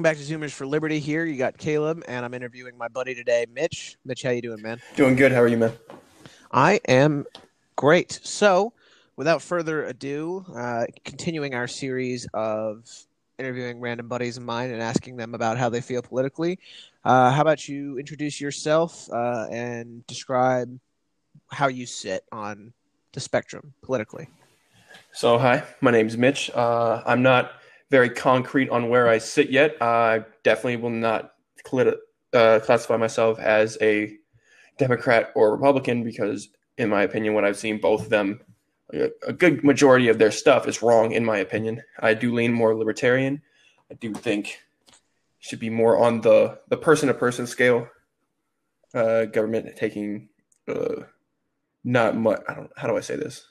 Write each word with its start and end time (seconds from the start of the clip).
welcome 0.00 0.16
back 0.16 0.26
to 0.26 0.32
Zoomers 0.32 0.52
for 0.52 0.66
Liberty. 0.66 0.98
Here 0.98 1.26
you 1.26 1.36
got 1.36 1.58
Caleb, 1.58 2.02
and 2.08 2.24
I'm 2.24 2.32
interviewing 2.32 2.78
my 2.78 2.88
buddy 2.88 3.14
today, 3.14 3.44
Mitch. 3.52 3.98
Mitch, 4.06 4.22
how 4.22 4.30
you 4.30 4.40
doing, 4.40 4.62
man? 4.62 4.80
Doing 4.96 5.14
good. 5.14 5.30
How 5.30 5.42
are 5.42 5.46
you, 5.46 5.58
man? 5.58 5.74
I 6.50 6.80
am 6.88 7.26
great. 7.76 8.18
So, 8.22 8.72
without 9.16 9.42
further 9.42 9.84
ado, 9.84 10.46
uh, 10.56 10.86
continuing 11.04 11.54
our 11.54 11.68
series 11.68 12.26
of 12.32 12.88
interviewing 13.38 13.78
random 13.78 14.08
buddies 14.08 14.38
of 14.38 14.42
mine 14.42 14.70
and 14.70 14.80
asking 14.80 15.18
them 15.18 15.34
about 15.34 15.58
how 15.58 15.68
they 15.68 15.82
feel 15.82 16.00
politically. 16.00 16.58
Uh, 17.04 17.30
how 17.30 17.42
about 17.42 17.68
you 17.68 17.98
introduce 17.98 18.40
yourself 18.40 19.06
uh, 19.12 19.48
and 19.50 20.06
describe 20.06 20.80
how 21.50 21.68
you 21.68 21.84
sit 21.84 22.24
on 22.32 22.72
the 23.12 23.20
spectrum 23.20 23.74
politically? 23.82 24.28
So, 25.12 25.36
hi, 25.36 25.62
my 25.82 25.90
name's 25.90 26.16
Mitch. 26.16 26.50
Uh, 26.54 27.02
I'm 27.04 27.22
not 27.22 27.59
very 27.90 28.10
concrete 28.10 28.70
on 28.70 28.88
where 28.88 29.08
I 29.08 29.18
sit 29.18 29.50
yet. 29.50 29.76
I 29.82 30.24
definitely 30.42 30.76
will 30.76 30.90
not 30.90 31.32
uh, 31.74 32.60
classify 32.60 32.96
myself 32.96 33.38
as 33.38 33.76
a 33.80 34.16
Democrat 34.78 35.30
or 35.34 35.52
Republican 35.52 36.04
because, 36.04 36.48
in 36.78 36.88
my 36.88 37.02
opinion, 37.02 37.34
what 37.34 37.44
I've 37.44 37.58
seen, 37.58 37.80
both 37.80 38.02
of 38.02 38.08
them, 38.08 38.40
a 39.26 39.32
good 39.32 39.62
majority 39.62 40.08
of 40.08 40.18
their 40.18 40.30
stuff 40.30 40.66
is 40.66 40.82
wrong, 40.82 41.12
in 41.12 41.24
my 41.24 41.38
opinion. 41.38 41.82
I 41.98 42.14
do 42.14 42.32
lean 42.32 42.52
more 42.52 42.74
libertarian. 42.74 43.42
I 43.90 43.94
do 43.94 44.12
think 44.14 44.58
should 45.38 45.58
be 45.58 45.70
more 45.70 45.98
on 45.98 46.20
the 46.20 46.58
the 46.68 46.76
person 46.76 47.08
to 47.08 47.14
person 47.14 47.46
scale. 47.46 47.88
Uh, 48.92 49.24
government 49.26 49.76
taking 49.76 50.28
uh, 50.68 51.02
not 51.84 52.16
much. 52.16 52.42
I 52.48 52.54
don't. 52.54 52.70
How 52.76 52.88
do 52.88 52.96
I 52.96 53.00
say 53.00 53.16
this? 53.16 53.46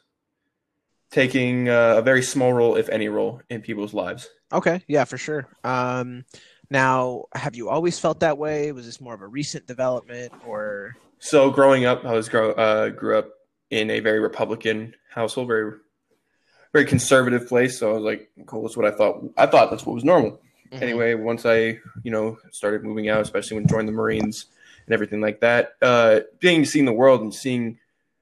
Taking 1.11 1.69
uh, 1.69 1.95
a 1.97 2.01
very 2.01 2.21
small 2.21 2.53
role, 2.53 2.75
if 2.75 2.87
any 2.89 3.07
role, 3.07 3.41
in 3.49 3.61
people's 3.61 3.93
lives. 3.93 4.29
Okay, 4.51 4.83
yeah, 4.87 5.05
for 5.05 5.17
sure. 5.17 5.47
Um, 5.63 6.25
now, 6.69 7.25
have 7.33 7.55
you 7.55 7.69
always 7.69 7.97
felt 7.97 8.19
that 8.19 8.37
way? 8.37 8.71
Was 8.71 8.85
this 8.85 9.01
more 9.01 9.15
of 9.15 9.21
a 9.21 9.27
recent 9.27 9.65
development, 9.65 10.33
or? 10.45 10.95
So, 11.17 11.49
growing 11.49 11.85
up, 11.85 12.05
I 12.05 12.13
was 12.13 12.29
grow 12.29 12.51
uh, 12.51 12.89
grew 12.89 13.17
up 13.17 13.29
in 13.71 13.89
a 13.89 13.99
very 13.99 14.19
Republican 14.19 14.95
household, 15.09 15.47
very 15.47 15.73
very 16.73 16.85
conservative 16.85 17.47
place. 17.47 17.79
So 17.79 17.89
I 17.89 17.93
was 17.93 18.03
like, 18.03 18.29
cool, 18.45 18.61
that's 18.63 18.77
what 18.77 18.85
I 18.85 18.91
thought. 18.91 19.23
I 19.37 19.45
thought 19.45 19.71
that's 19.71 19.85
what 19.85 19.93
was 19.95 20.03
normal. 20.03 20.39
Mm-hmm. 20.71 20.83
Anyway, 20.83 21.13
once 21.15 21.45
I, 21.45 21.79
you 22.03 22.11
know, 22.11 22.37
started 22.51 22.83
moving 22.83 23.09
out, 23.09 23.21
especially 23.21 23.55
when 23.55 23.65
I 23.65 23.69
joined 23.69 23.87
the 23.87 23.93
Marines 23.93 24.45
and 24.85 24.93
everything 24.93 25.21
like 25.21 25.39
that, 25.41 25.73
uh, 25.81 26.21
being 26.39 26.65
seeing 26.65 26.85
the 26.85 26.93
world 26.93 27.21
and 27.21 27.33
seeing 27.33 27.79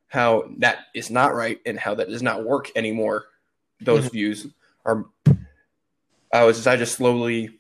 how 0.08 0.50
that 0.58 0.86
is 0.94 1.10
not 1.10 1.36
right 1.36 1.60
and 1.66 1.78
how 1.78 1.96
that 1.96 2.10
does 2.10 2.24
not 2.24 2.46
work 2.46 2.72
anymore. 2.76 3.26
Those 3.82 4.06
mm-hmm. 4.06 4.14
views 4.14 4.48
are. 4.86 5.06
I 6.34 6.44
was 6.44 6.66
I 6.68 6.76
just 6.76 6.96
slowly, 6.96 7.58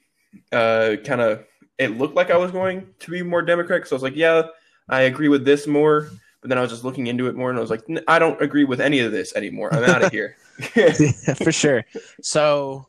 uh, 0.51 0.95
kind 1.03 1.21
of. 1.21 1.45
It 1.77 1.97
looked 1.97 2.15
like 2.15 2.31
I 2.31 2.37
was 2.37 2.51
going 2.51 2.87
to 2.99 3.11
be 3.11 3.21
more 3.21 3.43
Democrat, 3.43 3.87
so 3.87 3.95
I 3.95 3.97
was 3.97 4.03
like, 4.03 4.15
yeah, 4.15 4.43
I 4.89 5.01
agree 5.01 5.27
with 5.27 5.45
this 5.45 5.67
more. 5.67 6.09
But 6.41 6.49
then 6.49 6.57
I 6.57 6.61
was 6.61 6.71
just 6.71 6.83
looking 6.83 7.07
into 7.07 7.27
it 7.27 7.35
more, 7.35 7.49
and 7.49 7.57
I 7.57 7.61
was 7.61 7.69
like, 7.69 7.83
I 8.07 8.17
don't 8.19 8.41
agree 8.41 8.63
with 8.63 8.81
any 8.81 8.99
of 8.99 9.11
this 9.11 9.35
anymore. 9.35 9.73
I'm 9.73 9.83
out 9.83 10.03
of 10.03 10.11
here. 10.11 10.37
yeah, 10.75 11.33
for 11.35 11.51
sure. 11.51 11.85
So 12.21 12.87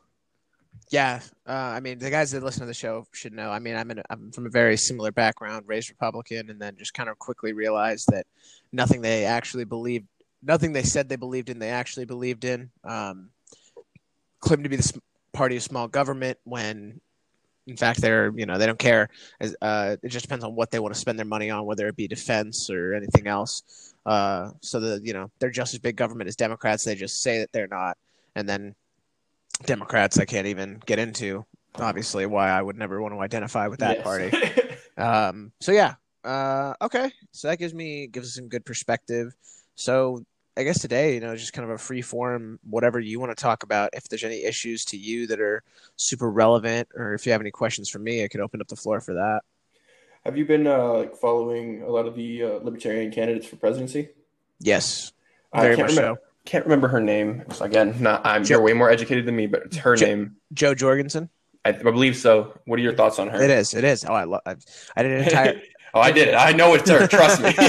yeah, 0.89 1.21
uh, 1.49 1.73
I 1.75 1.79
mean, 1.79 1.97
the 1.97 2.11
guys 2.11 2.29
that 2.31 2.43
listen 2.43 2.61
to 2.61 2.67
the 2.67 2.75
show 2.75 3.07
should 3.11 3.33
know. 3.33 3.49
I 3.49 3.57
mean, 3.57 3.75
I'm 3.75 3.89
in, 3.89 4.03
I'm 4.11 4.31
from 4.31 4.45
a 4.45 4.49
very 4.49 4.77
similar 4.77 5.11
background, 5.11 5.63
raised 5.67 5.89
Republican, 5.89 6.51
and 6.51 6.61
then 6.61 6.75
just 6.77 6.93
kind 6.93 7.09
of 7.09 7.17
quickly 7.17 7.53
realized 7.53 8.07
that 8.11 8.27
nothing 8.71 9.01
they 9.01 9.25
actually 9.25 9.63
believed, 9.63 10.05
nothing 10.43 10.73
they 10.73 10.83
said 10.83 11.09
they 11.09 11.15
believed 11.15 11.49
in, 11.49 11.57
they 11.57 11.71
actually 11.71 12.05
believed 12.05 12.45
in. 12.45 12.69
Um, 12.83 13.31
claimed 14.39 14.63
to 14.63 14.69
be 14.69 14.75
the 14.75 15.01
party 15.33 15.57
of 15.57 15.63
small 15.63 15.87
government 15.87 16.37
when, 16.43 17.01
in 17.65 17.77
fact, 17.77 17.99
they're 17.99 18.31
you 18.35 18.45
know 18.45 18.59
they 18.59 18.67
don't 18.67 18.77
care. 18.77 19.09
Uh, 19.59 19.95
it 20.03 20.09
just 20.09 20.25
depends 20.25 20.45
on 20.45 20.53
what 20.53 20.69
they 20.69 20.79
want 20.79 20.93
to 20.93 20.99
spend 20.99 21.17
their 21.17 21.25
money 21.25 21.49
on, 21.49 21.65
whether 21.65 21.87
it 21.87 21.95
be 21.95 22.07
defense 22.07 22.69
or 22.69 22.93
anything 22.93 23.25
else. 23.25 23.95
Uh, 24.05 24.51
so 24.61 24.79
the 24.79 25.01
you 25.03 25.13
know 25.13 25.31
they're 25.39 25.49
just 25.49 25.73
as 25.73 25.79
big 25.79 25.95
government 25.95 26.27
as 26.27 26.35
Democrats. 26.35 26.83
They 26.83 26.93
just 26.93 27.23
say 27.23 27.39
that 27.39 27.51
they're 27.51 27.67
not, 27.67 27.97
and 28.35 28.47
then 28.47 28.75
Democrats 29.65 30.17
I 30.17 30.25
can't 30.25 30.47
even 30.47 30.81
get 30.85 30.99
into. 30.99 31.45
Obviously, 31.75 32.25
why 32.25 32.49
I 32.49 32.61
would 32.61 32.77
never 32.77 33.01
want 33.01 33.13
to 33.13 33.19
identify 33.19 33.67
with 33.67 33.79
that 33.79 33.97
yes. 33.97 34.03
party. 34.03 34.31
um, 34.97 35.51
so 35.59 35.71
yeah, 35.71 35.95
uh, 36.23 36.73
okay. 36.81 37.11
So 37.31 37.47
that 37.47 37.57
gives 37.57 37.73
me 37.73 38.07
gives 38.07 38.29
us 38.29 38.35
some 38.35 38.47
good 38.47 38.65
perspective. 38.65 39.33
So 39.75 40.23
I 40.57 40.63
guess 40.63 40.81
today, 40.81 41.13
you 41.13 41.21
know, 41.21 41.35
just 41.35 41.53
kind 41.53 41.63
of 41.63 41.73
a 41.73 41.77
free 41.77 42.01
form, 42.01 42.59
whatever 42.69 42.99
you 42.99 43.19
want 43.19 43.31
to 43.31 43.41
talk 43.41 43.63
about. 43.63 43.91
If 43.93 44.09
there's 44.09 44.23
any 44.23 44.43
issues 44.43 44.83
to 44.85 44.97
you 44.97 45.27
that 45.27 45.39
are 45.39 45.63
super 45.95 46.29
relevant, 46.29 46.89
or 46.95 47.13
if 47.13 47.25
you 47.25 47.31
have 47.31 47.41
any 47.41 47.51
questions 47.51 47.87
for 47.87 47.99
me, 47.99 48.23
I 48.23 48.27
could 48.27 48.41
open 48.41 48.59
up 48.59 48.67
the 48.67 48.75
floor 48.75 48.99
for 48.99 49.13
that. 49.13 49.41
Have 50.25 50.37
you 50.37 50.45
been 50.45 50.67
uh, 50.67 50.93
like 50.95 51.15
following 51.15 51.83
a 51.83 51.89
lot 51.89 52.05
of 52.05 52.15
the 52.15 52.43
uh, 52.43 52.47
libertarian 52.61 53.11
candidates 53.11 53.45
for 53.45 53.55
presidency? 53.55 54.09
Yes, 54.59 55.13
very 55.55 55.77
much 55.77 55.91
remember, 55.91 56.19
so 56.19 56.28
can't 56.49 56.65
remember 56.65 56.87
her 56.87 56.99
name. 56.99 57.43
So 57.51 57.65
again, 57.65 57.95
not 57.99 58.25
I'm 58.25 58.43
you're 58.43 58.59
way 58.59 58.73
more 58.73 58.89
educated 58.89 59.25
than 59.25 59.35
me, 59.35 59.45
but 59.45 59.63
it's 59.65 59.77
her 59.77 59.95
name. 59.95 60.35
Jo 60.53 60.73
Jorgensen. 60.73 61.29
I, 61.63 61.69
I, 61.69 61.73
believe 61.73 62.17
so. 62.17 62.57
What 62.65 62.79
are 62.79 62.81
your 62.81 62.95
thoughts 62.95 63.19
on 63.19 63.27
her? 63.29 63.41
It 63.41 63.51
is. 63.51 63.73
It 63.73 63.83
is. 63.83 64.03
Oh, 64.03 64.13
I 64.13 64.23
love. 64.23 64.41
I, 64.45 64.55
I 64.95 65.03
did 65.03 65.11
an 65.11 65.23
entire. 65.25 65.61
oh, 65.93 66.01
I 66.01 66.11
did 66.11 66.29
it. 66.29 66.33
I 66.33 66.53
know 66.53 66.73
it's 66.73 66.89
her. 66.89 67.05
Trust 67.07 67.41
me. 67.41 67.53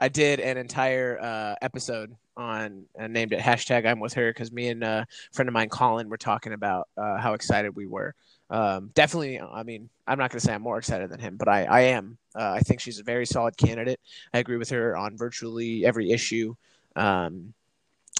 I 0.00 0.08
did 0.08 0.40
an 0.40 0.56
entire 0.56 1.20
uh, 1.20 1.54
episode 1.60 2.16
on 2.36 2.84
and 2.96 3.12
named 3.12 3.32
it 3.32 3.40
hashtag 3.40 3.84
I'm 3.84 3.98
with 3.98 4.14
her 4.14 4.30
because 4.30 4.52
me 4.52 4.68
and 4.68 4.82
a 4.82 5.06
friend 5.32 5.48
of 5.48 5.52
mine, 5.52 5.68
Colin, 5.68 6.08
were 6.08 6.16
talking 6.16 6.52
about 6.54 6.88
uh, 6.96 7.18
how 7.18 7.34
excited 7.34 7.74
we 7.74 7.86
were. 7.86 8.14
Um, 8.48 8.90
definitely, 8.94 9.40
I 9.40 9.64
mean, 9.64 9.90
I'm 10.06 10.18
not 10.18 10.30
going 10.30 10.40
to 10.40 10.46
say 10.46 10.54
I'm 10.54 10.62
more 10.62 10.78
excited 10.78 11.10
than 11.10 11.18
him, 11.18 11.36
but 11.36 11.48
I, 11.48 11.64
I 11.64 11.80
am. 11.80 12.16
Uh, 12.34 12.52
I 12.52 12.60
think 12.60 12.80
she's 12.80 13.00
a 13.00 13.02
very 13.04 13.26
solid 13.26 13.56
candidate. 13.56 14.00
I 14.32 14.38
agree 14.38 14.56
with 14.56 14.70
her 14.70 14.96
on 14.96 15.18
virtually 15.18 15.84
every 15.84 16.10
issue. 16.12 16.54
Um, 16.96 17.54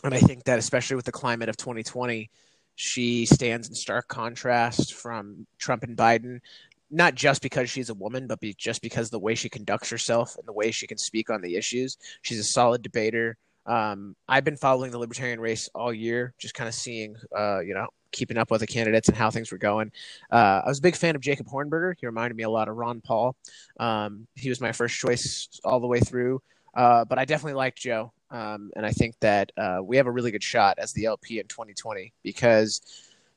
and 0.05 0.15
I 0.15 0.19
think 0.19 0.45
that 0.45 0.59
especially 0.59 0.97
with 0.97 1.05
the 1.05 1.13
climate 1.13 1.49
of 1.49 1.57
2020, 1.57 2.31
she 2.77 3.27
stands 3.27 3.69
in 3.69 3.75
stark 3.75 4.07
contrast 4.07 4.95
from 4.95 5.47
Trump 5.59 5.83
and 5.83 5.97
Biden, 5.97 6.41
not 6.91 7.15
just 7.15 7.43
because 7.43 7.69
she's 7.69 7.91
a 7.91 7.95
woman, 7.95 8.27
but 8.27 8.41
be, 8.41 8.55
just 8.55 8.83
because 8.83 9.11
the 9.11 9.19
way 9.19 9.35
she 9.35 9.49
conducts 9.49 9.91
herself 9.91 10.37
and 10.39 10.47
the 10.47 10.53
way 10.53 10.71
she 10.71 10.87
can 10.87 10.99
speak 10.99 11.29
on 11.29 11.43
the 11.43 11.57
issues. 11.57 11.99
She's 12.23 12.39
a 12.39 12.45
solid 12.45 12.83
debater. 12.83 13.37
Um, 13.67 14.15
I've 14.29 14.45
been 14.45 14.57
following 14.57 14.93
the 14.93 14.99
libertarian 14.99 15.41
race 15.41 15.69
all 15.75 15.93
year, 15.93 16.35
just 16.39 16.55
kind 16.55 16.69
of 16.69 16.75
seeing, 16.75 17.17
uh, 17.37 17.61
you 17.61 17.75
know, 17.75 17.89
keeping 18.13 18.39
up 18.39 18.51
with 18.51 18.61
the 18.61 18.67
candidates 18.67 19.09
and 19.09 19.17
how 19.17 19.31
things 19.31 19.53
were 19.53 19.59
going. 19.59 19.93
Uh, 20.31 20.63
I 20.65 20.69
was 20.69 20.79
a 20.79 20.83
big 20.83 20.97
fan 20.97 21.17
of 21.17 21.21
Jacob 21.21 21.49
Hornberger. 21.49 21.95
He 21.99 22.07
reminded 22.07 22.37
me 22.37 22.45
a 22.45 22.51
lot 22.51 22.69
of 22.69 22.77
Ron 22.77 23.01
Paul. 23.01 23.37
Um, 23.79 24.27
he 24.37 24.49
was 24.49 24.61
my 24.61 24.73
first 24.73 24.97
choice 24.97 25.49
all 25.65 25.81
the 25.81 25.87
way 25.87 26.01
through. 26.01 26.41
Uh, 26.75 27.05
but 27.05 27.19
I 27.19 27.25
definitely 27.25 27.55
liked 27.55 27.79
Jo. 27.79 28.13
Um, 28.31 28.71
and 28.77 28.85
I 28.85 28.91
think 28.91 29.19
that 29.21 29.53
uh, 29.57 29.79
we 29.83 29.97
have 29.97 30.07
a 30.07 30.11
really 30.11 30.31
good 30.31 30.43
shot 30.43 30.79
as 30.79 30.93
the 30.93 31.07
LP 31.07 31.39
in 31.39 31.47
2020 31.47 32.13
because 32.23 32.81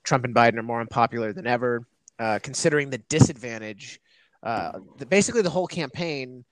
Trump 0.03 0.25
and 0.25 0.35
Biden 0.35 0.57
are 0.57 0.63
more 0.63 0.81
unpopular 0.81 1.33
than 1.33 1.47
ever. 1.47 1.81
Uh, 2.19 2.39
considering 2.43 2.89
the 2.89 2.99
disadvantage, 2.99 3.99
uh, 4.43 4.79
the, 4.97 5.05
basically 5.05 5.41
the 5.41 5.49
whole 5.49 5.67
campaign 5.67 6.43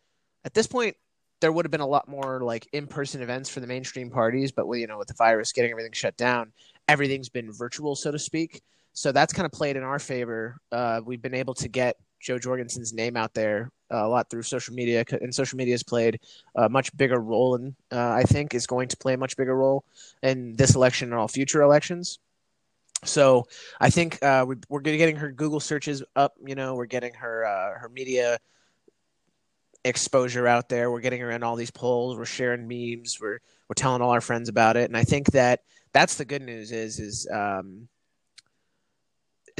at 0.43 0.53
this 0.53 0.65
point, 0.65 0.95
there 1.41 1.51
would 1.51 1.65
have 1.65 1.71
been 1.71 1.79
a 1.79 1.87
lot 1.87 2.07
more 2.07 2.41
like 2.41 2.67
in-person 2.73 3.21
events 3.21 3.49
for 3.49 3.59
the 3.59 3.67
mainstream 3.67 4.09
parties, 4.09 4.51
but 4.51 4.67
with, 4.67 4.79
you 4.79 4.87
know, 4.87 4.97
with 4.97 5.07
the 5.07 5.13
virus 5.13 5.51
getting 5.51 5.71
everything 5.71 5.91
shut 5.91 6.17
down, 6.17 6.51
everything's 6.87 7.29
been 7.29 7.51
virtual, 7.51 7.95
so 7.95 8.11
to 8.11 8.19
speak. 8.19 8.61
So 8.93 9.11
that's 9.11 9.31
kind 9.31 9.45
of 9.45 9.51
played 9.51 9.77
in 9.77 9.83
our 9.83 9.99
favor. 9.99 10.59
Uh, 10.71 11.01
we've 11.05 11.21
been 11.21 11.35
able 11.35 11.53
to 11.55 11.67
get 11.67 11.97
Jo 12.19 12.37
Jorgensen's 12.37 12.93
name 12.93 13.15
out 13.17 13.33
there 13.33 13.71
uh, 13.91 14.05
a 14.05 14.07
lot 14.07 14.29
through 14.29 14.43
social 14.43 14.73
media, 14.73 15.03
and 15.21 15.33
social 15.33 15.57
media 15.57 15.73
has 15.73 15.83
played 15.83 16.19
a 16.55 16.69
much 16.69 16.95
bigger 16.95 17.19
role, 17.19 17.55
and 17.55 17.75
uh, 17.91 18.11
I 18.11 18.23
think 18.23 18.53
is 18.53 18.67
going 18.67 18.87
to 18.89 18.97
play 18.97 19.13
a 19.13 19.17
much 19.17 19.37
bigger 19.37 19.55
role 19.55 19.83
in 20.21 20.55
this 20.55 20.75
election 20.75 21.11
and 21.11 21.19
all 21.19 21.27
future 21.27 21.61
elections. 21.61 22.19
So 23.05 23.47
I 23.79 23.89
think 23.89 24.21
uh, 24.21 24.45
we, 24.47 24.55
are 24.71 24.81
getting 24.81 25.15
her 25.15 25.31
Google 25.31 25.59
searches 25.59 26.03
up. 26.15 26.33
You 26.45 26.55
know, 26.55 26.75
we're 26.75 26.85
getting 26.85 27.13
her 27.13 27.45
uh, 27.45 27.79
her 27.79 27.89
media 27.89 28.39
exposure 29.85 30.47
out 30.47 30.69
there. 30.69 30.91
We're 30.91 30.99
getting 30.99 31.21
her 31.21 31.31
in 31.31 31.43
all 31.43 31.55
these 31.55 31.71
polls. 31.71 32.17
We're 32.17 32.25
sharing 32.25 32.67
memes. 32.67 33.17
We're 33.19 33.39
we're 33.67 33.75
telling 33.75 34.01
all 34.01 34.11
our 34.11 34.21
friends 34.21 34.49
about 34.49 34.77
it, 34.77 34.89
and 34.89 34.97
I 34.97 35.03
think 35.03 35.27
that 35.31 35.61
that's 35.93 36.15
the 36.15 36.25
good 36.25 36.41
news. 36.41 36.71
Is 36.71 36.99
is 36.99 37.27
um, 37.31 37.87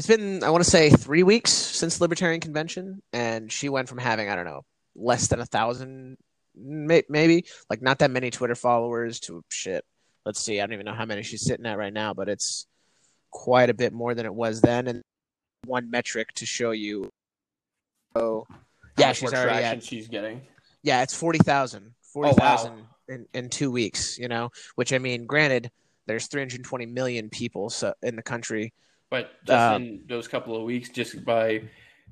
it's 0.00 0.06
been 0.06 0.42
I 0.42 0.48
want 0.48 0.64
to 0.64 0.70
say 0.70 0.88
three 0.88 1.22
weeks 1.22 1.52
since 1.52 2.00
Libertarian 2.00 2.40
Convention, 2.40 3.02
and 3.12 3.52
she 3.52 3.68
went 3.68 3.86
from 3.86 3.98
having 3.98 4.30
I 4.30 4.34
don't 4.34 4.46
know 4.46 4.62
less 4.96 5.28
than 5.28 5.40
a 5.40 5.44
thousand, 5.44 6.16
maybe 6.56 7.44
like 7.68 7.82
not 7.82 7.98
that 7.98 8.10
many 8.10 8.30
Twitter 8.30 8.54
followers 8.54 9.20
to 9.20 9.42
shit. 9.50 9.84
Let's 10.24 10.40
see, 10.40 10.58
I 10.58 10.64
don't 10.64 10.72
even 10.72 10.86
know 10.86 10.94
how 10.94 11.04
many 11.04 11.22
she's 11.22 11.44
sitting 11.44 11.66
at 11.66 11.76
right 11.76 11.92
now, 11.92 12.14
but 12.14 12.30
it's 12.30 12.66
quite 13.30 13.68
a 13.68 13.74
bit 13.74 13.92
more 13.92 14.14
than 14.14 14.24
it 14.24 14.34
was 14.34 14.62
then. 14.62 14.88
And 14.88 15.02
one 15.66 15.90
metric 15.90 16.32
to 16.36 16.46
show 16.46 16.70
you, 16.70 17.10
oh, 18.14 18.46
yeah, 18.96 19.12
she's 19.12 19.34
already 19.34 19.64
at, 19.64 19.84
she's 19.84 20.08
getting. 20.08 20.40
Yeah, 20.82 21.02
it's 21.02 21.14
forty 21.14 21.40
thousand. 21.40 21.84
Oh, 21.88 21.92
forty 22.14 22.32
thousand 22.32 22.72
oh, 22.72 22.76
wow. 22.76 23.14
in 23.16 23.26
in 23.34 23.50
two 23.50 23.70
weeks. 23.70 24.18
You 24.18 24.28
know, 24.28 24.48
which 24.76 24.94
I 24.94 24.98
mean, 24.98 25.26
granted, 25.26 25.70
there's 26.06 26.26
320 26.26 26.86
million 26.86 27.28
people 27.28 27.68
so, 27.68 27.92
in 28.02 28.16
the 28.16 28.22
country 28.22 28.72
But 29.10 29.32
just 29.44 29.58
um, 29.58 29.82
in 29.82 30.04
those 30.08 30.28
couple 30.28 30.56
of 30.56 30.62
weeks, 30.62 30.88
just 30.88 31.24
by 31.24 31.62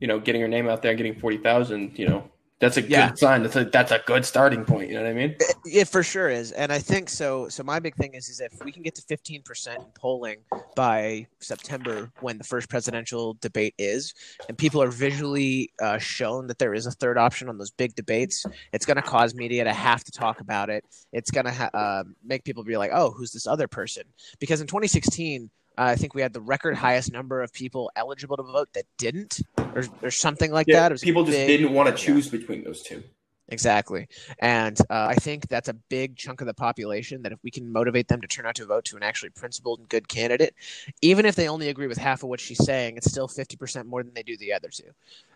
you 0.00 0.06
know 0.06 0.18
getting 0.18 0.40
your 0.40 0.48
name 0.48 0.68
out 0.68 0.82
there, 0.82 0.90
and 0.90 0.98
getting 0.98 1.18
forty 1.18 1.38
thousand, 1.38 1.98
you 1.98 2.08
know, 2.08 2.30
that's 2.60 2.76
a 2.76 2.82
yeah. 2.82 3.10
good 3.10 3.18
sign. 3.18 3.42
That's 3.44 3.54
a 3.54 3.64
that's 3.66 3.92
a 3.92 4.00
good 4.04 4.24
starting 4.24 4.64
point. 4.64 4.88
You 4.88 4.96
know 4.96 5.04
what 5.04 5.10
I 5.10 5.14
mean? 5.14 5.36
It, 5.38 5.56
it, 5.64 5.88
for 5.88 6.02
sure 6.02 6.28
is, 6.28 6.50
and 6.50 6.72
I 6.72 6.80
think 6.80 7.08
so. 7.08 7.48
So 7.48 7.62
my 7.62 7.78
big 7.78 7.94
thing 7.94 8.14
is, 8.14 8.28
is 8.28 8.40
if 8.40 8.52
we 8.64 8.72
can 8.72 8.82
get 8.82 8.96
to 8.96 9.02
fifteen 9.02 9.42
percent 9.42 9.78
in 9.78 9.86
polling 9.94 10.38
by 10.74 11.28
September, 11.38 12.10
when 12.20 12.36
the 12.36 12.42
first 12.42 12.68
presidential 12.68 13.34
debate 13.40 13.74
is, 13.78 14.12
and 14.48 14.58
people 14.58 14.82
are 14.82 14.90
visually 14.90 15.70
uh, 15.80 15.98
shown 15.98 16.48
that 16.48 16.58
there 16.58 16.74
is 16.74 16.86
a 16.86 16.90
third 16.90 17.16
option 17.16 17.48
on 17.48 17.58
those 17.58 17.70
big 17.70 17.94
debates, 17.94 18.44
it's 18.72 18.84
going 18.84 18.96
to 18.96 19.02
cause 19.02 19.36
media 19.36 19.62
to 19.62 19.72
have 19.72 20.02
to 20.02 20.10
talk 20.10 20.40
about 20.40 20.68
it. 20.68 20.84
It's 21.12 21.30
going 21.30 21.46
to 21.46 21.52
ha- 21.52 21.70
uh, 21.72 22.04
make 22.24 22.42
people 22.42 22.64
be 22.64 22.76
like, 22.76 22.90
"Oh, 22.92 23.12
who's 23.12 23.30
this 23.30 23.46
other 23.46 23.68
person?" 23.68 24.02
Because 24.40 24.60
in 24.60 24.66
2016, 24.66 25.44
uh, 25.44 25.48
I 25.78 25.94
think 25.94 26.14
we 26.14 26.22
had 26.22 26.32
the 26.32 26.40
record 26.40 26.76
highest 26.76 27.12
number 27.12 27.42
of 27.42 27.52
people 27.52 27.90
eligible 27.94 28.36
to 28.36 28.42
vote 28.42 28.68
that 28.74 28.84
didn't, 28.96 29.40
or, 29.56 29.84
or 30.02 30.10
something 30.10 30.50
like 30.50 30.66
yeah, 30.66 30.88
that. 30.88 31.00
people 31.00 31.24
just 31.24 31.36
big, 31.36 31.60
didn't 31.60 31.72
want 31.72 31.88
to 31.88 31.94
choose 31.94 32.26
yeah. 32.26 32.38
between 32.38 32.64
those 32.64 32.82
two. 32.82 33.02
Exactly. 33.50 34.08
And 34.40 34.78
uh, 34.90 35.06
I 35.08 35.14
think 35.14 35.48
that's 35.48 35.68
a 35.68 35.72
big 35.72 36.16
chunk 36.16 36.42
of 36.42 36.46
the 36.46 36.54
population 36.54 37.22
that 37.22 37.32
if 37.32 37.38
we 37.42 37.50
can 37.50 37.72
motivate 37.72 38.06
them 38.06 38.20
to 38.20 38.26
turn 38.26 38.44
out 38.44 38.56
to 38.56 38.66
vote 38.66 38.84
to 38.86 38.96
an 38.96 39.02
actually 39.02 39.30
principled 39.30 39.78
and 39.78 39.88
good 39.88 40.06
candidate, 40.06 40.54
even 41.00 41.24
if 41.24 41.34
they 41.34 41.48
only 41.48 41.70
agree 41.70 41.86
with 41.86 41.96
half 41.96 42.22
of 42.22 42.28
what 42.28 42.40
she's 42.40 42.62
saying, 42.62 42.98
it's 42.98 43.10
still 43.10 43.26
50% 43.26 43.86
more 43.86 44.02
than 44.02 44.12
they 44.12 44.22
do 44.22 44.36
the 44.36 44.52
other 44.52 44.68
two. 44.68 44.90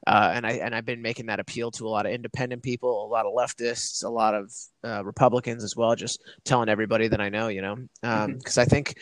Uh, 0.07 0.31
and, 0.35 0.47
I, 0.47 0.53
and 0.53 0.75
I've 0.75 0.85
been 0.85 1.01
making 1.01 1.27
that 1.27 1.41
appeal 1.41 1.71
to 1.73 1.87
a 1.87 1.89
lot 1.89 2.05
of 2.05 2.13
independent 2.13 2.63
people, 2.63 3.07
a 3.07 3.09
lot 3.09 3.25
of 3.25 3.33
leftists, 3.33 4.05
a 4.05 4.11
lot 4.11 4.35
of 4.35 4.53
uh, 4.85 5.03
Republicans 5.05 5.65
as 5.65 5.75
well, 5.75 5.97
just 5.97 6.23
telling 6.45 6.69
everybody 6.69 7.09
that 7.09 7.21
I 7.21 7.31
know, 7.31 7.49
you 7.49 7.63
know, 7.63 7.77
because 7.77 8.25
um, 8.25 8.35
mm-hmm. 8.35 8.61
I 8.61 8.65
think 8.67 8.99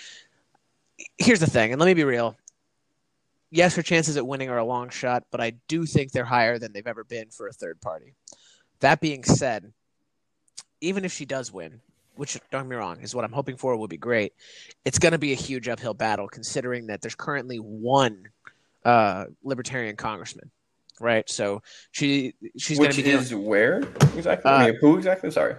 here's 1.18 1.40
the 1.40 1.50
thing, 1.50 1.72
and 1.72 1.80
let 1.80 1.86
me 1.86 1.94
be 1.94 2.04
real. 2.04 2.36
Yes, 3.50 3.74
her 3.76 3.82
chances 3.82 4.16
at 4.16 4.26
winning 4.26 4.48
are 4.48 4.58
a 4.58 4.64
long 4.64 4.90
shot, 4.90 5.24
but 5.30 5.40
I 5.40 5.54
do 5.66 5.84
think 5.84 6.12
they're 6.12 6.24
higher 6.24 6.58
than 6.58 6.72
they've 6.72 6.86
ever 6.86 7.04
been 7.04 7.30
for 7.30 7.48
a 7.48 7.52
third 7.52 7.80
party. 7.80 8.14
That 8.80 9.00
being 9.00 9.24
said, 9.24 9.72
even 10.80 11.04
if 11.04 11.12
she 11.12 11.24
does 11.24 11.52
win, 11.52 11.80
which 12.14 12.38
don't 12.50 12.62
get 12.62 12.68
me 12.68 12.76
wrong, 12.76 13.00
is 13.00 13.14
what 13.14 13.24
I'm 13.24 13.32
hoping 13.32 13.56
for, 13.56 13.76
will 13.76 13.88
be 13.88 13.96
great. 13.96 14.34
It's 14.84 14.98
going 14.98 15.12
to 15.12 15.18
be 15.18 15.32
a 15.32 15.36
huge 15.36 15.68
uphill 15.68 15.94
battle, 15.94 16.28
considering 16.28 16.86
that 16.86 17.00
there's 17.02 17.14
currently 17.14 17.56
one 17.56 18.28
uh, 18.84 19.26
libertarian 19.42 19.96
congressman, 19.96 20.50
right? 21.00 21.28
So 21.28 21.62
she 21.90 22.34
she's 22.56 22.78
going 22.78 22.92
to 22.92 23.02
be 23.02 23.10
is 23.10 23.34
where 23.34 23.82
exactly? 24.16 24.50
Uh, 24.50 24.54
I 24.54 24.66
mean, 24.70 24.78
who 24.80 24.96
exactly? 24.96 25.30
Sorry. 25.30 25.56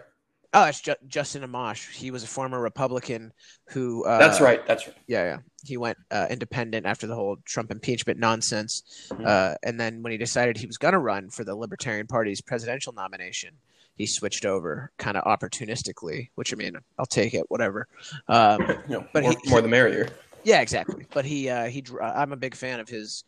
Oh, 0.54 0.66
it's 0.66 0.82
Ju- 0.82 0.96
Justin 1.08 1.44
Amash. 1.44 1.90
He 1.92 2.12
was 2.12 2.24
a 2.24 2.28
former 2.28 2.60
Republican 2.60 3.32
who. 3.70 4.04
Uh, 4.06 4.18
that's 4.18 4.42
right. 4.42 4.66
That's 4.68 4.86
right. 4.86 4.98
Yeah, 5.08 5.24
yeah. 5.24 5.38
He 5.64 5.78
went 5.78 5.98
uh, 6.10 6.28
independent 6.30 6.86
after 6.86 7.08
the 7.08 7.16
whole 7.16 7.38
Trump 7.46 7.72
impeachment 7.72 8.20
nonsense, 8.20 9.08
mm-hmm. 9.10 9.24
uh, 9.26 9.56
and 9.64 9.80
then 9.80 10.04
when 10.04 10.12
he 10.12 10.18
decided 10.18 10.58
he 10.58 10.68
was 10.68 10.78
going 10.78 10.92
to 10.94 11.00
run 11.00 11.30
for 11.30 11.46
the 11.46 11.56
Libertarian 11.56 12.08
Party's 12.08 12.42
presidential 12.42 12.92
nomination, 12.92 13.54
he 13.96 14.06
switched 14.06 14.46
over 14.46 14.92
kind 14.98 15.16
of 15.16 15.24
opportunistically. 15.24 16.30
Which 16.36 16.54
I 16.54 16.58
mean, 16.58 16.76
I'll 17.00 17.06
take 17.06 17.34
it, 17.34 17.46
whatever. 17.48 17.88
Um, 18.28 18.66
but 19.14 19.24
more, 19.24 19.32
he, 19.32 19.50
more 19.50 19.62
the 19.62 19.70
merrier. 19.70 20.10
Yeah, 20.44 20.60
exactly. 20.60 21.06
But 21.14 21.24
he 21.24 21.50
uh, 21.50 21.68
he. 21.68 21.86
I'm 22.02 22.34
a 22.34 22.38
big 22.38 22.56
fan 22.56 22.82
of 22.82 22.90
his 22.90 23.24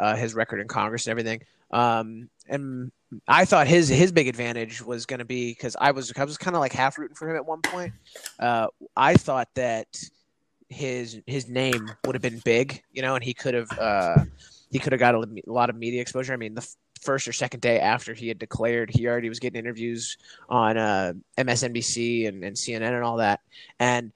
uh, 0.00 0.16
his 0.16 0.34
record 0.34 0.60
in 0.60 0.68
Congress 0.68 1.06
and 1.06 1.10
everything. 1.10 1.42
Um, 1.70 2.30
and 2.48 2.92
I 3.28 3.44
thought 3.44 3.66
his 3.66 3.88
his 3.88 4.12
big 4.12 4.28
advantage 4.28 4.82
was 4.82 5.06
going 5.06 5.18
to 5.18 5.24
be 5.24 5.50
because 5.50 5.76
I 5.80 5.90
was 5.90 6.12
I 6.16 6.24
was 6.24 6.38
kind 6.38 6.56
of 6.56 6.60
like 6.60 6.72
half 6.72 6.98
rooting 6.98 7.14
for 7.14 7.28
him 7.28 7.36
at 7.36 7.46
one 7.46 7.60
point. 7.62 7.92
Uh, 8.38 8.68
I 8.96 9.14
thought 9.14 9.48
that 9.54 9.86
his 10.68 11.20
his 11.26 11.48
name 11.48 11.90
would 12.04 12.14
have 12.14 12.22
been 12.22 12.40
big, 12.44 12.82
you 12.92 13.02
know, 13.02 13.14
and 13.14 13.24
he 13.24 13.34
could 13.34 13.54
have 13.54 13.78
uh, 13.78 14.24
he 14.70 14.78
could 14.78 14.92
have 14.92 15.00
got 15.00 15.14
a, 15.14 15.26
lot 15.46 15.70
of 15.70 15.76
media 15.76 16.00
exposure. 16.00 16.32
I 16.32 16.36
mean, 16.36 16.54
the 16.54 16.62
f- 16.62 16.76
first 17.00 17.28
or 17.28 17.32
second 17.32 17.60
day 17.60 17.80
after 17.80 18.14
he 18.14 18.28
had 18.28 18.38
declared, 18.38 18.90
he 18.90 19.06
already 19.06 19.28
was 19.28 19.38
getting 19.38 19.58
interviews 19.58 20.16
on 20.48 20.76
uh, 20.76 21.12
MSNBC 21.38 22.28
and, 22.28 22.42
and 22.44 22.56
CNN 22.56 22.94
and 22.94 23.04
all 23.04 23.18
that, 23.18 23.40
and 23.78 24.12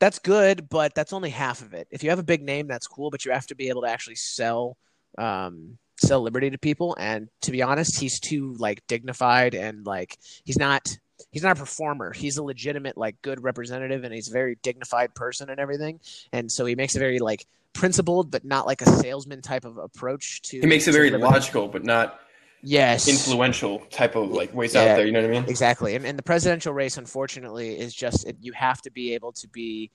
that's 0.00 0.18
good, 0.18 0.68
but 0.70 0.94
that's 0.94 1.12
only 1.12 1.30
half 1.30 1.60
of 1.60 1.74
it. 1.74 1.86
If 1.90 2.02
you 2.02 2.10
have 2.10 2.18
a 2.18 2.24
big 2.24 2.42
name, 2.42 2.66
that's 2.66 2.86
cool, 2.86 3.10
but 3.10 3.24
you 3.24 3.32
have 3.32 3.46
to 3.48 3.54
be 3.54 3.68
able 3.68 3.82
to 3.82 3.88
actually 3.88 4.16
sell. 4.16 4.76
Um, 5.18 5.76
sell 6.00 6.22
liberty 6.22 6.50
to 6.50 6.58
people. 6.58 6.96
And 6.98 7.28
to 7.42 7.50
be 7.50 7.62
honest 7.62 8.00
he's 8.00 8.20
too 8.20 8.54
like 8.58 8.86
dignified 8.86 9.54
and 9.54 9.86
like 9.86 10.18
he's 10.44 10.58
not 10.58 10.98
he's 11.30 11.42
not 11.42 11.56
a 11.56 11.60
performer. 11.60 12.12
He's 12.12 12.36
a 12.36 12.42
legitimate 12.42 12.96
like 12.96 13.20
good 13.22 13.42
representative 13.42 14.04
and 14.04 14.12
he's 14.12 14.28
a 14.28 14.32
very 14.32 14.56
dignified 14.62 15.14
person 15.14 15.50
and 15.50 15.60
everything. 15.60 16.00
And 16.32 16.50
so 16.50 16.66
he 16.66 16.74
makes 16.74 16.96
a 16.96 16.98
very 16.98 17.18
like 17.18 17.46
principled 17.72 18.30
but 18.30 18.44
not 18.44 18.66
like 18.66 18.82
a 18.82 18.86
salesman 18.86 19.42
type 19.42 19.64
of 19.64 19.78
approach 19.78 20.42
to 20.42 20.60
he 20.60 20.66
makes 20.66 20.88
it 20.88 20.92
very 20.92 21.10
logical 21.10 21.68
but 21.68 21.84
not 21.84 22.18
yes 22.62 23.08
influential 23.08 23.78
type 23.90 24.16
of 24.16 24.30
like 24.30 24.52
ways 24.54 24.74
yeah, 24.74 24.80
out 24.80 24.96
there 24.96 25.06
you 25.06 25.12
know 25.12 25.20
what 25.20 25.30
i 25.30 25.32
mean 25.32 25.44
exactly 25.48 25.94
and, 25.94 26.04
and 26.04 26.18
the 26.18 26.22
presidential 26.22 26.72
race 26.72 26.98
unfortunately 26.98 27.78
is 27.78 27.94
just 27.94 28.26
it, 28.26 28.36
you 28.40 28.52
have 28.52 28.82
to 28.82 28.90
be 28.90 29.14
able 29.14 29.32
to 29.32 29.48
be 29.48 29.90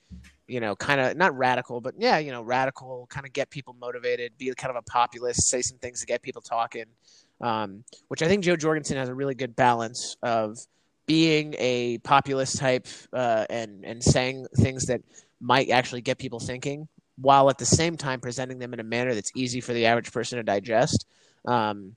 you 0.46 0.60
know, 0.60 0.76
kind 0.76 1.00
of 1.00 1.16
not 1.16 1.36
radical, 1.36 1.80
but 1.80 1.94
yeah, 1.98 2.18
you 2.18 2.30
know, 2.30 2.42
radical, 2.42 3.06
kind 3.10 3.26
of 3.26 3.32
get 3.32 3.50
people 3.50 3.74
motivated, 3.80 4.32
be 4.38 4.52
kind 4.54 4.70
of 4.70 4.76
a 4.76 4.82
populist, 4.82 5.48
say 5.48 5.60
some 5.60 5.78
things 5.78 6.00
to 6.00 6.06
get 6.06 6.22
people 6.22 6.42
talking. 6.42 6.84
Um, 7.40 7.84
which 8.08 8.22
I 8.22 8.28
think 8.28 8.44
Jo 8.44 8.56
Jorgensen 8.56 8.96
has 8.96 9.10
a 9.10 9.14
really 9.14 9.34
good 9.34 9.54
balance 9.54 10.16
of 10.22 10.58
being 11.04 11.54
a 11.58 11.98
populist 11.98 12.56
type 12.58 12.86
uh, 13.12 13.44
and 13.50 13.84
and 13.84 14.02
saying 14.02 14.46
things 14.56 14.86
that 14.86 15.02
might 15.40 15.68
actually 15.68 16.00
get 16.00 16.16
people 16.16 16.40
thinking, 16.40 16.88
while 17.16 17.50
at 17.50 17.58
the 17.58 17.66
same 17.66 17.96
time 17.96 18.20
presenting 18.20 18.58
them 18.58 18.72
in 18.72 18.80
a 18.80 18.84
manner 18.84 19.14
that's 19.14 19.32
easy 19.34 19.60
for 19.60 19.74
the 19.74 19.84
average 19.86 20.12
person 20.12 20.38
to 20.38 20.44
digest. 20.44 21.06
Um, 21.44 21.96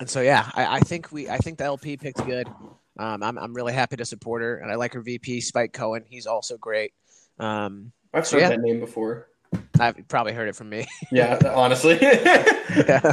and 0.00 0.08
so, 0.08 0.20
yeah, 0.20 0.50
I, 0.54 0.76
I, 0.76 0.80
think 0.80 1.12
we, 1.12 1.28
I 1.28 1.38
think 1.38 1.58
the 1.58 1.64
LP 1.64 1.96
picked 1.96 2.24
good. 2.26 2.48
Um, 2.98 3.22
I'm, 3.22 3.38
I'm 3.38 3.54
really 3.54 3.72
happy 3.72 3.96
to 3.96 4.04
support 4.04 4.42
her, 4.42 4.58
and 4.58 4.70
I 4.70 4.76
like 4.76 4.94
her 4.94 5.00
VP, 5.00 5.40
Spike 5.40 5.72
Cohen. 5.72 6.04
He's 6.08 6.26
also 6.26 6.56
great. 6.56 6.92
Um, 7.38 7.92
I've 8.14 8.28
heard 8.28 8.40
yeah. 8.40 8.48
that 8.50 8.60
name 8.60 8.80
before. 8.80 9.28
I've 9.78 10.08
probably 10.08 10.32
heard 10.32 10.48
it 10.48 10.56
from 10.56 10.68
me. 10.70 10.86
yeah, 11.12 11.38
honestly. 11.54 11.98
yeah. 12.00 13.12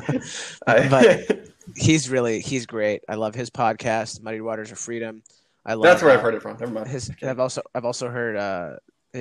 But 0.66 1.50
he's 1.76 2.10
really 2.10 2.40
he's 2.40 2.66
great. 2.66 3.04
I 3.08 3.16
love 3.16 3.36
his 3.36 3.50
podcast, 3.50 4.22
Muddy 4.22 4.42
Waters 4.42 4.72
of 4.72 4.80
Freedom. 4.80 5.24
I 5.66 5.76
love 5.76 5.84
That's 5.84 6.02
where 6.02 6.12
uh, 6.12 6.16
I've 6.16 6.22
heard 6.22 6.36
it 6.36 6.42
from. 6.42 6.58
Never 6.58 6.72
mind. 6.72 6.88
His 6.88 7.12
I've 7.22 7.40
also 7.40 7.62
I've 7.74 7.86
also 7.86 8.10
heard 8.10 8.36
uh 8.38 8.76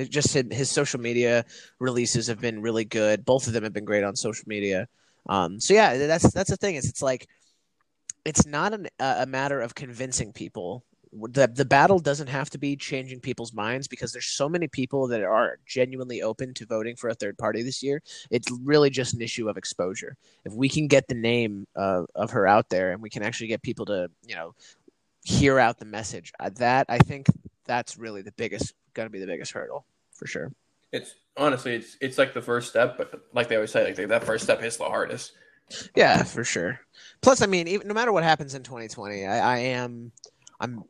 just 0.09 0.33
his, 0.33 0.45
his, 0.51 0.71
social 0.71 0.99
media 0.99 1.45
releases 1.79 2.27
have 2.27 2.41
been 2.41 2.61
really 2.61 2.83
good. 2.83 3.25
Both 3.25 3.47
of 3.47 3.53
them 3.53 3.63
have 3.63 3.73
been 3.73 3.85
great 3.85 4.03
on 4.03 4.15
social 4.15 4.45
media. 4.47 4.87
Um 5.27 5.59
so 5.59 5.73
yeah, 5.73 6.07
that's 6.07 6.31
that's 6.33 6.49
the 6.49 6.57
thing. 6.57 6.75
Is 6.75 6.89
it's 6.89 7.01
like 7.01 7.27
it's 8.25 8.45
not 8.45 8.73
an, 8.73 8.87
a 8.99 9.25
matter 9.25 9.59
of 9.61 9.75
convincing 9.75 10.33
people 10.33 10.83
the 11.13 11.47
the 11.47 11.65
battle 11.65 11.99
doesn't 11.99 12.27
have 12.27 12.49
to 12.49 12.57
be 12.57 12.75
changing 12.75 13.19
people's 13.19 13.53
minds 13.53 13.87
because 13.87 14.11
there's 14.11 14.25
so 14.25 14.49
many 14.49 14.67
people 14.67 15.07
that 15.07 15.23
are 15.23 15.59
genuinely 15.65 16.21
open 16.21 16.53
to 16.55 16.65
voting 16.65 16.95
for 16.95 17.09
a 17.09 17.13
third 17.13 17.37
party 17.37 17.61
this 17.61 17.83
year. 17.83 18.01
It's 18.31 18.49
really 18.63 18.89
just 18.89 19.13
an 19.13 19.21
issue 19.21 19.49
of 19.49 19.57
exposure. 19.57 20.17
If 20.45 20.53
we 20.53 20.69
can 20.69 20.87
get 20.87 21.07
the 21.07 21.15
name 21.15 21.67
of, 21.75 22.07
of 22.15 22.31
her 22.31 22.47
out 22.47 22.69
there 22.69 22.91
and 22.91 23.01
we 23.01 23.09
can 23.09 23.23
actually 23.23 23.47
get 23.47 23.61
people 23.61 23.85
to 23.87 24.09
you 24.25 24.35
know 24.35 24.55
hear 25.23 25.59
out 25.59 25.77
the 25.77 25.85
message, 25.85 26.31
uh, 26.39 26.49
that 26.55 26.87
I 26.89 26.97
think 26.97 27.27
that's 27.65 27.97
really 27.97 28.21
the 28.21 28.33
biggest 28.33 28.73
going 28.93 29.05
to 29.05 29.11
be 29.11 29.19
the 29.19 29.27
biggest 29.27 29.51
hurdle 29.51 29.85
for 30.13 30.27
sure. 30.27 30.51
It's 30.91 31.13
honestly 31.37 31.75
it's 31.75 31.97
it's 32.01 32.17
like 32.17 32.33
the 32.33 32.41
first 32.41 32.69
step, 32.69 32.97
but 32.97 33.13
like 33.33 33.49
they 33.49 33.55
always 33.55 33.71
say, 33.71 33.85
like 33.85 33.95
that 33.95 34.23
first 34.23 34.45
step 34.45 34.63
is 34.63 34.77
the 34.77 34.85
hardest. 34.85 35.33
Yeah, 35.95 36.23
for 36.23 36.43
sure. 36.43 36.79
Plus, 37.23 37.41
I 37.41 37.45
mean, 37.45 37.69
even 37.69 37.87
no 37.87 37.93
matter 37.93 38.11
what 38.11 38.23
happens 38.23 38.53
in 38.53 38.63
2020, 38.63 39.25
I, 39.25 39.55
I 39.55 39.57
am 39.59 40.11
I'm 40.59 40.83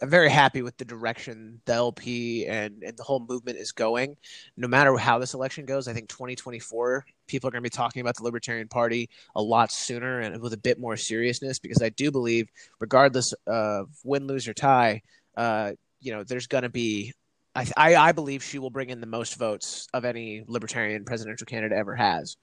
I'm 0.00 0.08
very 0.08 0.30
happy 0.30 0.62
with 0.62 0.76
the 0.78 0.84
direction 0.84 1.60
the 1.66 1.74
LP 1.74 2.46
and, 2.46 2.82
and 2.82 2.96
the 2.96 3.02
whole 3.02 3.20
movement 3.28 3.58
is 3.58 3.72
going. 3.72 4.16
No 4.56 4.66
matter 4.66 4.96
how 4.96 5.18
this 5.18 5.34
election 5.34 5.66
goes, 5.66 5.86
I 5.86 5.92
think 5.92 6.08
2024 6.08 7.04
people 7.26 7.48
are 7.48 7.50
going 7.50 7.62
to 7.62 7.66
be 7.66 7.70
talking 7.70 8.00
about 8.00 8.16
the 8.16 8.22
Libertarian 8.22 8.68
Party 8.68 9.10
a 9.34 9.42
lot 9.42 9.70
sooner 9.70 10.20
and 10.20 10.40
with 10.40 10.52
a 10.52 10.58
bit 10.58 10.78
more 10.78 10.96
seriousness 10.96 11.58
because 11.58 11.82
I 11.82 11.90
do 11.90 12.10
believe, 12.10 12.48
regardless 12.80 13.34
of 13.46 13.90
win, 14.04 14.26
lose, 14.26 14.48
or 14.48 14.54
tie, 14.54 15.02
uh, 15.36 15.72
you 16.00 16.12
know, 16.12 16.24
there's 16.24 16.46
going 16.46 16.62
to 16.62 16.70
be. 16.70 17.12
I, 17.54 17.66
I, 17.76 17.96
I 17.96 18.12
believe 18.12 18.42
she 18.44 18.58
will 18.58 18.70
bring 18.70 18.90
in 18.90 19.00
the 19.00 19.06
most 19.06 19.36
votes 19.36 19.88
of 19.92 20.04
any 20.04 20.44
Libertarian 20.46 21.04
presidential 21.04 21.44
candidate 21.44 21.76
ever 21.76 21.96
has. 21.96 22.36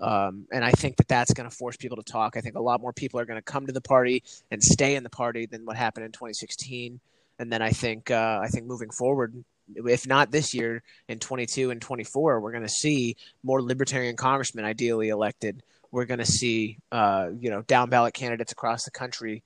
Um, 0.00 0.46
and 0.52 0.64
I 0.64 0.72
think 0.72 0.96
that 0.96 1.08
that's 1.08 1.32
going 1.32 1.48
to 1.48 1.54
force 1.54 1.76
people 1.76 1.96
to 1.96 2.02
talk. 2.02 2.36
I 2.36 2.40
think 2.40 2.56
a 2.56 2.62
lot 2.62 2.80
more 2.80 2.92
people 2.92 3.20
are 3.20 3.24
going 3.24 3.38
to 3.38 3.42
come 3.42 3.66
to 3.66 3.72
the 3.72 3.80
party 3.80 4.22
and 4.50 4.62
stay 4.62 4.96
in 4.96 5.02
the 5.02 5.10
party 5.10 5.46
than 5.46 5.64
what 5.64 5.76
happened 5.76 6.06
in 6.06 6.12
2016. 6.12 7.00
And 7.38 7.52
then 7.52 7.62
I 7.62 7.70
think 7.70 8.10
uh, 8.10 8.40
I 8.42 8.48
think 8.48 8.66
moving 8.66 8.90
forward, 8.90 9.44
if 9.74 10.06
not 10.06 10.30
this 10.30 10.54
year, 10.54 10.82
in 11.08 11.18
22 11.18 11.70
and 11.70 11.80
24, 11.80 12.40
we're 12.40 12.52
going 12.52 12.62
to 12.62 12.68
see 12.68 13.16
more 13.42 13.62
libertarian 13.62 14.16
congressmen 14.16 14.64
ideally 14.64 15.08
elected. 15.08 15.62
We're 15.90 16.04
going 16.04 16.20
to 16.20 16.26
see 16.26 16.78
uh, 16.90 17.30
you 17.38 17.50
know 17.50 17.62
down 17.62 17.90
ballot 17.90 18.14
candidates 18.14 18.52
across 18.52 18.84
the 18.84 18.90
country, 18.90 19.42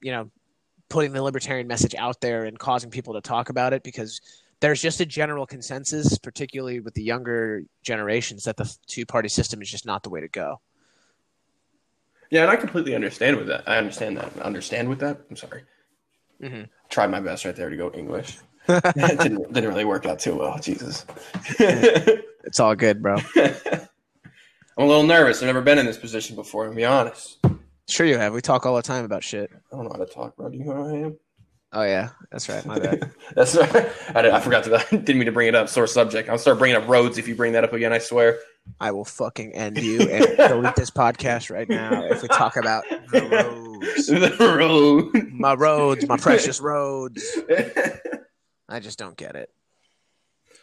you 0.00 0.12
know, 0.12 0.30
putting 0.88 1.12
the 1.12 1.22
libertarian 1.22 1.66
message 1.66 1.94
out 1.94 2.20
there 2.20 2.44
and 2.44 2.58
causing 2.58 2.90
people 2.90 3.14
to 3.14 3.20
talk 3.20 3.50
about 3.50 3.72
it 3.72 3.82
because 3.82 4.20
there's 4.60 4.82
just 4.82 5.00
a 5.00 5.06
general 5.06 5.46
consensus, 5.46 6.18
particularly 6.18 6.80
with 6.80 6.94
the 6.94 7.02
younger 7.02 7.62
generations, 7.82 8.44
that 8.44 8.56
the 8.56 8.72
two 8.86 9.06
party 9.06 9.28
system 9.28 9.62
is 9.62 9.70
just 9.70 9.86
not 9.86 10.02
the 10.02 10.10
way 10.10 10.20
to 10.20 10.28
go. 10.28 10.60
Yeah, 12.30 12.42
and 12.42 12.50
I 12.50 12.56
completely 12.56 12.94
understand 12.94 13.36
with 13.36 13.46
that. 13.46 13.64
I 13.66 13.78
understand 13.78 14.16
that. 14.18 14.36
Understand 14.40 14.88
with 14.88 15.00
that. 15.00 15.20
I'm 15.30 15.36
sorry. 15.36 15.62
Mm-hmm. 16.42 16.64
Tried 16.88 17.10
my 17.10 17.20
best 17.20 17.44
right 17.44 17.56
there 17.56 17.70
to 17.70 17.76
go 17.76 17.90
English. 17.92 18.38
it 18.68 18.94
didn't, 19.18 19.52
didn't 19.52 19.70
really 19.70 19.84
work 19.84 20.06
out 20.06 20.18
too 20.18 20.36
well. 20.36 20.58
Jesus. 20.58 21.06
it's 21.58 22.60
all 22.60 22.74
good, 22.74 23.02
bro. 23.02 23.16
I'm 23.36 24.84
a 24.84 24.86
little 24.86 25.04
nervous. 25.04 25.42
I've 25.42 25.46
never 25.46 25.62
been 25.62 25.78
in 25.78 25.86
this 25.86 25.98
position 25.98 26.36
before, 26.36 26.68
to 26.68 26.74
be 26.74 26.84
honest. 26.84 27.38
Sure, 27.88 28.06
you 28.06 28.18
have. 28.18 28.34
We 28.34 28.42
talk 28.42 28.66
all 28.66 28.76
the 28.76 28.82
time 28.82 29.04
about 29.04 29.24
shit. 29.24 29.50
I 29.72 29.76
don't 29.76 29.84
know 29.84 29.92
how 29.92 30.04
to 30.04 30.12
talk, 30.12 30.36
bro. 30.36 30.50
Do 30.50 30.58
you 30.58 30.64
know 30.64 30.74
who 30.74 30.94
I 30.94 30.98
am? 31.06 31.18
Oh 31.72 31.82
yeah, 31.82 32.10
that's 32.30 32.48
right. 32.48 32.64
My 32.64 32.78
bad. 32.78 33.10
that's 33.34 33.54
right. 33.54 33.90
I, 34.14 34.30
I 34.30 34.40
forgot 34.40 34.64
to. 34.64 34.76
I 34.76 34.84
didn't 34.90 35.18
mean 35.18 35.26
to 35.26 35.32
bring 35.32 35.48
it 35.48 35.54
up. 35.54 35.68
Sore 35.68 35.86
subject. 35.86 36.28
I'll 36.28 36.38
start 36.38 36.58
bringing 36.58 36.76
up 36.76 36.88
roads 36.88 37.18
if 37.18 37.28
you 37.28 37.34
bring 37.34 37.52
that 37.52 37.64
up 37.64 37.72
again. 37.72 37.92
I 37.92 37.98
swear. 37.98 38.38
I 38.80 38.90
will 38.90 39.04
fucking 39.04 39.52
end 39.52 39.78
you 39.78 40.00
and 40.10 40.36
delete 40.36 40.76
this 40.76 40.90
podcast 40.90 41.50
right 41.50 41.68
now 41.68 42.04
if 42.04 42.22
we 42.22 42.28
talk 42.28 42.56
about 42.56 42.84
the 43.10 43.22
roads. 43.22 44.06
the 44.06 44.56
road. 44.56 45.32
My 45.32 45.54
roads, 45.54 46.06
my 46.08 46.16
precious 46.16 46.60
roads. 46.60 47.38
I 48.68 48.80
just 48.80 48.98
don't 48.98 49.16
get 49.16 49.36
it. 49.36 49.50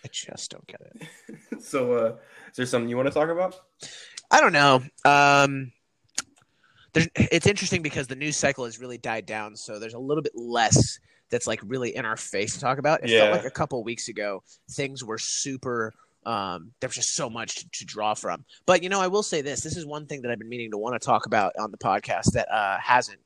I 0.03 0.07
just 0.11 0.51
don't 0.51 0.67
get 0.67 0.81
it. 0.81 1.63
So, 1.63 1.93
uh, 1.93 2.15
is 2.49 2.57
there 2.57 2.65
something 2.67 2.89
you 2.89 2.95
want 2.95 3.07
to 3.07 3.13
talk 3.13 3.29
about? 3.29 3.59
I 4.29 4.39
don't 4.39 4.53
know. 4.53 4.83
Um, 5.03 5.71
there's, 6.95 7.07
it's 7.15 7.45
interesting 7.45 7.81
because 7.83 8.07
the 8.07 8.15
news 8.15 8.35
cycle 8.37 8.65
has 8.65 8.79
really 8.79 8.97
died 8.97 9.25
down, 9.27 9.55
so 9.55 9.77
there's 9.77 9.93
a 9.93 9.99
little 9.99 10.23
bit 10.23 10.35
less 10.35 10.99
that's 11.29 11.45
like 11.47 11.59
really 11.63 11.95
in 11.95 12.05
our 12.05 12.17
face 12.17 12.53
to 12.55 12.59
talk 12.59 12.77
about. 12.79 13.03
It 13.03 13.09
Yeah. 13.09 13.19
felt 13.19 13.31
like 13.33 13.45
a 13.45 13.51
couple 13.51 13.83
weeks 13.83 14.07
ago 14.09 14.41
things 14.71 15.03
were 15.03 15.17
super. 15.19 15.93
Um, 16.25 16.71
there 16.79 16.87
was 16.87 16.95
just 16.95 17.13
so 17.13 17.29
much 17.29 17.55
to, 17.57 17.69
to 17.69 17.85
draw 17.85 18.15
from. 18.15 18.45
But 18.65 18.81
you 18.81 18.89
know, 18.89 18.99
I 19.01 19.07
will 19.07 19.23
say 19.23 19.41
this: 19.41 19.61
this 19.61 19.77
is 19.77 19.85
one 19.85 20.07
thing 20.07 20.23
that 20.23 20.31
I've 20.31 20.39
been 20.39 20.49
meaning 20.49 20.71
to 20.71 20.77
want 20.77 20.99
to 20.99 21.05
talk 21.05 21.27
about 21.27 21.53
on 21.59 21.69
the 21.69 21.77
podcast 21.77 22.31
that 22.33 22.49
uh, 22.51 22.77
hasn't 22.79 23.19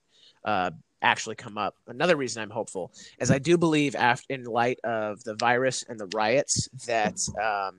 uh, 0.43 0.71
actually 1.01 1.35
come 1.35 1.57
up. 1.57 1.75
Another 1.87 2.17
reason 2.17 2.41
I'm 2.41 2.49
hopeful 2.49 2.91
is 3.19 3.31
I 3.31 3.39
do 3.39 3.57
believe, 3.57 3.95
after 3.95 4.25
in 4.33 4.43
light 4.43 4.79
of 4.83 5.23
the 5.23 5.35
virus 5.35 5.83
and 5.87 5.97
the 5.97 6.07
riots, 6.13 6.67
that 6.87 7.19
um, 7.41 7.77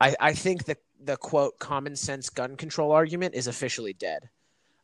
I, 0.00 0.14
I 0.20 0.32
think 0.32 0.64
the 0.64 0.76
the 1.04 1.16
quote 1.16 1.58
common 1.58 1.94
sense 1.96 2.30
gun 2.30 2.56
control 2.56 2.90
argument 2.92 3.34
is 3.34 3.46
officially 3.46 3.92
dead, 3.92 4.28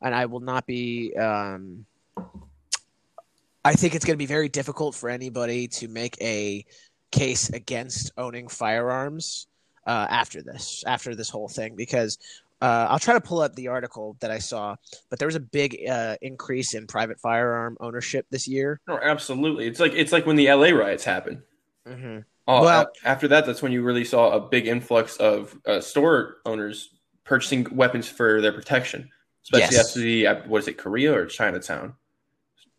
and 0.03 0.15
I 0.15 0.27
will 0.27 0.41
not 0.41 0.67
be. 0.67 1.15
Um, 1.17 1.87
I 3.65 3.75
think 3.75 3.95
it's 3.95 4.05
going 4.05 4.15
to 4.15 4.19
be 4.19 4.27
very 4.27 4.49
difficult 4.49 4.95
for 4.95 5.11
anybody 5.11 5.69
to 5.69 5.89
make 5.89 6.17
a 6.23 6.65
case 7.11 7.51
against 7.51 8.11
owning 8.17 8.49
firearms 8.49 9.49
uh, 9.87 10.07
after 10.09 10.43
this, 10.43 10.83
after 10.87 11.15
this 11.15 11.29
whole 11.29 11.49
thing, 11.49 11.77
because 11.77 12.19
uh, 12.63 12.87
I'll 12.91 12.99
try 12.99 13.15
to 13.15 13.21
pull 13.21 13.41
up 13.41 13.55
the 13.55 13.69
article 13.69 14.17
that 14.21 14.31
I 14.31 14.39
saw, 14.39 14.77
but 15.09 15.19
there 15.19 15.29
was 15.29 15.35
a 15.35 15.41
big 15.41 15.79
uh, 15.89 16.17
increase 16.21 16.75
in 16.75 16.87
private 16.87 17.19
firearm 17.21 17.77
ownership 17.81 18.27
this 18.31 18.47
year. 18.47 18.81
No, 18.87 18.99
absolutely. 18.99 19.67
It's 19.67 19.81
like 19.81 19.93
it's 19.95 20.13
like 20.13 20.27
when 20.27 20.37
the 20.37 20.53
LA 20.53 20.71
riots 20.71 21.05
happened. 21.05 21.43
Mm-hmm. 21.87 22.19
Uh, 22.49 22.61
Well- 22.63 22.91
after 23.05 23.29
that, 23.29 23.47
that's 23.47 23.63
when 23.63 23.73
you 23.73 23.83
really 23.83 24.05
saw 24.05 24.33
a 24.33 24.41
big 24.41 24.67
influx 24.67 25.17
of 25.17 25.57
uh, 25.67 25.81
store 25.81 26.37
owners 26.45 26.91
purchasing 27.25 27.67
weapons 27.71 28.09
for 28.09 28.41
their 28.41 28.53
protection, 28.53 29.09
especially 29.45 29.77
Yes. 29.77 29.89
after 29.89 30.01
the 30.01 30.27
uh, 30.27 30.35
what 30.47 30.59
is 30.63 30.69
it, 30.69 30.79
Korea 30.79 31.13
or 31.15 31.27
Chinatown? 31.27 31.95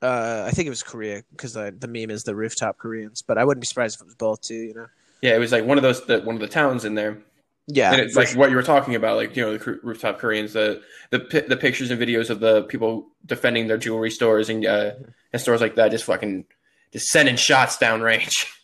Uh, 0.02 0.46
I 0.48 0.52
think 0.52 0.66
it 0.66 0.72
was 0.72 0.82
Korea 0.84 1.24
because 1.32 1.54
the 1.54 1.76
the 1.78 1.88
meme 1.88 2.10
is 2.10 2.24
the 2.24 2.36
rooftop 2.36 2.78
Koreans, 2.78 3.22
but 3.22 3.38
I 3.38 3.46
wouldn't 3.46 3.62
be 3.62 3.68
surprised 3.68 3.98
if 3.98 4.02
it 4.02 4.06
was 4.06 4.16
both 4.16 4.42
too. 4.42 4.56
You 4.56 4.74
know? 4.74 4.88
Yeah, 5.22 5.36
it 5.36 5.40
was 5.40 5.52
like 5.52 5.66
one 5.66 5.78
of 5.78 5.84
those 5.84 6.04
the, 6.06 6.22
one 6.22 6.36
of 6.36 6.42
the 6.42 6.48
towns 6.48 6.86
in 6.86 6.96
there, 6.96 7.20
Yeah, 7.68 7.92
and 7.92 8.02
it's 8.02 8.16
like 8.16 8.32
what 8.36 8.50
you 8.50 8.56
were 8.56 8.64
talking 8.64 8.96
about, 8.96 9.18
like 9.18 9.36
you 9.36 9.44
know 9.44 9.58
the 9.58 9.80
rooftop 9.84 10.18
Koreans, 10.18 10.54
the 10.54 10.82
the 11.12 11.20
the 11.48 11.56
pictures 11.58 11.92
and 11.92 12.02
videos 12.02 12.32
of 12.32 12.40
the 12.40 12.64
people 12.64 13.10
defending 13.28 13.68
their 13.68 13.78
jewelry 13.78 14.10
stores 14.10 14.50
and 14.50 14.66
uh, 14.66 14.94
and 15.32 15.42
stores 15.42 15.62
like 15.62 15.76
that, 15.76 15.92
just 15.92 16.06
fucking 16.06 16.46
just 16.92 17.08
sending 17.10 17.36
shots 17.36 17.78
downrange. 17.78 18.34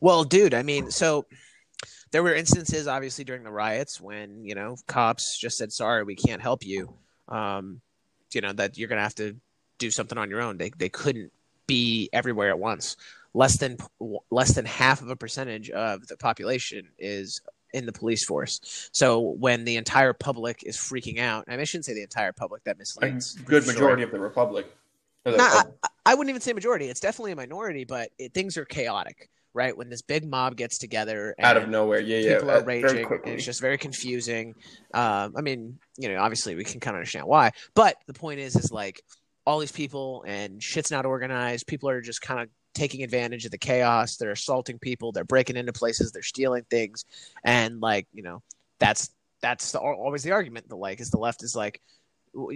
Well, 0.00 0.22
dude, 0.22 0.54
I 0.54 0.62
mean, 0.62 0.92
so 0.92 1.26
there 2.12 2.22
were 2.22 2.32
instances, 2.32 2.86
obviously, 2.86 3.24
during 3.24 3.42
the 3.42 3.50
riots 3.50 4.00
when 4.00 4.44
you 4.44 4.54
know 4.54 4.76
cops 4.86 5.36
just 5.36 5.56
said, 5.56 5.72
"Sorry, 5.72 6.04
we 6.04 6.14
can't 6.14 6.40
help 6.40 6.64
you." 6.64 6.94
Um, 7.28 7.80
you 8.32 8.40
know 8.40 8.52
that 8.52 8.76
you're 8.76 8.88
gonna 8.88 9.02
have 9.02 9.14
to 9.16 9.36
do 9.78 9.90
something 9.90 10.18
on 10.18 10.30
your 10.30 10.40
own. 10.40 10.56
They 10.58 10.70
they 10.70 10.88
couldn't 10.88 11.32
be 11.66 12.08
everywhere 12.12 12.50
at 12.50 12.58
once. 12.58 12.96
Less 13.32 13.56
than 13.58 13.78
less 14.30 14.54
than 14.54 14.64
half 14.64 15.02
of 15.02 15.08
a 15.08 15.16
percentage 15.16 15.70
of 15.70 16.06
the 16.06 16.16
population 16.16 16.88
is 16.98 17.40
in 17.72 17.86
the 17.86 17.92
police 17.92 18.24
force. 18.24 18.88
So 18.92 19.18
when 19.20 19.64
the 19.64 19.76
entire 19.76 20.12
public 20.12 20.62
is 20.64 20.76
freaking 20.76 21.18
out, 21.18 21.44
I, 21.48 21.52
mean, 21.52 21.60
I 21.60 21.64
shouldn't 21.64 21.84
say 21.84 21.94
the 21.94 22.02
entire 22.02 22.32
public. 22.32 22.62
That 22.64 22.76
A 22.76 22.78
misleads. 22.78 23.34
good 23.34 23.64
for 23.64 23.72
sure. 23.72 23.80
majority 23.80 24.02
of 24.04 24.12
the 24.12 24.20
republic. 24.20 24.72
I, 25.26 25.64
I 26.06 26.14
wouldn't 26.14 26.30
even 26.30 26.40
say 26.42 26.52
majority. 26.52 26.86
It's 26.86 27.00
definitely 27.00 27.32
a 27.32 27.36
minority, 27.36 27.84
but 27.84 28.10
it, 28.18 28.32
things 28.34 28.56
are 28.56 28.64
chaotic, 28.64 29.30
right? 29.54 29.76
When 29.76 29.88
this 29.88 30.02
big 30.02 30.28
mob 30.28 30.56
gets 30.56 30.78
together, 30.78 31.34
and 31.38 31.46
out 31.46 31.56
of 31.56 31.68
nowhere, 31.68 32.00
yeah, 32.00 32.18
yeah, 32.18 32.34
people 32.34 32.50
uh, 32.50 32.54
are 32.54 32.62
very 32.62 32.82
raging, 32.82 33.06
and 33.06 33.34
it's 33.34 33.44
just 33.44 33.60
very 33.60 33.78
confusing. 33.78 34.54
Um, 34.92 35.34
I 35.36 35.40
mean, 35.40 35.78
you 35.96 36.08
know, 36.08 36.20
obviously 36.20 36.54
we 36.54 36.64
can 36.64 36.80
kind 36.80 36.94
of 36.96 36.98
understand 36.98 37.26
why, 37.26 37.52
but 37.74 37.96
the 38.06 38.12
point 38.12 38.40
is, 38.40 38.56
is 38.56 38.70
like 38.70 39.00
all 39.46 39.58
these 39.58 39.72
people 39.72 40.24
and 40.26 40.62
shit's 40.62 40.90
not 40.90 41.06
organized. 41.06 41.66
People 41.66 41.88
are 41.88 42.00
just 42.00 42.20
kind 42.20 42.40
of 42.40 42.48
taking 42.74 43.02
advantage 43.02 43.44
of 43.44 43.50
the 43.50 43.58
chaos. 43.58 44.16
They're 44.16 44.32
assaulting 44.32 44.78
people. 44.78 45.12
They're 45.12 45.24
breaking 45.24 45.56
into 45.56 45.72
places. 45.72 46.12
They're 46.12 46.22
stealing 46.22 46.64
things, 46.68 47.04
and 47.44 47.80
like 47.80 48.06
you 48.12 48.22
know, 48.22 48.42
that's 48.80 49.10
that's 49.40 49.72
the, 49.72 49.78
always 49.78 50.22
the 50.22 50.32
argument. 50.32 50.68
The 50.68 50.76
like 50.76 51.00
is 51.00 51.10
the 51.10 51.18
left 51.18 51.42
is 51.42 51.54
like 51.54 51.80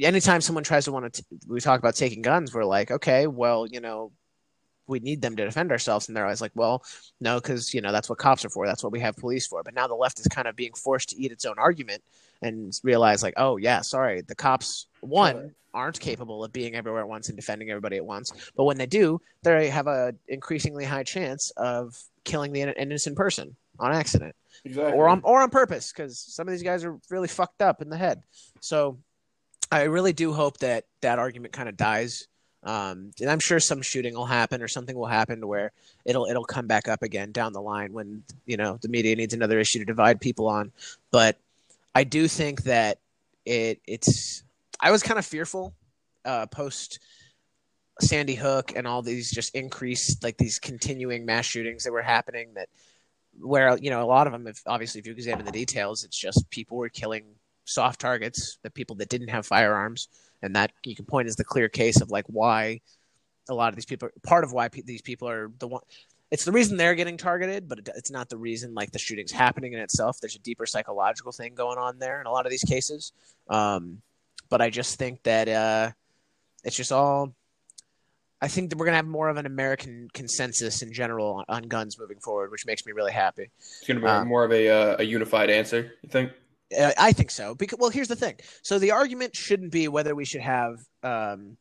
anytime 0.02 0.40
someone 0.40 0.64
tries 0.64 0.84
to 0.86 0.92
want 0.92 1.12
to, 1.12 1.24
we 1.46 1.60
talk 1.60 1.78
about 1.78 1.94
taking 1.94 2.22
guns, 2.22 2.52
we're 2.52 2.64
like, 2.64 2.90
okay, 2.90 3.26
well, 3.26 3.66
you 3.66 3.80
know, 3.80 4.12
we 4.88 4.98
need 4.98 5.22
them 5.22 5.36
to 5.36 5.44
defend 5.44 5.70
ourselves. 5.70 6.08
And 6.08 6.16
they're 6.16 6.24
always 6.24 6.40
like, 6.40 6.52
well, 6.54 6.82
no, 7.20 7.36
because, 7.36 7.72
you 7.72 7.80
know, 7.80 7.92
that's 7.92 8.08
what 8.08 8.18
cops 8.18 8.44
are 8.44 8.50
for. 8.50 8.66
That's 8.66 8.82
what 8.82 8.92
we 8.92 9.00
have 9.00 9.16
police 9.16 9.46
for. 9.46 9.62
But 9.62 9.74
now 9.74 9.86
the 9.86 9.94
left 9.94 10.18
is 10.18 10.26
kind 10.26 10.48
of 10.48 10.56
being 10.56 10.72
forced 10.72 11.10
to 11.10 11.16
eat 11.16 11.30
its 11.30 11.44
own 11.44 11.58
argument 11.58 12.02
and 12.42 12.78
realize, 12.82 13.22
like, 13.22 13.34
oh, 13.36 13.56
yeah, 13.56 13.80
sorry, 13.80 14.22
the 14.22 14.34
cops, 14.34 14.86
one, 15.00 15.54
aren't 15.74 16.00
capable 16.00 16.44
of 16.44 16.52
being 16.52 16.74
everywhere 16.74 17.02
at 17.02 17.08
once 17.08 17.28
and 17.28 17.36
defending 17.36 17.70
everybody 17.70 17.96
at 17.96 18.04
once. 18.04 18.32
But 18.56 18.64
when 18.64 18.78
they 18.78 18.86
do, 18.86 19.20
they 19.42 19.68
have 19.68 19.86
a 19.86 20.14
increasingly 20.26 20.84
high 20.84 21.04
chance 21.04 21.50
of 21.56 22.00
killing 22.24 22.52
the 22.52 22.62
innocent 22.80 23.16
person 23.16 23.54
on 23.78 23.92
accident 23.92 24.34
exactly. 24.64 24.98
or 24.98 25.08
on 25.08 25.20
or 25.22 25.40
on 25.40 25.50
purpose 25.50 25.92
because 25.92 26.18
some 26.18 26.48
of 26.48 26.52
these 26.52 26.62
guys 26.62 26.84
are 26.84 26.98
really 27.10 27.28
fucked 27.28 27.62
up 27.62 27.80
in 27.80 27.88
the 27.88 27.96
head. 27.96 28.22
So 28.60 28.98
I 29.70 29.82
really 29.82 30.12
do 30.12 30.32
hope 30.32 30.58
that 30.58 30.84
that 31.02 31.18
argument 31.18 31.52
kind 31.52 31.68
of 31.68 31.76
dies. 31.76 32.26
Um, 32.64 33.12
and 33.20 33.30
I'm 33.30 33.38
sure 33.38 33.60
some 33.60 33.82
shooting 33.82 34.14
will 34.14 34.26
happen 34.26 34.62
or 34.62 34.68
something 34.68 34.96
will 34.96 35.06
happen 35.06 35.40
to 35.40 35.46
where 35.46 35.70
it'll 36.04 36.26
it'll 36.26 36.44
come 36.44 36.66
back 36.66 36.88
up 36.88 37.02
again 37.02 37.30
down 37.30 37.52
the 37.52 37.60
line 37.60 37.92
when 37.92 38.24
you 38.46 38.56
know 38.56 38.78
the 38.82 38.88
media 38.88 39.14
needs 39.14 39.32
another 39.32 39.60
issue 39.60 39.78
to 39.78 39.84
divide 39.84 40.20
people 40.20 40.48
on. 40.48 40.72
But 41.10 41.36
I 41.94 42.04
do 42.04 42.26
think 42.26 42.64
that 42.64 42.98
it 43.46 43.80
it's 43.86 44.42
I 44.80 44.90
was 44.90 45.02
kind 45.02 45.18
of 45.18 45.26
fearful 45.26 45.72
uh, 46.24 46.46
post 46.46 46.98
Sandy 48.00 48.34
Hook 48.34 48.72
and 48.76 48.86
all 48.86 49.02
these 49.02 49.30
just 49.30 49.54
increased 49.54 50.22
like 50.22 50.36
these 50.36 50.58
continuing 50.58 51.26
mass 51.26 51.46
shootings 51.46 51.84
that 51.84 51.92
were 51.92 52.02
happening 52.02 52.54
that 52.54 52.68
where 53.40 53.76
you 53.78 53.90
know 53.90 54.02
a 54.02 54.06
lot 54.06 54.26
of 54.26 54.32
them 54.32 54.46
if 54.46 54.62
obviously 54.66 55.00
if 55.00 55.06
you 55.06 55.12
examine 55.12 55.44
the 55.44 55.52
details 55.52 56.04
it's 56.04 56.18
just 56.18 56.48
people 56.50 56.76
were 56.76 56.88
killing 56.88 57.24
soft 57.64 58.00
targets 58.00 58.58
the 58.62 58.70
people 58.70 58.96
that 58.96 59.08
didn't 59.08 59.28
have 59.28 59.46
firearms 59.46 60.08
and 60.42 60.54
that 60.56 60.72
you 60.84 60.94
can 60.94 61.04
point 61.04 61.28
as 61.28 61.36
the 61.36 61.44
clear 61.44 61.68
case 61.68 62.00
of 62.00 62.10
like 62.10 62.24
why 62.26 62.80
a 63.48 63.54
lot 63.54 63.68
of 63.70 63.74
these 63.74 63.86
people 63.86 64.08
part 64.22 64.44
of 64.44 64.52
why 64.52 64.68
pe- 64.68 64.82
these 64.82 65.02
people 65.02 65.28
are 65.28 65.50
the 65.58 65.66
one 65.68 65.80
it's 66.30 66.44
the 66.44 66.52
reason 66.52 66.76
they're 66.76 66.94
getting 66.94 67.16
targeted 67.16 67.68
but 67.68 67.78
it, 67.78 67.88
it's 67.96 68.10
not 68.10 68.28
the 68.28 68.36
reason 68.36 68.74
like 68.74 68.92
the 68.92 68.98
shootings 68.98 69.32
happening 69.32 69.72
in 69.72 69.78
itself 69.80 70.18
there's 70.20 70.36
a 70.36 70.40
deeper 70.40 70.66
psychological 70.66 71.32
thing 71.32 71.54
going 71.54 71.78
on 71.78 71.98
there 71.98 72.20
in 72.20 72.26
a 72.26 72.30
lot 72.30 72.46
of 72.46 72.50
these 72.50 72.64
cases 72.64 73.12
um, 73.48 74.00
but 74.50 74.60
i 74.60 74.68
just 74.70 74.98
think 74.98 75.22
that 75.22 75.48
uh, 75.48 75.90
it's 76.64 76.76
just 76.76 76.92
all 76.92 77.32
I 78.40 78.46
think 78.46 78.70
that 78.70 78.78
we're 78.78 78.84
gonna 78.84 78.98
have 78.98 79.06
more 79.06 79.28
of 79.28 79.36
an 79.36 79.46
American 79.46 80.08
consensus 80.14 80.82
in 80.82 80.92
general 80.92 81.38
on, 81.38 81.44
on 81.48 81.62
guns 81.64 81.98
moving 81.98 82.20
forward, 82.20 82.52
which 82.52 82.66
makes 82.66 82.86
me 82.86 82.92
really 82.92 83.10
happy. 83.10 83.50
It's 83.58 83.84
going 83.84 83.96
to 83.96 84.00
be 84.00 84.08
Um, 84.08 84.28
more 84.28 84.44
of 84.44 84.52
a 84.52 84.68
uh, 84.68 84.96
a 85.00 85.02
unified 85.02 85.50
answer. 85.50 85.94
You 86.02 86.08
think? 86.08 86.30
Uh, 86.76 86.92
I 86.98 87.12
think 87.12 87.30
so. 87.30 87.54
Because 87.54 87.78
well, 87.78 87.90
here's 87.90 88.08
the 88.08 88.16
thing. 88.16 88.36
So 88.62 88.78
the 88.78 88.90
argument 88.90 89.34
shouldn't 89.34 89.72
be 89.72 89.88
whether 89.88 90.14
we 90.14 90.24
should 90.24 90.42
have 90.42 90.78
um, 91.02 91.56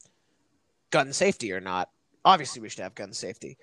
gun 0.90 1.14
safety 1.14 1.52
or 1.54 1.62
not. 1.62 1.90
Obviously, 2.26 2.62
we 2.62 2.70
should 2.70 2.82
have 2.82 2.96
gun 2.96 3.14
safety. 3.14 3.58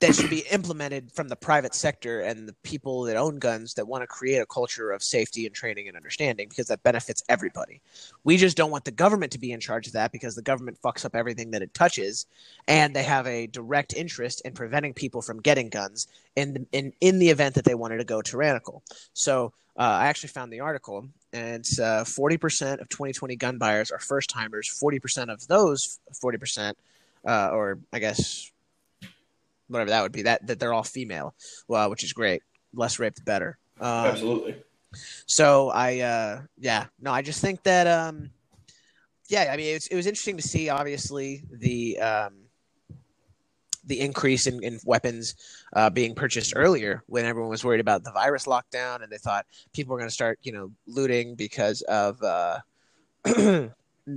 That 0.00 0.14
should 0.14 0.30
be 0.30 0.44
implemented 0.50 1.10
from 1.10 1.28
the 1.28 1.36
private 1.36 1.74
sector 1.74 2.20
and 2.20 2.46
the 2.46 2.52
people 2.62 3.02
that 3.02 3.16
own 3.16 3.38
guns 3.38 3.74
that 3.74 3.88
want 3.88 4.02
to 4.02 4.06
create 4.06 4.38
a 4.38 4.46
culture 4.46 4.92
of 4.92 5.02
safety 5.02 5.44
and 5.44 5.54
training 5.54 5.88
and 5.88 5.96
understanding 5.96 6.48
because 6.48 6.68
that 6.68 6.82
benefits 6.84 7.22
everybody. 7.28 7.80
We 8.22 8.36
just 8.36 8.56
don't 8.56 8.70
want 8.70 8.84
the 8.84 8.92
government 8.92 9.32
to 9.32 9.40
be 9.40 9.50
in 9.50 9.58
charge 9.58 9.88
of 9.88 9.94
that 9.94 10.12
because 10.12 10.36
the 10.36 10.42
government 10.42 10.78
fucks 10.80 11.04
up 11.04 11.16
everything 11.16 11.50
that 11.50 11.62
it 11.62 11.74
touches 11.74 12.26
and 12.68 12.94
they 12.94 13.02
have 13.02 13.26
a 13.26 13.48
direct 13.48 13.92
interest 13.92 14.42
in 14.44 14.52
preventing 14.52 14.94
people 14.94 15.20
from 15.20 15.40
getting 15.40 15.68
guns 15.68 16.06
in 16.36 16.66
in 16.72 16.92
in 17.00 17.18
the 17.18 17.30
event 17.30 17.56
that 17.56 17.64
they 17.64 17.74
wanted 17.74 17.98
to 17.98 18.04
go 18.04 18.22
tyrannical. 18.22 18.82
So 19.14 19.52
uh, 19.76 19.82
I 19.82 20.06
actually 20.06 20.30
found 20.30 20.52
the 20.52 20.60
article, 20.60 21.08
and 21.32 21.60
it's 21.60 21.78
uh, 21.78 22.02
40% 22.02 22.80
of 22.80 22.88
2020 22.88 23.36
gun 23.36 23.58
buyers 23.58 23.92
are 23.92 24.00
first 24.00 24.28
timers. 24.28 24.68
40% 24.68 25.32
of 25.32 25.46
those 25.46 26.00
40%, 26.20 26.74
uh, 27.24 27.50
or 27.52 27.78
I 27.92 28.00
guess 28.00 28.50
whatever 29.68 29.90
that 29.90 30.02
would 30.02 30.12
be, 30.12 30.22
that 30.22 30.46
that 30.46 30.58
they're 30.58 30.72
all 30.72 30.82
female, 30.82 31.34
well, 31.66 31.90
which 31.90 32.04
is 32.04 32.12
great. 32.12 32.42
Less 32.74 32.98
rape, 32.98 33.14
the 33.14 33.22
better. 33.22 33.58
Um, 33.80 34.06
Absolutely. 34.06 34.56
So 35.26 35.70
I, 35.70 36.00
uh, 36.00 36.42
yeah, 36.58 36.86
no, 37.00 37.12
I 37.12 37.22
just 37.22 37.40
think 37.40 37.62
that, 37.64 37.86
um, 37.86 38.30
yeah, 39.28 39.50
I 39.52 39.56
mean, 39.56 39.66
it 39.90 39.94
was 39.94 40.06
interesting 40.06 40.38
to 40.38 40.42
see, 40.42 40.70
obviously, 40.70 41.44
the 41.50 41.98
um, 41.98 42.48
the 43.84 44.00
increase 44.00 44.46
in, 44.46 44.62
in 44.62 44.78
weapons 44.84 45.34
uh, 45.72 45.90
being 45.90 46.14
purchased 46.14 46.52
earlier 46.54 47.02
when 47.06 47.24
everyone 47.24 47.50
was 47.50 47.64
worried 47.64 47.80
about 47.80 48.04
the 48.04 48.12
virus 48.12 48.44
lockdown 48.44 49.02
and 49.02 49.10
they 49.10 49.16
thought 49.16 49.46
people 49.72 49.92
were 49.92 49.98
going 49.98 50.08
to 50.08 50.14
start, 50.14 50.38
you 50.42 50.52
know, 50.52 50.70
looting 50.86 51.34
because 51.34 51.82
of 51.82 52.22
uh, 52.22 52.58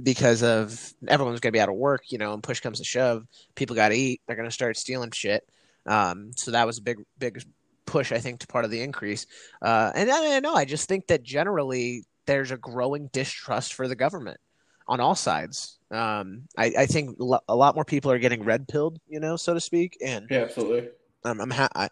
because 0.03 0.43
of 0.43 0.93
everyone's 1.07 1.39
going 1.39 1.51
to 1.51 1.57
be 1.57 1.62
out 1.62 1.69
of 1.69 1.75
work, 1.75 2.03
you 2.12 2.17
know, 2.17 2.33
and 2.33 2.43
push 2.43 2.60
comes 2.60 2.79
to 2.79 2.83
shove, 2.83 3.25
people 3.55 3.75
got 3.75 3.89
to 3.89 3.95
eat. 3.95 4.21
They're 4.25 4.36
going 4.36 4.48
to 4.48 4.53
start 4.53 4.77
stealing 4.77 5.12
shit. 5.12 5.48
Um, 5.86 6.31
so 6.36 6.51
that 6.51 6.65
was 6.65 6.77
a 6.77 6.81
big, 6.81 7.00
big 7.17 7.43
push, 7.86 8.12
I 8.12 8.19
think, 8.19 8.39
to 8.39 8.48
part 8.48 8.65
of 8.65 8.71
the 8.71 8.81
increase. 8.81 9.25
Uh, 9.62 9.91
and 9.93 10.12
I, 10.12 10.38
I 10.38 10.39
know, 10.39 10.53
I 10.53 10.65
just 10.65 10.88
think 10.88 11.07
that 11.07 11.24
generally 11.24 12.05
there's 12.25 12.51
a 12.51 12.57
growing 12.57 13.10
distrust 13.12 13.74
for 13.74 13.88
the 13.88 13.95
government 13.95 14.39
on 14.88 15.00
all 15.00 15.15
sides. 15.15 15.77
Um, 15.89 16.43
I, 16.57 16.74
I, 16.77 16.86
think 16.86 17.17
a 17.19 17.55
lot 17.55 17.75
more 17.75 17.86
people 17.86 18.12
are 18.12 18.19
getting 18.19 18.43
red 18.43 18.67
pilled, 18.67 19.00
you 19.07 19.19
know, 19.19 19.36
so 19.36 19.53
to 19.53 19.60
speak. 19.60 19.98
And 20.03 20.27
yeah, 20.29 20.39
absolutely. 20.39 20.89
Um, 21.25 21.41
I'm 21.41 21.51
ha- 21.51 21.69
I, 21.75 21.89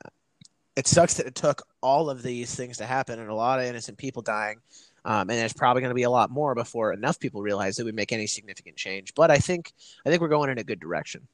it 0.75 0.87
sucks 0.87 1.15
that 1.15 1.25
it 1.25 1.35
took 1.35 1.61
all 1.81 2.09
of 2.09 2.23
these 2.23 2.55
things 2.55 2.77
to 2.77 2.85
happen 2.85 3.19
and 3.19 3.29
a 3.29 3.35
lot 3.35 3.59
of 3.59 3.65
innocent 3.65 3.97
people 3.97 4.21
dying. 4.21 4.61
Um, 5.05 5.29
and 5.29 5.31
there's 5.31 5.53
probably 5.53 5.81
going 5.81 5.91
to 5.91 5.95
be 5.95 6.03
a 6.03 6.09
lot 6.09 6.29
more 6.29 6.55
before 6.55 6.93
enough 6.93 7.19
people 7.19 7.41
realize 7.41 7.75
that 7.77 7.85
we 7.85 7.91
make 7.91 8.11
any 8.11 8.27
significant 8.27 8.75
change. 8.75 9.13
But 9.15 9.31
I 9.31 9.37
think 9.37 9.73
I 10.05 10.09
think 10.09 10.21
we're 10.21 10.27
going 10.27 10.49
in 10.49 10.57
a 10.57 10.63
good 10.63 10.79
direction. 10.79 11.27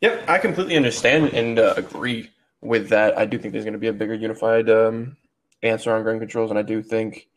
Yep, 0.00 0.28
I 0.28 0.38
completely 0.38 0.76
understand 0.76 1.32
and 1.32 1.58
uh, 1.58 1.74
agree 1.76 2.30
with 2.60 2.90
that. 2.90 3.18
I 3.18 3.24
do 3.24 3.38
think 3.38 3.52
there's 3.52 3.64
going 3.64 3.72
to 3.72 3.78
be 3.78 3.88
a 3.88 3.92
bigger 3.92 4.14
unified 4.14 4.70
um, 4.70 5.16
answer 5.62 5.92
on 5.92 6.04
gun 6.04 6.18
controls, 6.18 6.50
and 6.50 6.58
I 6.58 6.62
do 6.62 6.82
think 6.82 7.28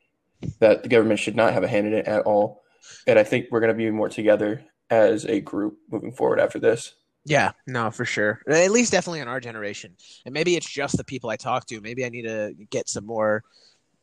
that 0.60 0.84
the 0.84 0.90
government 0.90 1.20
should 1.20 1.36
not 1.36 1.54
have 1.54 1.64
a 1.64 1.68
hand 1.68 1.88
in 1.88 1.94
it 1.94 2.08
at 2.08 2.24
all. 2.24 2.62
And 3.08 3.18
I 3.18 3.24
think 3.24 3.48
we're 3.52 3.60
going 3.60 3.72
to 3.72 3.78
be 3.78 3.90
more 3.90 4.10
together 4.10 4.64
as 4.90 5.26
a 5.26 5.40
group 5.40 5.78
moving 5.90 6.12
forward 6.12 6.40
after 6.40 6.60
this. 6.60 6.94
Yeah, 7.26 7.52
no, 7.68 7.92
for 7.92 8.06
sure. 8.06 8.42
At 8.48 8.72
least 8.72 8.92
definitely 8.92 9.20
in 9.20 9.28
our 9.28 9.40
generation. 9.40 9.96
And 10.26 10.34
maybe 10.34 10.56
it's 10.56 10.70
just 10.70 10.98
the 10.98 11.04
people 11.04 11.30
I 11.30 11.36
talk 11.36 11.68
to. 11.68 11.80
Maybe 11.80 12.04
I 12.04 12.10
need 12.10 12.24
to 12.24 12.54
get 12.72 12.90
some 12.90 13.06
more 13.06 13.44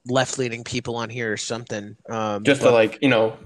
left 0.09 0.39
leaning 0.39 0.65
people 0.65 0.97
on 0.97 1.11
here 1.11 1.33
or 1.33 1.37
something. 1.37 1.97
Um, 2.09 2.45
just 2.45 2.61
but, 2.61 2.69
to 2.69 2.75
like 2.75 2.99
you 3.03 3.09
know 3.09 3.37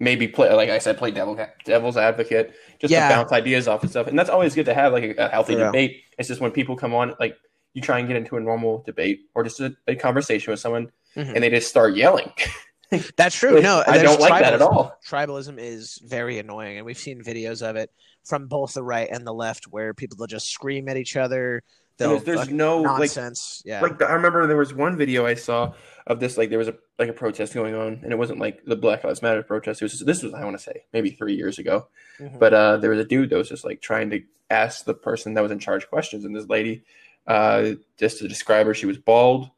maybe 0.00 0.26
play 0.26 0.52
like 0.52 0.70
I 0.70 0.78
said, 0.78 0.98
play 0.98 1.10
devil 1.10 1.38
devil's 1.64 1.96
advocate, 1.96 2.54
just 2.80 2.90
yeah. 2.90 3.08
to 3.08 3.14
bounce 3.14 3.32
ideas 3.32 3.68
off 3.68 3.82
and 3.82 3.90
stuff. 3.90 4.06
And 4.06 4.18
that's 4.18 4.30
always 4.30 4.54
good 4.54 4.66
to 4.66 4.74
have 4.74 4.92
like 4.92 5.04
a, 5.04 5.26
a 5.26 5.28
healthy 5.28 5.54
yeah. 5.54 5.66
debate. 5.66 6.02
It's 6.18 6.28
just 6.28 6.40
when 6.40 6.50
people 6.50 6.76
come 6.76 6.94
on, 6.94 7.14
like 7.20 7.36
you 7.74 7.82
try 7.82 7.98
and 7.98 8.08
get 8.08 8.16
into 8.16 8.36
a 8.36 8.40
normal 8.40 8.82
debate 8.84 9.26
or 9.34 9.44
just 9.44 9.60
a, 9.60 9.76
a 9.86 9.94
conversation 9.94 10.50
with 10.50 10.58
someone, 10.58 10.90
mm-hmm. 11.14 11.34
and 11.34 11.44
they 11.44 11.50
just 11.50 11.68
start 11.68 11.94
yelling. 11.94 12.32
That's 13.16 13.36
true. 13.36 13.60
No, 13.60 13.84
I 13.86 13.98
don't 13.98 14.20
like 14.20 14.42
that 14.42 14.54
at 14.54 14.62
all. 14.62 14.98
Tribalism 15.06 15.58
is 15.58 16.00
very 16.04 16.38
annoying, 16.38 16.78
and 16.78 16.86
we've 16.86 16.98
seen 16.98 17.22
videos 17.22 17.62
of 17.62 17.76
it 17.76 17.90
from 18.24 18.48
both 18.48 18.74
the 18.74 18.82
right 18.82 19.08
and 19.10 19.26
the 19.26 19.34
left, 19.34 19.64
where 19.64 19.94
people 19.94 20.16
will 20.18 20.26
just 20.26 20.48
scream 20.48 20.88
at 20.88 20.96
each 20.96 21.16
other. 21.16 21.62
There's, 21.98 22.24
there's 22.24 22.48
no 22.48 22.82
nonsense. 22.82 23.62
Like, 23.64 23.70
yeah, 23.70 23.80
like 23.82 24.02
I 24.02 24.14
remember 24.14 24.46
there 24.46 24.56
was 24.56 24.72
one 24.72 24.96
video 24.96 25.26
I 25.26 25.34
saw 25.34 25.74
of 26.10 26.18
this 26.18 26.36
like 26.36 26.50
there 26.50 26.58
was 26.58 26.66
a 26.66 26.74
like 26.98 27.08
a 27.08 27.12
protest 27.12 27.54
going 27.54 27.72
on 27.72 28.00
and 28.02 28.12
it 28.12 28.18
wasn't 28.18 28.38
like 28.38 28.64
the 28.64 28.74
black 28.74 29.04
lives 29.04 29.22
matter 29.22 29.44
protest 29.44 29.80
it 29.80 29.84
was 29.84 29.92
just, 29.92 30.06
this 30.06 30.24
was 30.24 30.34
i 30.34 30.44
want 30.44 30.58
to 30.58 30.62
say 30.62 30.82
maybe 30.92 31.10
three 31.10 31.36
years 31.36 31.60
ago 31.60 31.86
mm-hmm. 32.18 32.36
but 32.36 32.52
uh 32.52 32.76
there 32.78 32.90
was 32.90 32.98
a 32.98 33.04
dude 33.04 33.30
that 33.30 33.36
was 33.36 33.48
just 33.48 33.64
like 33.64 33.80
trying 33.80 34.10
to 34.10 34.20
ask 34.50 34.84
the 34.84 34.92
person 34.92 35.34
that 35.34 35.40
was 35.40 35.52
in 35.52 35.60
charge 35.60 35.88
questions 35.88 36.24
and 36.24 36.34
this 36.34 36.48
lady 36.48 36.82
uh 37.28 37.70
just 37.96 38.18
to 38.18 38.26
describe 38.26 38.66
her 38.66 38.74
she 38.74 38.86
was 38.86 38.98
bald 38.98 39.50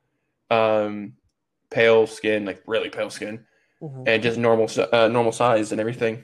um 0.50 1.14
pale 1.70 2.06
skin 2.06 2.44
like 2.44 2.62
really 2.66 2.90
pale 2.90 3.08
skin 3.08 3.42
mm-hmm. 3.80 4.02
and 4.06 4.22
just 4.22 4.36
normal 4.36 4.68
uh, 4.92 5.08
normal 5.08 5.32
size 5.32 5.72
and 5.72 5.80
everything 5.80 6.22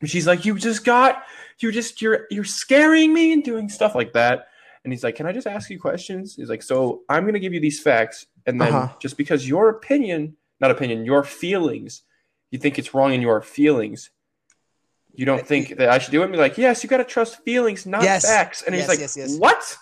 and 0.00 0.10
she's 0.10 0.26
like 0.26 0.44
you 0.44 0.58
just 0.58 0.84
got 0.84 1.22
you 1.60 1.70
just 1.70 2.02
you're 2.02 2.26
you're 2.28 2.42
scaring 2.42 3.14
me 3.14 3.32
and 3.32 3.44
doing 3.44 3.68
stuff 3.68 3.94
like 3.94 4.14
that 4.14 4.48
and 4.84 4.92
he's 4.92 5.04
like, 5.04 5.16
"Can 5.16 5.26
I 5.26 5.32
just 5.32 5.46
ask 5.46 5.70
you 5.70 5.78
questions?" 5.78 6.36
He's 6.36 6.48
like, 6.48 6.62
"So 6.62 7.02
I'm 7.08 7.24
going 7.24 7.34
to 7.34 7.40
give 7.40 7.52
you 7.52 7.60
these 7.60 7.80
facts, 7.80 8.26
and 8.46 8.60
then 8.60 8.72
uh-huh. 8.72 8.94
just 8.98 9.16
because 9.16 9.48
your 9.48 9.68
opinion, 9.68 10.36
not 10.60 10.70
opinion, 10.70 11.04
your 11.04 11.24
feelings, 11.24 12.02
you 12.50 12.58
think 12.58 12.78
it's 12.78 12.94
wrong 12.94 13.12
in 13.12 13.20
your 13.20 13.42
feelings, 13.42 14.10
you 15.12 15.26
don't 15.26 15.46
think 15.46 15.76
that 15.76 15.90
I 15.90 15.98
should 15.98 16.12
do 16.12 16.22
it." 16.22 16.24
And 16.24 16.32
be 16.32 16.38
like, 16.38 16.58
"Yes, 16.58 16.82
you 16.82 16.88
got 16.88 16.98
to 16.98 17.04
trust 17.04 17.42
feelings, 17.44 17.86
not 17.86 18.02
yes. 18.02 18.24
facts." 18.24 18.62
And 18.62 18.74
yes, 18.74 18.82
he's 18.82 18.88
like, 18.88 19.00
yes, 19.00 19.16
yes. 19.16 19.38
"What?" 19.38 19.76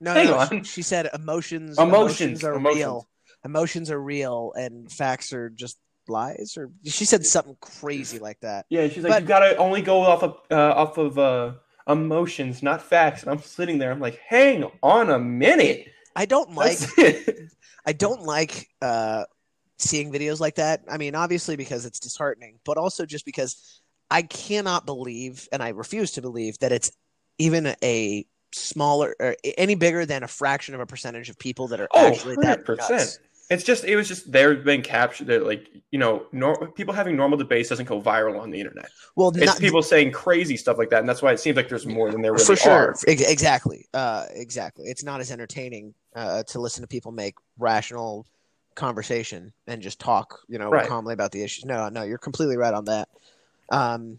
No, 0.00 0.14
Hang 0.14 0.26
no, 0.26 0.38
on. 0.38 0.64
She, 0.64 0.64
she 0.64 0.82
said 0.82 1.08
emotions. 1.14 1.78
Emotions, 1.78 2.42
emotions 2.42 2.44
are 2.44 2.54
emotions. 2.54 2.78
real. 2.78 3.08
Emotions 3.44 3.90
are 3.90 4.02
real, 4.02 4.52
and 4.56 4.90
facts 4.90 5.32
are 5.32 5.48
just 5.50 5.78
lies. 6.08 6.56
Or 6.56 6.70
she 6.84 7.04
said 7.04 7.24
something 7.24 7.56
crazy 7.60 8.18
like 8.18 8.40
that. 8.40 8.66
Yeah, 8.68 8.88
she's 8.88 9.04
like, 9.04 9.12
but, 9.12 9.22
"You 9.22 9.28
got 9.28 9.40
to 9.40 9.56
only 9.56 9.82
go 9.82 10.00
off 10.00 10.24
of 10.24 10.38
uh, 10.50 10.72
off 10.72 10.98
of." 10.98 11.18
Uh, 11.18 11.52
emotions, 11.88 12.62
not 12.62 12.82
facts. 12.82 13.22
And 13.22 13.30
I'm 13.30 13.40
sitting 13.40 13.78
there, 13.78 13.90
I'm 13.90 14.00
like, 14.00 14.18
hang 14.26 14.70
on 14.82 15.10
a 15.10 15.18
minute. 15.18 15.88
I 16.14 16.26
don't 16.26 16.54
like 16.54 16.78
I 17.86 17.92
don't 17.92 18.22
like 18.22 18.68
uh 18.80 19.24
seeing 19.78 20.12
videos 20.12 20.40
like 20.40 20.56
that. 20.56 20.82
I 20.90 20.98
mean, 20.98 21.14
obviously 21.14 21.56
because 21.56 21.86
it's 21.86 21.98
disheartening, 21.98 22.58
but 22.64 22.76
also 22.76 23.06
just 23.06 23.24
because 23.24 23.80
I 24.10 24.22
cannot 24.22 24.86
believe 24.86 25.48
and 25.52 25.62
I 25.62 25.70
refuse 25.70 26.12
to 26.12 26.22
believe 26.22 26.58
that 26.58 26.72
it's 26.72 26.90
even 27.38 27.74
a 27.82 28.26
smaller 28.52 29.16
or 29.18 29.36
any 29.56 29.74
bigger 29.74 30.04
than 30.04 30.22
a 30.22 30.28
fraction 30.28 30.74
of 30.74 30.80
a 30.80 30.86
percentage 30.86 31.30
of 31.30 31.38
people 31.38 31.68
that 31.68 31.80
are 31.80 31.88
oh, 31.92 32.08
actually 32.08 32.36
100%. 32.36 32.42
that 32.42 32.90
nuts. 32.90 33.18
It's 33.52 33.64
just 33.64 33.84
it 33.84 33.96
was 33.96 34.08
just 34.08 34.30
they're 34.32 34.54
being 34.54 34.82
captured. 34.82 35.26
That 35.28 35.46
like 35.46 35.68
you 35.90 35.98
know, 35.98 36.26
nor, 36.32 36.68
people 36.72 36.94
having 36.94 37.16
normal 37.16 37.38
debates 37.38 37.68
doesn't 37.68 37.86
go 37.86 38.00
viral 38.00 38.40
on 38.40 38.50
the 38.50 38.58
internet. 38.58 38.90
Well, 39.14 39.28
it's 39.28 39.44
not, 39.44 39.58
people 39.58 39.82
saying 39.82 40.12
crazy 40.12 40.56
stuff 40.56 40.78
like 40.78 40.90
that, 40.90 41.00
and 41.00 41.08
that's 41.08 41.22
why 41.22 41.32
it 41.32 41.40
seems 41.40 41.56
like 41.56 41.68
there's 41.68 41.86
more 41.86 42.10
than 42.10 42.22
there 42.22 42.32
really 42.32 42.44
for 42.44 42.56
sure. 42.56 42.72
Are. 42.72 42.96
Exactly, 43.06 43.86
uh, 43.92 44.26
exactly. 44.30 44.86
It's 44.86 45.04
not 45.04 45.20
as 45.20 45.30
entertaining 45.30 45.94
uh, 46.16 46.44
to 46.44 46.60
listen 46.60 46.82
to 46.82 46.88
people 46.88 47.12
make 47.12 47.34
rational 47.58 48.26
conversation 48.74 49.52
and 49.66 49.82
just 49.82 50.00
talk, 50.00 50.40
you 50.48 50.58
know, 50.58 50.70
right. 50.70 50.88
calmly 50.88 51.12
about 51.12 51.32
the 51.32 51.42
issues. 51.42 51.64
No, 51.64 51.88
no, 51.88 52.04
you're 52.04 52.18
completely 52.18 52.56
right 52.56 52.72
on 52.72 52.86
that. 52.86 53.08
Um, 53.70 54.18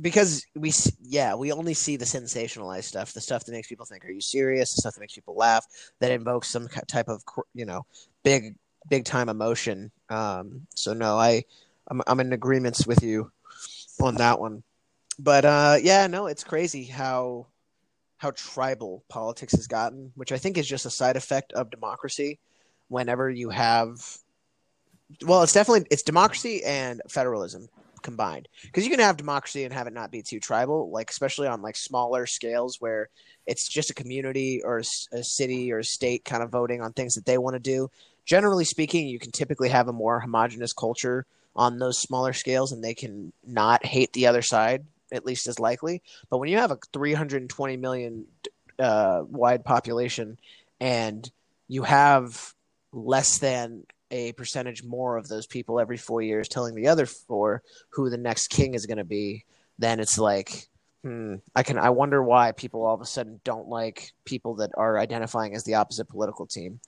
because 0.00 0.44
we 0.54 0.72
yeah 1.02 1.34
we 1.34 1.52
only 1.52 1.74
see 1.74 1.96
the 1.96 2.04
sensationalized 2.04 2.84
stuff 2.84 3.12
the 3.12 3.20
stuff 3.20 3.44
that 3.44 3.52
makes 3.52 3.68
people 3.68 3.86
think 3.86 4.04
are 4.04 4.10
you 4.10 4.20
serious 4.20 4.74
the 4.74 4.80
stuff 4.80 4.94
that 4.94 5.00
makes 5.00 5.14
people 5.14 5.36
laugh 5.36 5.64
that 6.00 6.10
invokes 6.10 6.48
some 6.48 6.68
type 6.88 7.08
of 7.08 7.22
you 7.54 7.64
know 7.64 7.86
big 8.24 8.56
big 8.88 9.04
time 9.04 9.28
emotion. 9.28 9.90
Um, 10.08 10.66
so 10.74 10.92
no, 10.92 11.16
I 11.16 11.44
I'm, 11.88 12.02
I'm 12.06 12.20
in 12.20 12.32
agreements 12.32 12.86
with 12.86 13.02
you 13.02 13.30
on 14.00 14.16
that 14.16 14.40
one. 14.40 14.62
But 15.18 15.44
uh, 15.44 15.76
yeah, 15.80 16.06
no, 16.06 16.26
it's 16.26 16.44
crazy 16.44 16.84
how 16.84 17.46
how 18.18 18.30
tribal 18.32 19.04
politics 19.08 19.52
has 19.52 19.66
gotten, 19.66 20.12
which 20.14 20.32
I 20.32 20.38
think 20.38 20.56
is 20.56 20.66
just 20.66 20.86
a 20.86 20.90
side 20.90 21.16
effect 21.16 21.52
of 21.52 21.70
democracy. 21.70 22.38
Whenever 22.88 23.30
you 23.30 23.50
have, 23.50 24.00
well, 25.26 25.42
it's 25.42 25.52
definitely 25.52 25.86
it's 25.90 26.02
democracy 26.02 26.62
and 26.64 27.00
federalism 27.08 27.68
combined 28.02 28.48
because 28.62 28.84
you 28.84 28.90
can 28.90 29.00
have 29.00 29.16
democracy 29.16 29.64
and 29.64 29.72
have 29.72 29.86
it 29.86 29.94
not 29.94 30.10
be 30.10 30.20
too 30.20 30.38
tribal 30.38 30.90
like 30.90 31.08
especially 31.08 31.48
on 31.48 31.62
like 31.62 31.74
smaller 31.74 32.26
scales 32.26 32.78
where 32.78 33.08
it's 33.46 33.66
just 33.66 33.88
a 33.88 33.94
community 33.94 34.60
or 34.62 34.78
a, 34.78 35.16
a 35.16 35.24
city 35.24 35.72
or 35.72 35.78
a 35.78 35.84
state 35.84 36.22
kind 36.22 36.42
of 36.42 36.50
voting 36.50 36.82
on 36.82 36.92
things 36.92 37.14
that 37.14 37.24
they 37.24 37.38
want 37.38 37.54
to 37.54 37.58
do 37.58 37.90
generally 38.24 38.64
speaking, 38.64 39.08
you 39.08 39.18
can 39.18 39.32
typically 39.32 39.68
have 39.68 39.88
a 39.88 39.92
more 39.92 40.20
homogenous 40.20 40.72
culture 40.72 41.26
on 41.56 41.78
those 41.78 41.98
smaller 41.98 42.32
scales, 42.32 42.72
and 42.72 42.82
they 42.82 42.94
can 42.94 43.32
not 43.46 43.84
hate 43.84 44.12
the 44.12 44.26
other 44.26 44.42
side 44.42 44.84
at 45.12 45.24
least 45.24 45.46
as 45.46 45.60
likely. 45.60 46.02
But 46.28 46.38
when 46.38 46.48
you 46.48 46.58
have 46.58 46.72
a 46.72 46.78
320 46.92 47.76
million 47.76 48.26
uh, 48.78 49.22
wide 49.28 49.64
population, 49.64 50.38
and 50.80 51.30
you 51.68 51.82
have 51.82 52.54
less 52.92 53.38
than 53.38 53.84
a 54.10 54.32
percentage 54.32 54.82
more 54.84 55.16
of 55.16 55.28
those 55.28 55.46
people 55.46 55.80
every 55.80 55.96
four 55.96 56.22
years 56.22 56.48
telling 56.48 56.74
the 56.74 56.88
other 56.88 57.06
four 57.06 57.62
who 57.90 58.10
the 58.10 58.16
next 58.16 58.48
king 58.48 58.74
is 58.74 58.86
going 58.86 58.98
to 58.98 59.04
be, 59.04 59.44
then 59.78 60.00
it's 60.00 60.18
like, 60.18 60.68
Hmm. 61.04 61.34
I 61.54 61.62
can. 61.62 61.78
I 61.78 61.90
wonder 61.90 62.22
why 62.22 62.52
people 62.52 62.82
all 62.82 62.94
of 62.94 63.02
a 63.02 63.06
sudden 63.06 63.38
don't 63.44 63.68
like 63.68 64.12
people 64.24 64.54
that 64.54 64.70
are 64.74 64.98
identifying 64.98 65.54
as 65.54 65.62
the 65.64 65.74
opposite 65.74 66.08
political 66.08 66.46
team. 66.46 66.80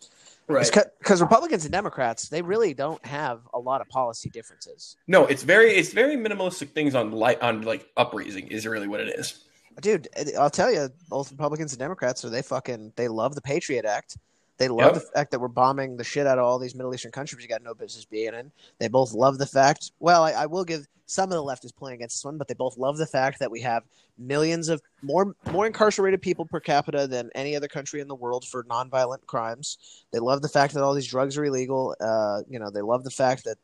Right. 0.49 0.71
Because 0.99 1.21
Republicans 1.21 1.65
and 1.65 1.73
Democrats, 1.73 2.29
they 2.29 2.41
really 2.41 2.73
don't 2.73 3.05
have 3.05 3.41
a 3.53 3.59
lot 3.59 3.81
of 3.81 3.89
policy 3.89 4.31
differences. 4.31 4.97
No, 5.09 5.27
it's 5.27 5.43
very 5.43 5.73
it's 5.73 5.93
very 5.93 6.17
minimalistic 6.17 6.71
things 6.71 6.95
on 6.95 7.11
light 7.11 7.41
on 7.43 7.63
like 7.63 7.89
upraising 7.97 8.49
is 8.49 8.67
really 8.67 8.87
what 8.87 9.01
it 9.01 9.09
is. 9.19 9.43
Dude, 9.81 10.09
I'll 10.39 10.51
tell 10.51 10.73
you, 10.73 10.89
both 11.09 11.31
Republicans 11.31 11.73
and 11.73 11.81
Democrats 11.81 12.25
are 12.25 12.31
they 12.31 12.43
fucking 12.43 12.93
they 12.97 13.09
love 13.09 13.35
the 13.35 13.43
Patriot 13.43 13.85
Act. 13.85 14.17
They 14.59 14.69
love 14.69 14.95
yep. 14.95 14.95
the 14.95 15.01
fact 15.01 15.31
that 15.31 15.41
we're 15.41 15.49
bombing 15.49 15.97
the 15.97 16.05
shit 16.05 16.27
out 16.27 16.39
of 16.39 16.45
all 16.45 16.59
these 16.59 16.75
Middle 16.75 16.95
Eastern 16.95 17.13
countries 17.13 17.43
you 17.43 17.49
got 17.49 17.63
no 17.63 17.75
business 17.75 18.05
being 18.05 18.35
in. 18.35 18.51
They 18.79 18.89
both 18.89 19.13
love 19.13 19.39
the 19.39 19.47
fact. 19.47 19.93
Well, 20.01 20.25
I, 20.25 20.33
I 20.33 20.47
will 20.47 20.65
give 20.65 20.87
some 21.07 21.31
of 21.31 21.35
the 21.35 21.43
left 21.43 21.65
is 21.65 21.73
playing 21.73 21.97
against 21.97 22.17
this 22.17 22.25
one, 22.25 22.37
but 22.37 22.49
they 22.49 22.55
both 22.55 22.77
love 22.77 22.99
the 22.99 23.07
fact 23.07 23.39
that 23.39 23.51
we 23.51 23.61
have 23.61 23.85
millions 24.19 24.69
of 24.69 24.83
more 25.03 25.35
more 25.53 25.67
incarcerated 25.67 26.21
people 26.21 26.45
per 26.45 26.59
capita 26.59 27.07
than 27.07 27.31
any 27.35 27.55
other 27.55 27.69
country 27.69 28.01
in 28.01 28.09
the 28.09 28.15
world 28.15 28.45
for 28.45 28.65
nonviolent 28.65 29.25
crimes. 29.27 30.05
They 30.13 30.19
love 30.19 30.43
the 30.43 30.49
fact 30.49 30.75
that 30.75 30.83
all 30.83 30.95
these 30.95 31.07
drugs 31.07 31.39
are 31.39 31.45
illegal. 31.45 31.95
Uh, 32.01 32.43
you 32.49 32.59
know, 32.59 32.71
they 32.71 32.83
love 32.83 33.05
the 33.05 33.11
fact 33.11 33.45
that 33.45 33.59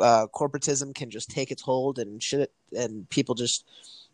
uh, 0.00 0.26
corporatism 0.34 0.94
can 0.94 1.10
just 1.10 1.30
take 1.30 1.50
its 1.50 1.62
hold 1.62 1.98
and 1.98 2.22
shit, 2.22 2.52
and 2.76 3.08
people 3.10 3.34
just 3.34 3.66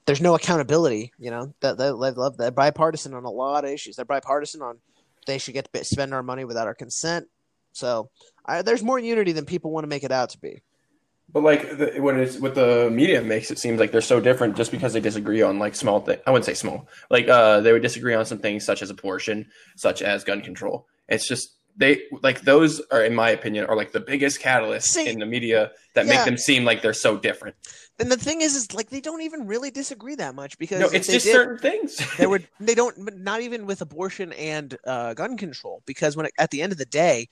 there's 0.06 0.20
no 0.20 0.34
accountability. 0.34 1.12
You 1.18 1.30
know, 1.30 1.54
that 1.60 1.78
they, 1.78 1.86
they 1.86 1.92
love 1.92 2.36
they're 2.36 2.50
bipartisan 2.50 3.14
on 3.14 3.24
a 3.24 3.30
lot 3.30 3.64
of 3.64 3.70
issues. 3.70 3.96
They're 3.96 4.04
bipartisan 4.04 4.62
on 4.62 4.78
they 5.26 5.38
should 5.38 5.54
get 5.54 5.72
to 5.72 5.84
spend 5.84 6.14
our 6.14 6.22
money 6.22 6.44
without 6.44 6.66
our 6.66 6.74
consent. 6.74 7.28
So 7.72 8.10
I, 8.44 8.62
there's 8.62 8.82
more 8.82 8.98
unity 8.98 9.32
than 9.32 9.44
people 9.44 9.70
want 9.70 9.84
to 9.84 9.88
make 9.88 10.04
it 10.04 10.12
out 10.12 10.30
to 10.30 10.38
be. 10.38 10.62
But 11.32 11.42
like 11.42 11.78
the, 11.78 12.20
it's 12.20 12.38
what 12.38 12.54
the 12.54 12.90
media 12.90 13.22
makes 13.22 13.50
it 13.50 13.58
seems 13.58 13.80
like 13.80 13.90
they're 13.90 14.02
so 14.02 14.20
different 14.20 14.54
just 14.54 14.70
because 14.70 14.92
they 14.92 15.00
disagree 15.00 15.40
on 15.40 15.58
like 15.58 15.74
small 15.74 16.00
things. 16.00 16.20
I 16.26 16.30
wouldn't 16.30 16.44
say 16.44 16.54
small. 16.54 16.88
Like 17.08 17.26
uh, 17.28 17.60
they 17.60 17.72
would 17.72 17.80
disagree 17.80 18.14
on 18.14 18.26
some 18.26 18.38
things 18.38 18.66
such 18.66 18.82
as 18.82 18.90
abortion, 18.90 19.50
such 19.76 20.02
as 20.02 20.24
gun 20.24 20.42
control. 20.42 20.86
It's 21.08 21.26
just 21.26 21.56
they 21.76 22.02
like 22.22 22.42
those 22.42 22.80
are, 22.90 23.04
in 23.04 23.14
my 23.14 23.30
opinion, 23.30 23.66
are 23.66 23.76
like 23.76 23.92
the 23.92 24.00
biggest 24.00 24.40
catalysts 24.40 24.84
See, 24.84 25.08
in 25.08 25.18
the 25.18 25.26
media 25.26 25.72
that 25.94 26.06
yeah. 26.06 26.16
make 26.16 26.24
them 26.24 26.36
seem 26.36 26.64
like 26.64 26.82
they're 26.82 26.92
so 26.92 27.16
different. 27.16 27.56
And 27.98 28.10
the 28.10 28.16
thing 28.16 28.40
is, 28.40 28.54
is 28.54 28.74
like 28.74 28.90
they 28.90 29.00
don't 29.00 29.22
even 29.22 29.46
really 29.46 29.70
disagree 29.70 30.14
that 30.16 30.34
much 30.34 30.58
because 30.58 30.80
no, 30.80 30.88
it's 30.88 31.06
just 31.06 31.24
did, 31.24 31.32
certain 31.32 31.58
things. 31.58 32.00
they 32.18 32.26
were 32.26 32.40
they 32.60 32.74
don't 32.74 33.16
not 33.16 33.40
even 33.40 33.66
with 33.66 33.80
abortion 33.80 34.32
and 34.34 34.76
uh, 34.86 35.14
gun 35.14 35.36
control 35.36 35.82
because 35.86 36.16
when 36.16 36.26
it, 36.26 36.32
at 36.38 36.50
the 36.50 36.62
end 36.62 36.72
of 36.72 36.78
the 36.78 36.86
day, 36.86 37.28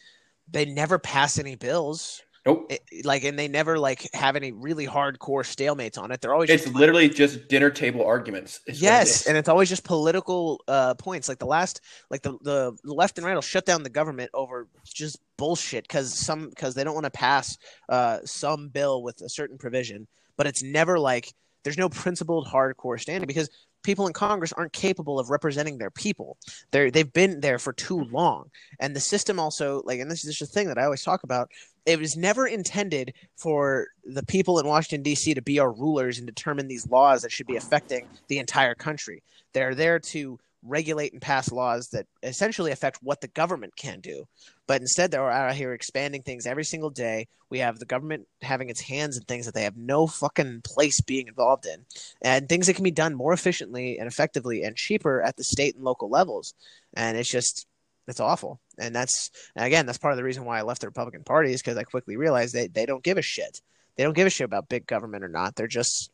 they 0.50 0.64
never 0.64 0.98
pass 0.98 1.38
any 1.38 1.56
bills. 1.56 2.22
Nope. 2.46 2.72
It, 2.72 3.04
like, 3.04 3.24
and 3.24 3.38
they 3.38 3.48
never 3.48 3.78
like 3.78 4.08
have 4.14 4.34
any 4.34 4.50
really 4.50 4.86
hardcore 4.86 5.44
stalemates 5.44 5.98
on 5.98 6.10
it. 6.10 6.20
They're 6.22 6.32
always 6.32 6.48
it's 6.48 6.66
literally 6.68 7.10
just 7.10 7.48
dinner 7.48 7.68
table 7.68 8.04
arguments. 8.04 8.60
Yes, 8.66 9.26
and 9.26 9.36
it's 9.36 9.48
always 9.48 9.68
just 9.68 9.84
political 9.84 10.62
uh, 10.66 10.94
points. 10.94 11.28
Like 11.28 11.38
the 11.38 11.46
last, 11.46 11.82
like 12.08 12.22
the, 12.22 12.38
the 12.40 12.76
left 12.84 13.18
and 13.18 13.26
right 13.26 13.34
will 13.34 13.42
shut 13.42 13.66
down 13.66 13.82
the 13.82 13.90
government 13.90 14.30
over 14.32 14.68
just 14.84 15.18
bullshit 15.36 15.84
because 15.84 16.14
some 16.14 16.48
because 16.48 16.74
they 16.74 16.82
don't 16.82 16.94
want 16.94 17.04
to 17.04 17.10
pass 17.10 17.58
uh, 17.90 18.18
some 18.24 18.68
bill 18.68 19.02
with 19.02 19.20
a 19.20 19.28
certain 19.28 19.58
provision, 19.58 20.06
but 20.38 20.46
it's 20.46 20.62
never 20.62 20.98
like 20.98 21.34
there's 21.62 21.78
no 21.78 21.90
principled 21.90 22.46
hardcore 22.46 22.98
standing 22.98 23.26
because 23.26 23.50
people 23.82 24.06
in 24.06 24.12
Congress 24.12 24.52
aren't 24.52 24.72
capable 24.72 25.18
of 25.18 25.30
representing 25.30 25.78
their 25.78 25.90
people. 25.90 26.36
They're 26.70 26.90
they've 26.90 27.12
been 27.12 27.40
there 27.40 27.58
for 27.58 27.72
too 27.72 28.04
long, 28.04 28.50
and 28.78 28.94
the 28.94 29.00
system 29.00 29.38
also 29.38 29.82
like, 29.84 30.00
and 30.00 30.10
this 30.10 30.24
is 30.24 30.36
just 30.36 30.50
a 30.50 30.54
thing 30.54 30.68
that 30.68 30.78
I 30.78 30.84
always 30.84 31.02
talk 31.02 31.22
about. 31.22 31.50
It 31.86 31.98
was 31.98 32.16
never 32.16 32.46
intended 32.46 33.14
for 33.36 33.88
the 34.04 34.22
people 34.22 34.58
in 34.58 34.66
Washington 34.66 35.02
D.C. 35.02 35.34
to 35.34 35.42
be 35.42 35.58
our 35.58 35.72
rulers 35.72 36.18
and 36.18 36.26
determine 36.26 36.68
these 36.68 36.88
laws 36.88 37.22
that 37.22 37.32
should 37.32 37.46
be 37.46 37.56
affecting 37.56 38.06
the 38.28 38.38
entire 38.38 38.74
country. 38.74 39.22
They're 39.54 39.74
there 39.74 39.98
to 39.98 40.38
regulate 40.62 41.12
and 41.12 41.22
pass 41.22 41.50
laws 41.50 41.88
that 41.88 42.06
essentially 42.22 42.70
affect 42.70 42.98
what 43.02 43.20
the 43.20 43.28
government 43.28 43.76
can 43.76 44.00
do. 44.00 44.26
But 44.66 44.80
instead, 44.80 45.10
they're 45.10 45.30
out 45.30 45.54
here 45.54 45.72
expanding 45.72 46.22
things 46.22 46.46
every 46.46 46.64
single 46.64 46.90
day. 46.90 47.28
We 47.48 47.58
have 47.60 47.78
the 47.78 47.86
government 47.86 48.28
having 48.42 48.68
its 48.68 48.80
hands 48.80 49.16
in 49.16 49.24
things 49.24 49.46
that 49.46 49.54
they 49.54 49.64
have 49.64 49.76
no 49.76 50.06
fucking 50.06 50.60
place 50.62 51.00
being 51.00 51.28
involved 51.28 51.66
in, 51.66 51.84
and 52.22 52.48
things 52.48 52.66
that 52.66 52.74
can 52.74 52.84
be 52.84 52.90
done 52.90 53.14
more 53.14 53.32
efficiently 53.32 53.98
and 53.98 54.06
effectively 54.06 54.62
and 54.62 54.76
cheaper 54.76 55.22
at 55.22 55.36
the 55.36 55.44
state 55.44 55.74
and 55.74 55.84
local 55.84 56.08
levels. 56.08 56.54
And 56.94 57.16
it's 57.16 57.30
just, 57.30 57.66
it's 58.06 58.20
awful. 58.20 58.60
And 58.78 58.94
that's, 58.94 59.30
and 59.56 59.64
again, 59.64 59.86
that's 59.86 59.98
part 59.98 60.12
of 60.12 60.18
the 60.18 60.24
reason 60.24 60.44
why 60.44 60.58
I 60.58 60.62
left 60.62 60.82
the 60.82 60.88
Republican 60.88 61.24
Party 61.24 61.52
is 61.52 61.62
because 61.62 61.76
I 61.76 61.82
quickly 61.84 62.16
realized 62.16 62.54
they, 62.54 62.68
they 62.68 62.86
don't 62.86 63.02
give 63.02 63.18
a 63.18 63.22
shit. 63.22 63.60
They 63.96 64.04
don't 64.04 64.14
give 64.14 64.26
a 64.26 64.30
shit 64.30 64.44
about 64.44 64.68
big 64.68 64.86
government 64.86 65.24
or 65.24 65.28
not. 65.28 65.56
They're 65.56 65.66
just, 65.66 66.10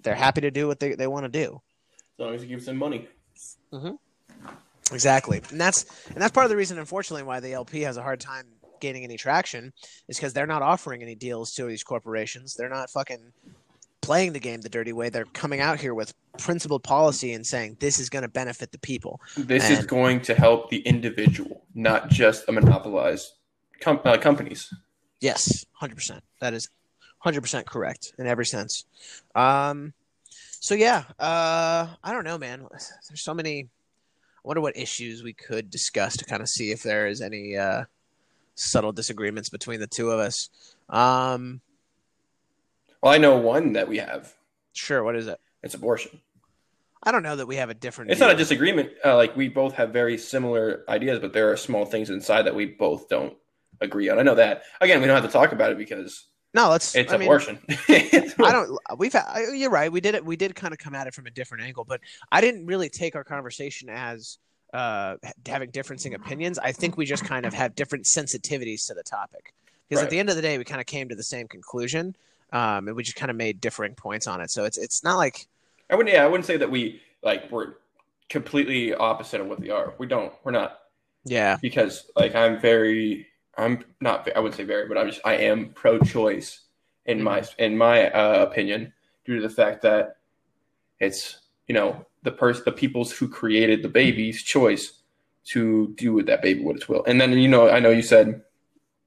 they're 0.00 0.14
happy 0.14 0.40
to 0.42 0.50
do 0.50 0.66
what 0.66 0.80
they, 0.80 0.94
they 0.94 1.06
want 1.06 1.24
to 1.24 1.30
do. 1.30 1.60
As 2.18 2.24
long 2.24 2.34
as 2.34 2.42
it 2.42 2.48
gives 2.48 2.66
them 2.66 2.76
money. 2.76 3.08
Mm-hmm. 3.72 4.94
Exactly, 4.94 5.40
and 5.50 5.60
that's 5.60 5.84
and 6.08 6.16
that's 6.16 6.32
part 6.32 6.44
of 6.44 6.50
the 6.50 6.56
reason, 6.56 6.78
unfortunately, 6.78 7.22
why 7.22 7.40
the 7.40 7.52
LP 7.52 7.80
has 7.82 7.96
a 7.96 8.02
hard 8.02 8.20
time 8.20 8.44
gaining 8.80 9.04
any 9.04 9.16
traction 9.16 9.72
is 10.08 10.18
because 10.18 10.34
they're 10.34 10.46
not 10.46 10.60
offering 10.60 11.02
any 11.02 11.14
deals 11.14 11.52
to 11.54 11.64
these 11.64 11.82
corporations. 11.82 12.54
They're 12.54 12.68
not 12.68 12.90
fucking 12.90 13.32
playing 14.02 14.32
the 14.32 14.40
game 14.40 14.60
the 14.60 14.68
dirty 14.68 14.92
way. 14.92 15.08
They're 15.08 15.24
coming 15.24 15.60
out 15.60 15.80
here 15.80 15.94
with 15.94 16.12
principled 16.36 16.82
policy 16.82 17.32
and 17.32 17.46
saying 17.46 17.76
this 17.80 17.98
is 17.98 18.10
going 18.10 18.22
to 18.22 18.28
benefit 18.28 18.72
the 18.72 18.78
people. 18.78 19.20
This 19.36 19.70
and, 19.70 19.78
is 19.78 19.86
going 19.86 20.20
to 20.22 20.34
help 20.34 20.68
the 20.68 20.80
individual, 20.80 21.62
not 21.74 22.10
just 22.10 22.48
a 22.48 22.52
monopolized 22.52 23.30
com- 23.80 24.00
uh, 24.04 24.18
companies. 24.18 24.74
Yes, 25.20 25.64
hundred 25.72 25.94
percent. 25.94 26.22
That 26.40 26.52
is 26.52 26.68
hundred 27.18 27.40
percent 27.40 27.66
correct 27.66 28.12
in 28.18 28.26
every 28.26 28.46
sense. 28.46 28.84
Um, 29.34 29.94
so 30.62 30.76
yeah, 30.76 31.02
uh, 31.18 31.88
I 32.04 32.12
don't 32.12 32.22
know, 32.22 32.38
man. 32.38 32.64
There's 32.70 33.20
so 33.20 33.34
many. 33.34 33.62
I 33.62 33.68
wonder 34.44 34.60
what 34.60 34.76
issues 34.76 35.24
we 35.24 35.32
could 35.32 35.70
discuss 35.70 36.16
to 36.18 36.24
kind 36.24 36.40
of 36.40 36.48
see 36.48 36.70
if 36.70 36.84
there 36.84 37.08
is 37.08 37.20
any 37.20 37.56
uh, 37.56 37.84
subtle 38.54 38.92
disagreements 38.92 39.48
between 39.48 39.80
the 39.80 39.88
two 39.88 40.10
of 40.10 40.20
us. 40.20 40.50
Um, 40.88 41.60
well, 43.02 43.12
I 43.12 43.18
know 43.18 43.38
one 43.38 43.72
that 43.72 43.88
we 43.88 43.98
have. 43.98 44.32
Sure. 44.72 45.02
What 45.02 45.16
is 45.16 45.26
it? 45.26 45.40
It's 45.64 45.74
abortion. 45.74 46.20
I 47.02 47.10
don't 47.10 47.24
know 47.24 47.34
that 47.34 47.46
we 47.46 47.56
have 47.56 47.70
a 47.70 47.74
different. 47.74 48.12
It's 48.12 48.18
view. 48.18 48.28
not 48.28 48.36
a 48.36 48.38
disagreement. 48.38 48.90
Uh, 49.04 49.16
like 49.16 49.36
we 49.36 49.48
both 49.48 49.74
have 49.74 49.92
very 49.92 50.16
similar 50.16 50.84
ideas, 50.88 51.18
but 51.18 51.32
there 51.32 51.50
are 51.50 51.56
small 51.56 51.86
things 51.86 52.08
inside 52.08 52.42
that 52.42 52.54
we 52.54 52.66
both 52.66 53.08
don't 53.08 53.34
agree 53.80 54.08
on. 54.08 54.20
I 54.20 54.22
know 54.22 54.36
that. 54.36 54.62
Again, 54.80 55.00
we 55.00 55.08
don't 55.08 55.20
have 55.20 55.28
to 55.28 55.36
talk 55.36 55.50
about 55.50 55.72
it 55.72 55.78
because 55.78 56.28
no, 56.54 56.68
let's. 56.68 56.94
It's 56.94 57.12
I 57.12 57.16
abortion. 57.16 57.58
I 57.68 58.32
don't. 58.38 58.78
We've. 58.98 59.12
Had, 59.12 59.26
you're 59.54 59.70
right. 59.70 59.90
We 59.90 60.00
did 60.00 60.14
it. 60.14 60.24
We 60.24 60.36
did 60.36 60.54
kind 60.54 60.72
of 60.72 60.78
come 60.78 60.94
at 60.94 61.06
it 61.06 61.14
from 61.14 61.26
a 61.26 61.30
different 61.30 61.64
angle, 61.64 61.84
but 61.84 62.00
I 62.30 62.40
didn't 62.40 62.66
really 62.66 62.88
take 62.88 63.16
our 63.16 63.24
conversation 63.24 63.88
as 63.88 64.38
uh, 64.72 65.16
having 65.46 65.70
differencing 65.70 66.14
opinions. 66.14 66.58
I 66.58 66.72
think 66.72 66.96
we 66.96 67.06
just 67.06 67.24
kind 67.24 67.46
of 67.46 67.54
have 67.54 67.74
different 67.74 68.04
sensitivities 68.04 68.86
to 68.88 68.94
the 68.94 69.02
topic. 69.02 69.54
Because 69.88 70.02
right. 70.02 70.04
at 70.04 70.10
the 70.10 70.18
end 70.18 70.30
of 70.30 70.36
the 70.36 70.42
day, 70.42 70.58
we 70.58 70.64
kind 70.64 70.80
of 70.80 70.86
came 70.86 71.08
to 71.08 71.14
the 71.14 71.22
same 71.22 71.48
conclusion, 71.48 72.16
um, 72.52 72.88
and 72.88 72.96
we 72.96 73.02
just 73.02 73.16
kind 73.16 73.30
of 73.30 73.36
made 73.36 73.60
differing 73.60 73.94
points 73.94 74.26
on 74.26 74.40
it. 74.40 74.50
So 74.50 74.64
it's 74.64 74.78
it's 74.78 75.02
not 75.02 75.16
like 75.16 75.46
I 75.90 75.96
wouldn't. 75.96 76.14
Yeah, 76.14 76.24
I 76.24 76.26
wouldn't 76.26 76.46
say 76.46 76.58
that 76.58 76.70
we 76.70 77.00
like 77.22 77.50
we're 77.50 77.74
completely 78.28 78.94
opposite 78.94 79.40
of 79.40 79.46
what 79.46 79.60
they 79.60 79.70
are. 79.70 79.94
We 79.98 80.06
don't. 80.06 80.32
We're 80.44 80.52
not. 80.52 80.78
Yeah. 81.24 81.58
Because 81.60 82.10
like 82.16 82.34
I'm 82.34 82.60
very 82.60 83.26
I'm 83.56 83.84
not. 84.00 84.28
I 84.34 84.40
wouldn't 84.40 84.56
say 84.56 84.64
very, 84.64 84.88
but 84.88 84.96
I'm 84.96 85.08
just. 85.08 85.20
I 85.24 85.34
am 85.34 85.70
pro-choice 85.70 86.60
in 87.06 87.18
mm-hmm. 87.18 87.24
my 87.24 87.44
in 87.58 87.76
my 87.76 88.10
uh, 88.10 88.42
opinion, 88.42 88.92
due 89.24 89.36
to 89.36 89.42
the 89.42 89.54
fact 89.54 89.82
that 89.82 90.16
it's 91.00 91.40
you 91.66 91.74
know 91.74 92.06
the 92.22 92.32
person, 92.32 92.62
the 92.64 92.72
people's 92.72 93.12
who 93.12 93.28
created 93.28 93.82
the 93.82 93.88
baby's 93.88 94.42
choice 94.42 95.00
to 95.44 95.92
do 95.96 96.12
with 96.12 96.26
that 96.26 96.40
baby 96.40 96.62
what 96.62 96.76
its 96.76 96.88
will. 96.88 97.04
And 97.04 97.20
then 97.20 97.32
you 97.32 97.48
know, 97.48 97.68
I 97.68 97.80
know 97.80 97.90
you 97.90 98.02
said. 98.02 98.42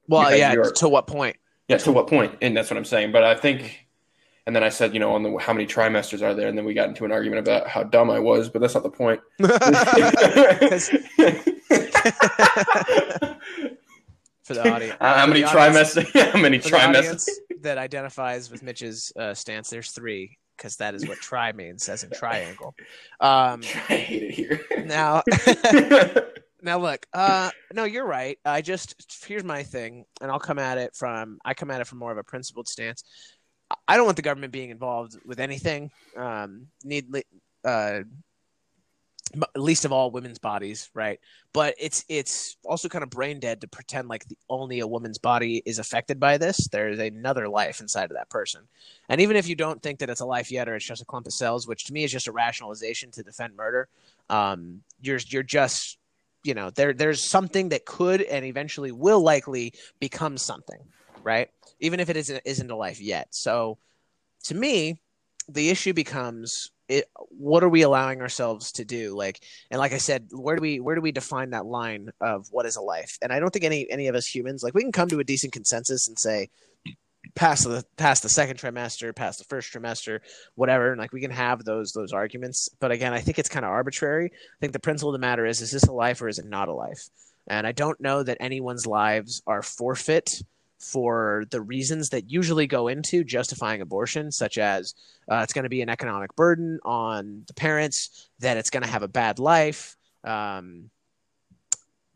Well, 0.08 0.36
yeah. 0.36 0.54
To 0.54 0.90
what 0.90 1.08
point? 1.08 1.38
Yeah, 1.68 1.78
to 1.78 1.92
what 1.92 2.08
point? 2.08 2.38
And 2.42 2.56
that's 2.56 2.70
what 2.70 2.78
I'm 2.78 2.86
saying. 2.86 3.12
But 3.12 3.24
I 3.24 3.36
think. 3.36 3.82
And 4.48 4.56
then 4.56 4.64
I 4.64 4.70
said, 4.70 4.94
you 4.94 5.00
know, 5.00 5.16
on 5.16 5.24
the 5.24 5.36
how 5.38 5.54
many 5.54 5.66
trimesters 5.66 6.22
are 6.22 6.36
there? 6.36 6.48
And 6.48 6.56
then 6.56 6.66
we 6.66 6.76
got 6.76 6.88
into 6.88 7.04
an 7.04 7.12
argument 7.12 7.40
about 7.40 7.68
how 7.68 7.82
dumb 7.82 8.12
I 8.12 8.20
was, 8.20 8.48
but 8.48 8.62
that's 8.62 8.76
not 8.76 8.84
the 8.84 8.92
point. 8.92 9.20
for 14.48 14.54
the 14.54 14.72
audience. 14.72 14.96
How 15.02 15.26
many 15.26 15.42
trimesters? 15.42 16.32
how 16.32 16.40
many 16.40 16.60
trimesters 16.60 17.28
that 17.62 17.80
identifies 17.80 18.52
with 18.52 18.62
Mitch's 18.62 19.12
uh, 19.18 19.34
stance? 19.34 19.70
There's 19.72 19.92
three 19.92 20.38
because 20.56 20.76
that 20.78 20.94
is 20.94 21.08
what 21.08 21.18
tri 21.18 21.52
means, 21.52 21.90
as 21.90 22.04
in 22.04 22.12
triangle. 22.12 22.76
Um, 23.20 23.62
I 23.90 23.96
hate 23.98 24.24
it 24.24 24.32
here. 24.32 24.62
Now, 24.86 25.24
now 26.62 26.78
look. 26.78 27.08
Uh, 27.12 27.50
no, 27.74 27.86
you're 27.86 28.06
right. 28.06 28.38
I 28.46 28.62
just 28.62 29.24
here's 29.26 29.44
my 29.44 29.64
thing, 29.64 30.06
and 30.22 30.30
I'll 30.30 30.40
come 30.40 30.60
at 30.60 30.78
it 30.78 30.96
from 30.96 31.40
I 31.44 31.56
come 31.56 31.72
at 31.72 31.82
it 31.82 31.88
from 31.88 31.98
more 31.98 32.12
of 32.12 32.20
a 32.20 32.24
principled 32.24 32.68
stance. 32.68 33.04
I 33.88 33.98
don't 33.98 34.06
want 34.06 34.16
the 34.16 34.22
government 34.22 34.54
being 34.54 34.70
involved 34.70 35.18
with 35.26 35.40
anything. 35.40 35.90
Um, 36.16 36.68
need 36.84 37.08
uh, 37.64 38.02
least 39.56 39.86
of 39.86 39.92
all 39.92 40.12
women's 40.12 40.40
bodies, 40.40 40.90
right? 40.94 41.20
But 41.54 41.76
it's 41.80 42.06
it's 42.10 42.58
also 42.64 42.90
kind 42.90 43.04
of 43.04 43.10
brain 43.10 43.40
dead 43.40 43.62
to 43.62 43.68
pretend 43.68 44.08
like 44.08 44.28
the, 44.28 44.38
only 44.50 44.80
a 44.80 44.88
woman's 44.88 45.18
body 45.18 45.62
is 45.66 45.80
affected 45.80 46.20
by 46.20 46.38
this. 46.38 46.68
There's 46.68 47.00
another 47.00 47.48
life 47.48 47.82
inside 47.82 48.06
of 48.12 48.18
that 48.18 48.30
person, 48.30 48.62
and 49.10 49.22
even 49.22 49.36
if 49.36 49.48
you 49.48 49.56
don't 49.56 49.82
think 49.82 50.00
that 50.00 50.10
it's 50.10 50.22
a 50.22 50.26
life 50.26 50.52
yet, 50.52 50.70
or 50.70 50.76
it's 50.76 50.86
just 50.86 51.02
a 51.02 51.06
clump 51.06 51.28
of 51.28 51.34
cells, 51.34 51.68
which 51.68 51.86
to 51.86 51.94
me 51.94 52.04
is 52.04 52.12
just 52.12 52.28
a 52.28 52.32
rationalization 52.32 53.12
to 53.12 53.24
defend 53.24 53.56
murder, 53.56 53.88
um, 54.30 54.82
you're 55.02 55.20
you're 55.28 55.44
just 55.44 55.98
you 56.44 56.54
know 56.54 56.70
there 56.70 56.94
there's 56.94 57.24
something 57.24 57.70
that 57.70 57.86
could 57.86 58.22
and 58.22 58.46
eventually 58.46 58.92
will 58.92 59.22
likely 59.22 59.74
become 60.00 60.38
something, 60.38 60.80
right? 61.24 61.50
Even 61.80 62.00
if 62.00 62.10
it 62.10 62.18
isn't 62.18 62.42
isn't 62.46 62.72
a 62.72 62.76
life 62.76 63.02
yet. 63.02 63.28
So, 63.32 63.78
to 64.44 64.56
me, 64.56 65.00
the 65.50 65.70
issue 65.70 65.94
becomes 65.94 66.72
it, 66.88 67.06
what 67.30 67.64
are 67.64 67.70
we 67.70 67.82
allowing 67.82 68.22
ourselves 68.22 68.74
to 68.74 68.86
do? 68.86 69.16
Like 69.16 69.44
and 69.72 69.80
like 69.80 69.94
i 69.94 69.98
said 69.98 70.28
where 70.32 70.56
do 70.56 70.62
we 70.62 70.80
where 70.80 70.96
do 70.96 71.02
we 71.02 71.12
define 71.12 71.52
that 71.52 71.66
line 71.66 72.10
of 72.22 72.48
what 72.52 72.66
is 72.66 72.76
a 72.76 72.82
life? 72.82 73.18
And 73.22 73.32
i 73.32 73.40
don't 73.40 73.52
think 73.52 73.66
any 73.66 73.90
any 73.90 74.08
of 74.08 74.16
us 74.16 74.28
humans 74.28 74.64
like 74.64 74.74
we 74.74 74.82
can 74.82 74.92
come 74.92 75.10
to 75.10 75.20
a 75.20 75.24
decent 75.24 75.54
consensus 75.54 76.08
and 76.08 76.18
say 76.18 76.50
past 77.34 77.64
the 77.64 77.84
past 77.98 78.24
the 78.24 78.30
second 78.30 78.58
trimester 78.58 79.14
past 79.14 79.40
the 79.40 79.46
first 79.46 79.74
trimester 79.74 80.20
whatever 80.56 80.92
and 80.92 81.00
like 81.00 81.12
we 81.12 81.22
can 81.22 81.32
have 81.32 81.64
those 81.64 81.92
those 81.92 82.14
arguments. 82.14 82.70
But 82.80 82.92
again 82.92 83.14
i 83.14 83.20
think 83.20 83.40
it's 83.40 83.50
kind 83.50 83.66
of 83.66 83.72
arbitrary. 83.72 84.32
I 84.34 84.60
think 84.60 84.74
the 84.74 84.80
principle 84.80 85.10
of 85.10 85.20
the 85.20 85.26
matter 85.26 85.46
is 85.46 85.62
is 85.62 85.72
this 85.72 85.84
a 85.84 85.94
life 85.94 86.22
or 86.22 86.28
is 86.28 86.40
it 86.40 86.46
not 86.46 86.70
a 86.70 86.74
life? 86.74 87.10
And 87.48 87.66
i 87.66 87.72
don't 87.72 88.00
know 88.00 88.24
that 88.24 88.38
anyone's 88.40 88.88
lives 88.88 89.42
are 89.48 89.62
forfeit 89.62 90.42
for 90.92 91.46
the 91.50 91.62
reasons 91.62 92.10
that 92.10 92.30
usually 92.30 92.68
go 92.68 92.88
into 92.88 93.24
justifying 93.24 93.82
abortion, 93.82 94.32
such 94.32 94.58
as 94.58 94.94
uh, 95.32 95.38
it's 95.38 95.54
going 95.54 95.64
to 95.64 95.70
be 95.70 95.82
an 95.82 95.90
economic 95.90 96.36
burden 96.36 96.80
on 96.86 97.44
the 97.48 97.54
parents, 97.54 98.30
that 98.40 98.58
it's 98.58 98.70
going 98.70 98.84
to 98.84 98.90
have 98.90 99.04
a 99.04 99.08
bad 99.08 99.40
life. 99.40 99.96
Um, 100.24 100.90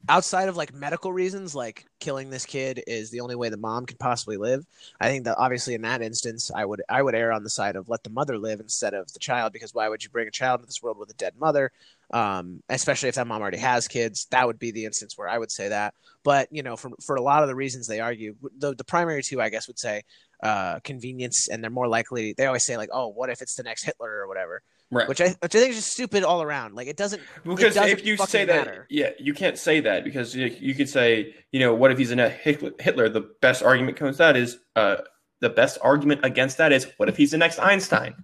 outside 0.08 0.50
of 0.50 0.58
like 0.58 0.74
medical 0.74 1.12
reasons, 1.12 1.54
like 1.54 1.86
killing 2.00 2.30
this 2.30 2.46
kid 2.46 2.84
is 2.88 3.12
the 3.12 3.20
only 3.20 3.36
way 3.36 3.50
the 3.50 3.58
mom 3.58 3.86
can 3.86 3.98
possibly 3.98 4.38
live. 4.38 4.66
I 5.00 5.08
think 5.08 5.26
that 5.26 5.38
obviously 5.38 5.74
in 5.74 5.82
that 5.82 6.02
instance, 6.02 6.52
I 6.54 6.66
would 6.66 6.82
I 6.90 7.02
would 7.02 7.16
err 7.16 7.32
on 7.32 7.44
the 7.44 7.50
side 7.50 7.76
of 7.76 7.90
let 7.90 8.04
the 8.04 8.10
mother 8.10 8.38
live 8.38 8.60
instead 8.60 8.94
of 8.94 9.12
the 9.12 9.20
child 9.20 9.54
because 9.54 9.74
why 9.74 9.90
would 9.90 10.04
you 10.04 10.10
bring 10.10 10.28
a 10.28 10.32
child 10.32 10.60
into 10.60 10.68
this 10.68 10.82
world 10.82 10.98
with 10.98 11.10
a 11.10 11.16
dead 11.16 11.34
mother? 11.38 11.72
Um, 12.12 12.64
especially 12.70 13.10
if 13.10 13.16
that 13.16 13.28
mom 13.28 13.42
already 13.42 13.58
has 13.58 13.88
kids, 13.88 14.26
that 14.32 14.48
would 14.48 14.58
be 14.58 14.72
the 14.72 14.86
instance 14.86 15.18
where 15.18 15.28
I 15.28 15.38
would 15.38 15.52
say 15.52 15.70
that. 15.70 15.94
But 16.24 16.48
you 16.52 16.64
know, 16.64 16.76
for 16.76 16.92
for 17.06 17.16
a 17.16 17.22
lot 17.22 17.44
of 17.44 17.50
the 17.50 17.56
reasons 17.56 17.88
they 17.88 18.00
argue, 18.00 18.36
the 18.58 18.76
the 18.76 18.84
primary 18.84 19.22
two 19.24 19.42
I 19.42 19.50
guess 19.50 19.68
would 19.68 19.80
say 19.80 20.04
uh, 20.42 20.80
convenience, 20.80 21.50
and 21.50 21.64
they're 21.64 21.70
more 21.70 21.88
likely. 21.88 22.34
They 22.34 22.46
always 22.46 22.66
say 22.66 22.78
like, 22.78 22.90
oh, 22.94 23.10
what 23.10 23.30
if 23.30 23.42
it's 23.42 23.56
the 23.56 23.64
next 23.64 23.84
Hitler 23.84 24.10
or 24.10 24.28
whatever. 24.28 24.62
Right. 24.92 25.08
Which 25.08 25.22
I, 25.22 25.30
which 25.40 25.56
I 25.56 25.60
think 25.60 25.70
is 25.72 25.76
just 25.78 25.94
stupid 25.94 26.24
all 26.24 26.42
around. 26.42 26.74
Like 26.74 26.88
it 26.88 26.98
doesn't 26.98 27.22
because 27.44 27.76
it 27.76 27.80
doesn't 27.80 28.00
if 28.00 28.06
you 28.06 28.18
say 28.18 28.46
that, 28.46 28.66
matter. 28.66 28.88
yeah, 28.90 29.12
you 29.20 29.34
can't 29.36 29.58
say 29.58 29.82
that 29.82 30.04
because 30.04 30.36
you, 30.36 30.48
you 30.60 30.74
could 30.74 30.90
say, 30.90 31.36
you 31.52 31.60
know, 31.60 31.76
what 31.76 31.92
if 31.92 31.98
he's 32.00 32.12
a 32.12 32.30
Hitler? 32.30 32.72
Hitler? 32.80 33.08
The 33.10 33.30
best 33.42 33.62
argument 33.62 33.98
comes 33.98 34.18
that 34.18 34.36
is, 34.36 34.58
uh, 34.76 34.98
the 35.42 35.50
best 35.50 35.78
argument 35.84 36.22
against 36.26 36.58
that 36.58 36.72
is, 36.74 36.88
what 36.98 37.08
if 37.08 37.18
he's 37.18 37.32
the 37.32 37.38
next 37.38 37.60
Einstein? 37.60 38.16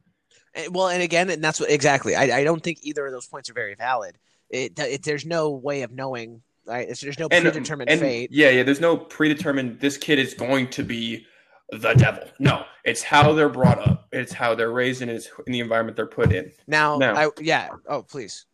And- 0.55 0.73
well, 0.73 0.87
and 0.87 1.03
again, 1.03 1.29
and 1.29 1.43
that's 1.43 1.59
what 1.59 1.69
exactly. 1.69 2.15
I, 2.15 2.39
I 2.39 2.43
don't 2.43 2.63
think 2.63 2.79
either 2.81 3.05
of 3.05 3.11
those 3.11 3.27
points 3.27 3.49
are 3.49 3.53
very 3.53 3.75
valid. 3.75 4.17
It, 4.49 4.79
it 4.79 5.03
there's 5.03 5.25
no 5.25 5.51
way 5.51 5.83
of 5.83 5.91
knowing. 5.91 6.41
Right? 6.65 6.89
It's, 6.89 7.01
there's 7.01 7.19
no 7.19 7.27
And, 7.29 7.43
predetermined 7.43 7.91
and 7.91 7.99
fate. 7.99 8.31
yeah, 8.31 8.49
yeah, 8.49 8.63
there's 8.63 8.81
no 8.81 8.97
predetermined. 8.97 9.81
This 9.81 9.97
kid 9.97 10.17
is 10.17 10.33
going 10.33 10.69
to 10.71 10.83
be 10.83 11.27
the 11.69 11.93
devil. 11.93 12.23
No, 12.39 12.65
it's 12.83 13.01
how 13.01 13.33
they're 13.33 13.49
brought 13.49 13.79
up. 13.79 14.07
It's 14.11 14.33
how 14.33 14.55
they're 14.55 14.71
raised, 14.71 15.01
and 15.01 15.11
it's 15.11 15.29
in 15.47 15.53
the 15.53 15.59
environment 15.59 15.95
they're 15.97 16.05
put 16.05 16.31
in. 16.31 16.51
Now, 16.67 16.97
No. 16.97 17.13
I 17.13 17.29
yeah. 17.41 17.69
Oh, 17.87 18.03
please. 18.03 18.45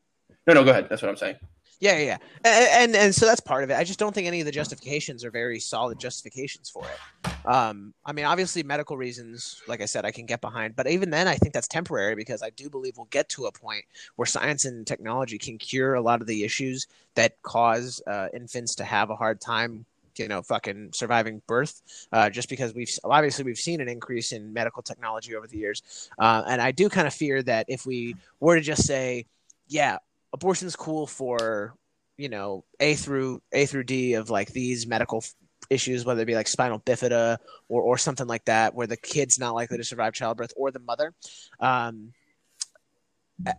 No, 0.47 0.53
no, 0.53 0.63
go 0.63 0.71
ahead. 0.71 0.87
That's 0.89 1.01
what 1.01 1.09
I'm 1.09 1.17
saying. 1.17 1.35
Yeah, 1.81 1.97
yeah, 1.97 2.03
yeah. 2.05 2.17
And, 2.45 2.93
and 2.93 2.95
and 3.05 3.15
so 3.15 3.25
that's 3.25 3.41
part 3.41 3.63
of 3.63 3.71
it. 3.71 3.73
I 3.73 3.83
just 3.83 3.97
don't 3.97 4.13
think 4.13 4.27
any 4.27 4.39
of 4.39 4.45
the 4.45 4.51
justifications 4.51 5.25
are 5.25 5.31
very 5.31 5.59
solid 5.59 5.99
justifications 5.99 6.69
for 6.69 6.83
it. 6.85 7.47
Um, 7.47 7.95
I 8.05 8.11
mean, 8.11 8.25
obviously, 8.25 8.61
medical 8.61 8.97
reasons, 8.97 9.59
like 9.67 9.81
I 9.81 9.85
said, 9.85 10.05
I 10.05 10.11
can 10.11 10.27
get 10.27 10.41
behind, 10.41 10.75
but 10.75 10.87
even 10.87 11.09
then, 11.09 11.27
I 11.27 11.37
think 11.37 11.55
that's 11.55 11.67
temporary 11.67 12.13
because 12.13 12.43
I 12.43 12.51
do 12.51 12.69
believe 12.69 12.97
we'll 12.97 13.07
get 13.07 13.29
to 13.29 13.47
a 13.47 13.51
point 13.51 13.83
where 14.15 14.27
science 14.27 14.65
and 14.65 14.85
technology 14.85 15.39
can 15.39 15.57
cure 15.57 15.95
a 15.95 16.01
lot 16.01 16.21
of 16.21 16.27
the 16.27 16.43
issues 16.43 16.85
that 17.15 17.41
cause 17.41 17.99
uh, 18.05 18.27
infants 18.31 18.75
to 18.75 18.83
have 18.83 19.09
a 19.09 19.15
hard 19.15 19.41
time. 19.41 19.85
You 20.17 20.27
know, 20.27 20.41
fucking 20.41 20.91
surviving 20.93 21.41
birth, 21.47 21.81
uh, 22.11 22.29
just 22.29 22.49
because 22.49 22.73
we've 22.73 22.89
obviously 23.03 23.43
we've 23.43 23.57
seen 23.57 23.81
an 23.81 23.89
increase 23.89 24.31
in 24.31 24.53
medical 24.53 24.81
technology 24.81 25.35
over 25.35 25.47
the 25.47 25.57
years, 25.57 26.09
uh, 26.19 26.43
and 26.47 26.61
I 26.61 26.71
do 26.71 26.89
kind 26.89 27.07
of 27.07 27.13
fear 27.13 27.41
that 27.43 27.65
if 27.67 27.85
we 27.85 28.15
were 28.39 28.55
to 28.55 28.61
just 28.61 28.85
say, 28.85 29.25
yeah, 29.67 29.97
abortion's 30.33 30.75
cool 30.75 31.07
for 31.07 31.75
you 32.17 32.29
know 32.29 32.63
a 32.79 32.95
through 32.95 33.41
a 33.51 33.65
through 33.65 33.83
d 33.83 34.13
of 34.13 34.29
like 34.29 34.49
these 34.49 34.85
medical 34.85 35.19
f- 35.19 35.33
issues 35.69 36.05
whether 36.05 36.21
it 36.21 36.25
be 36.25 36.35
like 36.35 36.47
spinal 36.47 36.79
bifida 36.79 37.37
or 37.69 37.81
or 37.81 37.97
something 37.97 38.27
like 38.27 38.45
that 38.45 38.75
where 38.75 38.87
the 38.87 38.97
kid's 38.97 39.39
not 39.39 39.55
likely 39.55 39.77
to 39.77 39.83
survive 39.83 40.13
childbirth 40.13 40.53
or 40.55 40.71
the 40.71 40.79
mother 40.79 41.13
um 41.59 42.13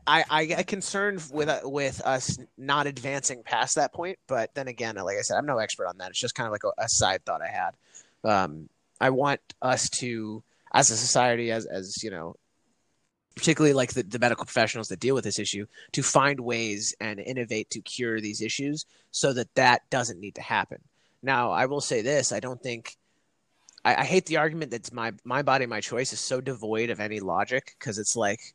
I, 0.06 0.24
I 0.30 0.44
get 0.44 0.66
concerned 0.66 1.22
with 1.32 1.48
uh, 1.48 1.60
with 1.64 2.00
us 2.02 2.38
not 2.56 2.86
advancing 2.86 3.42
past 3.42 3.76
that 3.76 3.92
point, 3.92 4.18
but 4.26 4.54
then 4.54 4.68
again, 4.68 4.96
like 4.96 5.18
I 5.18 5.22
said, 5.22 5.36
I'm 5.36 5.46
no 5.46 5.58
expert 5.58 5.86
on 5.86 5.98
that. 5.98 6.10
It's 6.10 6.20
just 6.20 6.34
kind 6.34 6.46
of 6.46 6.52
like 6.52 6.64
a, 6.64 6.82
a 6.82 6.88
side 6.88 7.24
thought 7.24 7.40
I 7.42 7.48
had. 7.48 7.74
Um, 8.24 8.68
I 9.00 9.10
want 9.10 9.40
us 9.60 9.90
to, 9.90 10.42
as 10.72 10.90
a 10.90 10.96
society, 10.96 11.50
as 11.50 11.66
as 11.66 12.02
you 12.02 12.10
know, 12.10 12.36
particularly 13.34 13.72
like 13.72 13.92
the, 13.92 14.02
the 14.02 14.18
medical 14.18 14.44
professionals 14.44 14.88
that 14.88 15.00
deal 15.00 15.14
with 15.14 15.24
this 15.24 15.38
issue 15.38 15.66
to 15.92 16.02
find 16.02 16.40
ways 16.40 16.94
and 17.00 17.18
innovate 17.18 17.70
to 17.70 17.80
cure 17.80 18.20
these 18.20 18.42
issues 18.42 18.84
so 19.10 19.32
that 19.32 19.54
that 19.54 19.88
doesn't 19.90 20.20
need 20.20 20.34
to 20.34 20.42
happen 20.42 20.78
now 21.22 21.50
i 21.50 21.66
will 21.66 21.80
say 21.80 22.02
this 22.02 22.32
i 22.32 22.40
don't 22.40 22.62
think 22.62 22.96
i, 23.84 23.94
I 23.96 24.04
hate 24.04 24.26
the 24.26 24.36
argument 24.36 24.70
that 24.72 24.92
my 24.92 25.12
my 25.24 25.42
body 25.42 25.66
my 25.66 25.80
choice 25.80 26.12
is 26.12 26.20
so 26.20 26.40
devoid 26.40 26.90
of 26.90 27.00
any 27.00 27.20
logic 27.20 27.74
because 27.78 27.98
it's 27.98 28.16
like 28.16 28.54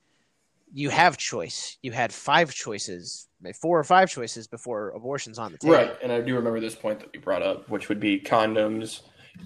you 0.73 0.89
have 0.89 1.17
choice 1.17 1.77
you 1.82 1.91
had 1.91 2.12
five 2.13 2.53
choices 2.53 3.27
four 3.62 3.80
or 3.80 3.84
five 3.84 4.10
choices 4.10 4.47
before 4.47 4.89
abortion's 4.89 5.39
on 5.39 5.51
the 5.51 5.58
table 5.58 5.75
Right, 5.75 5.95
and 6.03 6.12
I 6.12 6.21
do 6.21 6.36
remember 6.36 6.60
this 6.60 6.75
point 6.75 6.99
that 6.99 7.10
you 7.13 7.21
brought 7.21 7.41
up, 7.43 7.69
which 7.69 7.88
would 7.89 7.99
be 7.99 8.19
condoms, 8.19 9.01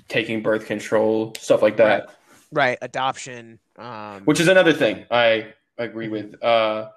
taking 0.08 0.42
birth 0.42 0.66
control, 0.66 1.34
stuff 1.38 1.62
like 1.62 1.78
that. 1.78 2.10
right 2.52 2.78
adoption 2.82 3.60
um 3.78 4.24
Which 4.26 4.40
is 4.40 4.48
another 4.48 4.74
thing 4.74 5.06
I 5.12 5.54
agree 5.78 6.08
with. 6.10 6.42
Uh, 6.44 6.90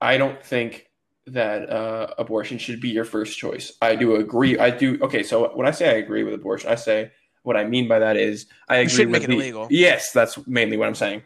I 0.00 0.16
don't 0.18 0.42
think 0.44 0.86
that 1.26 1.70
uh, 1.70 2.14
abortion 2.18 2.58
should 2.58 2.80
be 2.80 2.88
your 2.88 3.04
first 3.04 3.38
choice. 3.38 3.72
I 3.80 3.94
do 3.94 4.16
agree. 4.16 4.58
I 4.58 4.70
do. 4.70 4.98
Okay, 5.02 5.22
so 5.22 5.54
when 5.56 5.66
I 5.66 5.70
say 5.70 5.88
I 5.88 5.94
agree 5.98 6.24
with 6.24 6.34
abortion, 6.34 6.70
I 6.70 6.74
say 6.74 7.12
what 7.44 7.56
I 7.56 7.64
mean 7.64 7.86
by 7.88 7.98
that 8.00 8.16
is 8.16 8.46
I 8.68 8.76
agree 8.76 8.88
shouldn't 8.90 9.10
with 9.12 9.20
make 9.22 9.28
it 9.28 9.30
the- 9.30 9.36
illegal. 9.36 9.66
Yes, 9.70 10.12
that's 10.12 10.44
mainly 10.46 10.76
what 10.76 10.88
I'm 10.88 10.94
saying. 10.94 11.22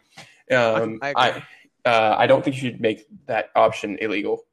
Um, 0.51 0.99
I 1.01 1.13
I 1.15 1.27
agree. 1.29 1.41
Uh, 1.87 2.15
I 2.17 2.27
don't 2.27 2.43
think 2.43 2.57
you 2.57 2.69
should 2.69 2.81
make 2.81 3.07
that 3.27 3.49
option 3.55 3.97
illegal. 4.01 4.43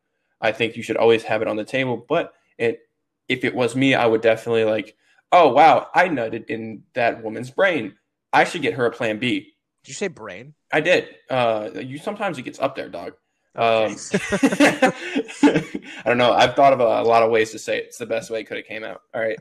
I 0.41 0.53
think 0.53 0.77
you 0.77 0.83
should 0.83 0.97
always 0.97 1.25
have 1.25 1.43
it 1.43 1.49
on 1.49 1.57
the 1.57 1.65
table. 1.65 1.97
But 1.97 2.33
it, 2.59 2.81
if 3.29 3.45
it 3.45 3.55
was 3.55 3.75
me, 3.75 3.95
I 3.95 4.07
would 4.07 4.21
definitely 4.21 4.65
like, 4.65 4.97
oh 5.33 5.53
wow, 5.53 5.89
I 5.93 6.09
nutted 6.09 6.47
in 6.47 6.85
that 6.95 7.25
woman's 7.25 7.51
brain. 7.51 7.97
I 8.33 8.45
should 8.45 8.63
get 8.63 8.75
her 8.75 8.87
a 8.87 8.93
plan 8.93 9.19
B. 9.19 9.55
did 9.83 9.89
you 9.89 9.95
say 9.95 10.09
brain 10.09 10.55
I 10.73 10.81
did. 10.81 11.09
Uh, 11.29 11.71
you 11.75 11.99
sometimes 11.99 12.39
it 12.39 12.43
gets 12.43 12.61
up 12.61 12.77
there, 12.77 12.89
dog. 12.89 13.15
Um, 13.57 13.97
I 14.33 16.03
don't 16.05 16.19
know. 16.19 16.33
I've 16.33 16.55
thought 16.55 16.73
of 16.73 16.81
a, 16.81 16.85
a 16.85 17.07
lot 17.07 17.23
of 17.23 17.31
ways 17.31 17.51
to 17.53 17.59
say 17.59 17.79
it. 17.79 17.87
It's 17.87 17.99
the 17.99 18.07
best 18.07 18.31
way 18.31 18.41
it 18.41 18.45
could 18.45 18.57
have 18.59 18.67
came 18.67 18.85
out. 18.85 19.03
All 19.13 19.21
right. 19.21 19.39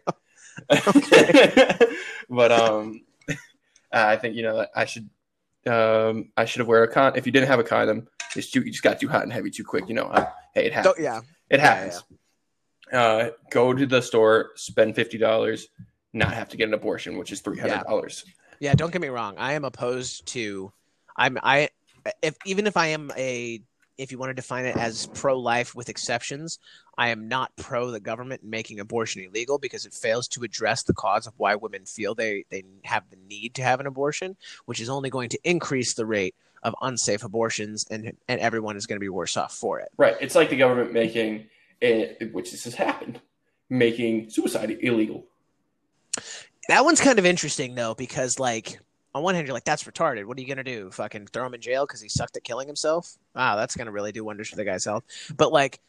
but 2.29 2.51
um, 2.51 3.01
I 3.91 4.15
think 4.17 4.35
you 4.35 4.43
know 4.43 4.65
I 4.75 4.85
should 4.85 5.09
um 5.67 6.31
I 6.35 6.45
should 6.45 6.59
have 6.59 6.67
wear 6.67 6.83
a 6.83 6.87
con. 6.87 7.13
If 7.15 7.25
you 7.25 7.31
didn't 7.31 7.47
have 7.47 7.59
a 7.59 7.63
condom, 7.63 8.07
it's 8.35 8.49
too, 8.49 8.61
you 8.61 8.71
just 8.71 8.83
got 8.83 8.99
too 8.99 9.07
hot 9.07 9.23
and 9.23 9.31
heavy 9.31 9.49
too 9.49 9.63
quick. 9.63 9.87
You 9.87 9.95
know. 9.95 10.05
Uh, 10.05 10.25
hey, 10.53 10.65
it 10.65 10.73
happens. 10.73 10.95
Yeah 10.99 11.21
It 11.49 11.59
Yeah, 11.59 11.73
happens. 11.73 12.03
Uh, 12.91 13.29
go 13.49 13.73
to 13.73 13.85
the 13.85 14.01
store, 14.01 14.51
spend 14.55 14.95
fifty 14.95 15.17
dollars, 15.17 15.67
not 16.13 16.33
have 16.33 16.49
to 16.49 16.57
get 16.57 16.67
an 16.67 16.73
abortion, 16.73 17.17
which 17.17 17.31
is 17.31 17.41
three 17.41 17.57
hundred 17.57 17.83
dollars. 17.83 18.25
Yeah, 18.59 18.75
don't 18.75 18.91
get 18.91 19.01
me 19.01 19.09
wrong. 19.09 19.35
I 19.37 19.53
am 19.53 19.65
opposed 19.65 20.25
to. 20.27 20.71
I'm 21.17 21.37
I 21.41 21.69
if 22.21 22.35
even 22.45 22.67
if 22.67 22.77
I 22.77 22.87
am 22.87 23.11
a 23.17 23.61
if 23.97 24.11
you 24.11 24.17
want 24.17 24.29
to 24.29 24.33
define 24.33 24.65
it 24.65 24.75
as 24.75 25.07
pro 25.07 25.39
life 25.39 25.75
with 25.75 25.89
exceptions, 25.89 26.59
I 26.97 27.09
am 27.09 27.27
not 27.27 27.55
pro 27.55 27.91
the 27.91 27.99
government 27.99 28.43
making 28.43 28.79
abortion 28.79 29.21
illegal 29.23 29.57
because 29.57 29.85
it 29.85 29.93
fails 29.93 30.27
to 30.29 30.43
address 30.43 30.83
the 30.83 30.93
cause 30.93 31.27
of 31.27 31.33
why 31.37 31.55
women 31.55 31.85
feel 31.85 32.15
they 32.15 32.45
they 32.49 32.63
have 32.83 33.09
the 33.09 33.17
need 33.27 33.55
to 33.55 33.63
have 33.63 33.79
an 33.79 33.87
abortion, 33.87 34.35
which 34.65 34.79
is 34.79 34.89
only 34.89 35.09
going 35.09 35.29
to 35.29 35.39
increase 35.43 35.93
the 35.93 36.05
rate 36.05 36.35
of 36.63 36.73
unsafe 36.81 37.23
abortions 37.23 37.85
and 37.91 38.15
and 38.27 38.39
everyone 38.39 38.77
is 38.77 38.85
going 38.85 38.97
to 38.97 39.03
be 39.03 39.09
worse 39.09 39.37
off 39.37 39.53
for 39.53 39.79
it. 39.79 39.89
Right. 39.97 40.15
It's 40.21 40.35
like 40.35 40.49
the 40.49 40.57
government 40.57 40.93
making 40.93 41.47
it, 41.81 42.33
which 42.33 42.51
this 42.51 42.63
has 42.63 42.75
happened, 42.75 43.19
making 43.69 44.29
suicide 44.29 44.77
illegal. 44.81 45.25
That 46.69 46.85
one's 46.85 47.01
kind 47.01 47.19
of 47.19 47.25
interesting 47.25 47.75
though 47.75 47.93
because 47.93 48.39
like 48.39 48.79
on 49.15 49.23
one 49.23 49.35
hand 49.35 49.47
you're 49.47 49.53
like 49.53 49.63
that's 49.63 49.83
retarded. 49.83 50.25
What 50.25 50.37
are 50.37 50.41
you 50.41 50.47
gonna 50.47 50.63
do? 50.63 50.91
Fucking 50.91 51.27
throw 51.27 51.45
him 51.45 51.53
in 51.53 51.61
jail 51.61 51.85
because 51.85 52.01
he 52.01 52.09
sucked 52.09 52.37
at 52.37 52.43
killing 52.43 52.67
himself? 52.67 53.17
Wow, 53.35 53.55
that's 53.55 53.75
gonna 53.75 53.91
really 53.91 54.11
do 54.11 54.23
wonders 54.23 54.49
for 54.49 54.55
the 54.55 54.65
guy's 54.65 54.85
health. 54.85 55.03
But 55.35 55.51
like 55.51 55.79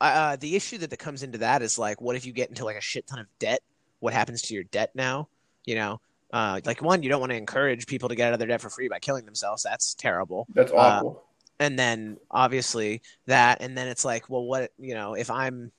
uh, 0.00 0.36
the 0.36 0.56
issue 0.56 0.78
that, 0.78 0.90
that 0.90 0.98
comes 0.98 1.22
into 1.22 1.38
that 1.38 1.62
is 1.62 1.78
like, 1.78 2.00
what 2.00 2.16
if 2.16 2.26
you 2.26 2.32
get 2.32 2.48
into 2.48 2.64
like 2.64 2.76
a 2.76 2.80
shit 2.80 3.06
ton 3.06 3.18
of 3.18 3.26
debt? 3.38 3.60
What 4.00 4.12
happens 4.12 4.42
to 4.42 4.54
your 4.54 4.64
debt 4.64 4.90
now? 4.94 5.28
You 5.64 5.76
know, 5.76 6.00
uh, 6.32 6.60
like 6.64 6.82
one, 6.82 7.02
you 7.02 7.08
don't 7.08 7.20
want 7.20 7.30
to 7.30 7.38
encourage 7.38 7.86
people 7.86 8.08
to 8.08 8.14
get 8.14 8.28
out 8.28 8.32
of 8.34 8.38
their 8.38 8.48
debt 8.48 8.60
for 8.60 8.68
free 8.68 8.88
by 8.88 8.98
killing 8.98 9.24
themselves. 9.24 9.62
That's 9.62 9.94
terrible. 9.94 10.46
That's 10.52 10.72
awful. 10.72 11.22
Uh, 11.22 11.64
and 11.64 11.78
then 11.78 12.18
obviously 12.30 13.02
that, 13.26 13.62
and 13.62 13.78
then 13.78 13.88
it's 13.88 14.04
like, 14.04 14.28
well, 14.28 14.44
what 14.44 14.72
you 14.78 14.94
know, 14.94 15.14
if 15.14 15.30
I'm, 15.30 15.70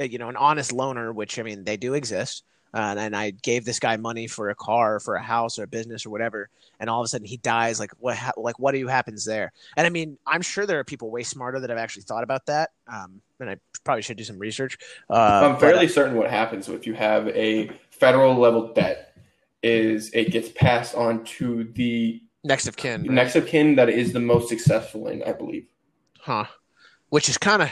uh, 0.00 0.04
you 0.04 0.18
know, 0.18 0.28
an 0.28 0.36
honest 0.36 0.72
loaner, 0.72 1.14
which 1.14 1.38
I 1.38 1.42
mean 1.42 1.64
they 1.64 1.76
do 1.76 1.94
exist, 1.94 2.44
uh, 2.74 2.94
and 2.98 3.16
I 3.16 3.30
gave 3.30 3.64
this 3.64 3.78
guy 3.78 3.96
money 3.96 4.26
for 4.26 4.50
a 4.50 4.54
car, 4.54 5.00
for 5.00 5.14
a 5.14 5.22
house, 5.22 5.58
or 5.58 5.64
a 5.64 5.66
business, 5.66 6.04
or 6.04 6.10
whatever, 6.10 6.48
and 6.80 6.90
all 6.90 7.00
of 7.00 7.04
a 7.04 7.08
sudden 7.08 7.26
he 7.26 7.38
dies. 7.38 7.80
Like 7.80 7.92
what? 7.98 8.16
Ha- 8.16 8.32
like 8.36 8.58
what 8.58 8.72
do 8.72 8.78
you 8.78 8.88
happens 8.88 9.24
there? 9.24 9.52
And 9.76 9.86
I 9.86 9.90
mean, 9.90 10.18
I'm 10.26 10.42
sure 10.42 10.66
there 10.66 10.78
are 10.78 10.84
people 10.84 11.10
way 11.10 11.22
smarter 11.22 11.60
that 11.60 11.70
have 11.70 11.78
actually 11.78 12.02
thought 12.02 12.24
about 12.24 12.46
that. 12.46 12.70
Um, 12.86 13.22
and 13.40 13.50
I 13.50 13.56
probably 13.84 14.02
should 14.02 14.16
do 14.16 14.24
some 14.24 14.38
research. 14.38 14.78
Uh, 15.08 15.52
I'm 15.52 15.60
fairly 15.60 15.86
but, 15.86 15.94
certain 15.94 16.16
what 16.16 16.30
happens 16.30 16.68
if 16.68 16.86
you 16.86 16.94
have 16.94 17.28
a 17.28 17.70
federal 17.90 18.34
level 18.34 18.72
debt 18.72 19.16
is 19.62 20.10
it 20.12 20.30
gets 20.30 20.48
passed 20.50 20.94
on 20.94 21.24
to 21.24 21.64
the 21.74 22.22
next 22.44 22.66
of 22.68 22.76
kin. 22.76 23.02
Right? 23.02 23.10
next 23.10 23.36
of 23.36 23.46
kin 23.46 23.76
that 23.76 23.88
is 23.88 24.12
the 24.12 24.20
most 24.20 24.48
successful 24.48 25.08
in, 25.08 25.22
I 25.22 25.32
believe. 25.32 25.66
Huh. 26.20 26.44
Which 27.08 27.28
is 27.28 27.38
kind 27.38 27.62
of 27.62 27.70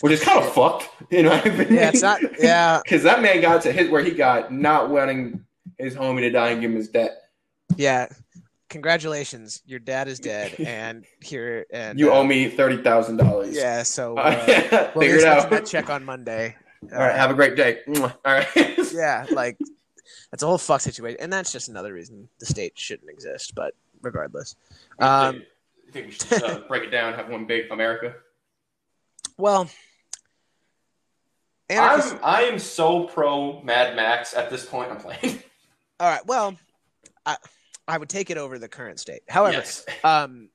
which 0.00 0.12
is 0.12 0.22
kind 0.22 0.38
of 0.44 0.52
fucked, 0.52 0.88
in 1.10 1.26
my 1.26 1.38
opinion. 1.40 1.74
Yeah, 1.74 1.88
it's 1.90 2.02
not. 2.02 2.20
Yeah, 2.38 2.80
because 2.84 3.02
that 3.04 3.22
man 3.22 3.40
got 3.40 3.62
to 3.62 3.72
hit 3.72 3.90
where 3.90 4.02
he 4.02 4.10
got 4.12 4.52
not 4.52 4.90
wanting 4.90 5.44
his 5.78 5.94
homie 5.94 6.20
to 6.20 6.30
die 6.30 6.50
and 6.50 6.60
give 6.60 6.70
him 6.70 6.76
his 6.76 6.88
debt. 6.88 7.22
Yeah, 7.76 8.08
congratulations, 8.68 9.62
your 9.66 9.78
dad 9.78 10.08
is 10.08 10.18
dead, 10.20 10.54
and 10.60 11.04
here 11.20 11.66
and 11.72 11.98
you 11.98 12.12
uh, 12.12 12.16
owe 12.16 12.24
me 12.24 12.48
thirty 12.48 12.82
thousand 12.82 13.16
dollars. 13.18 13.54
Yeah, 13.54 13.82
so 13.82 14.16
Uh, 14.16 14.20
uh, 14.72 14.90
we'll 14.94 15.02
figure 15.08 15.16
it 15.18 15.24
out. 15.24 15.50
that 15.50 15.66
check 15.66 15.90
on 15.90 16.04
Monday. 16.04 16.56
All 16.92 16.98
right, 16.98 17.12
Uh, 17.12 17.16
have 17.16 17.30
a 17.30 17.34
great 17.34 17.56
day. 17.56 17.80
All 17.96 18.12
right. 18.24 18.46
yeah, 18.92 19.26
like 19.30 19.56
that's 20.30 20.42
a 20.42 20.46
whole 20.46 20.58
fuck 20.58 20.80
situation, 20.80 21.18
and 21.20 21.32
that's 21.32 21.52
just 21.52 21.68
another 21.68 21.92
reason 21.94 22.28
the 22.40 22.46
state 22.46 22.72
shouldn't 22.78 23.08
exist. 23.10 23.54
But 23.54 23.74
regardless, 24.02 24.56
um, 24.98 25.42
I 25.88 25.92
think 25.92 26.06
we 26.06 26.12
should 26.12 26.42
uh, 26.42 26.60
break 26.68 26.82
it 26.84 26.90
down. 26.90 27.14
Have 27.14 27.28
one 27.30 27.46
big 27.46 27.70
America. 27.70 28.14
Well, 29.36 29.68
anarchist- 31.68 32.14
I'm 32.14 32.20
I 32.22 32.42
am 32.42 32.58
so 32.58 33.04
pro 33.04 33.60
Mad 33.62 33.96
Max 33.96 34.34
at 34.34 34.50
this 34.50 34.64
point. 34.64 34.90
I'm 34.90 34.98
playing. 34.98 35.42
all 36.00 36.08
right. 36.10 36.24
Well, 36.26 36.56
I 37.26 37.36
I 37.86 37.98
would 37.98 38.08
take 38.08 38.30
it 38.30 38.36
over 38.38 38.58
the 38.58 38.68
current 38.68 38.98
state. 39.00 39.22
However, 39.28 39.58
yes. 39.58 39.84
um 40.04 40.48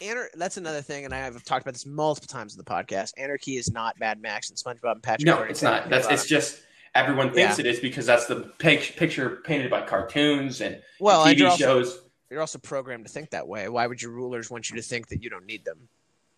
anar- 0.00 0.28
that's 0.34 0.56
another 0.56 0.80
thing 0.82 1.04
and 1.04 1.14
i've 1.14 1.42
talked 1.44 1.62
about 1.64 1.74
this 1.74 1.86
multiple 1.86 2.28
times 2.28 2.54
in 2.54 2.58
the 2.58 2.64
podcast 2.64 3.12
anarchy 3.16 3.56
is 3.56 3.72
not 3.72 3.98
mad 3.98 4.20
max 4.20 4.48
and 4.50 4.56
spongebob 4.58 4.92
and 4.92 5.02
patrick 5.02 5.26
No, 5.26 5.42
it's 5.42 5.62
not. 5.62 5.88
That's 5.88 6.06
it's 6.08 6.26
just 6.26 6.60
everyone 6.94 7.32
thinks 7.32 7.58
it 7.58 7.66
is 7.66 7.80
because 7.80 8.06
that's 8.06 8.26
the 8.26 8.52
pic- 8.58 8.94
picture 8.96 9.40
painted 9.44 9.70
by 9.70 9.82
cartoons 9.82 10.60
and 10.60 10.80
well 11.00 11.24
and 11.24 11.34
TV 11.36 11.40
you're 11.40 11.48
also, 11.50 11.64
shows. 11.64 12.00
you're 12.30 12.40
also 12.40 12.58
programmed 12.60 13.06
to 13.06 13.12
think 13.12 13.30
that 13.30 13.48
way 13.48 13.68
why 13.68 13.86
would 13.86 14.00
your 14.00 14.12
rulers 14.12 14.50
want 14.50 14.70
you 14.70 14.76
to 14.76 14.82
think 14.82 15.08
that 15.08 15.22
you 15.22 15.30
don't 15.30 15.46
need 15.46 15.64
them 15.64 15.88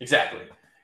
Exactly. 0.00 0.40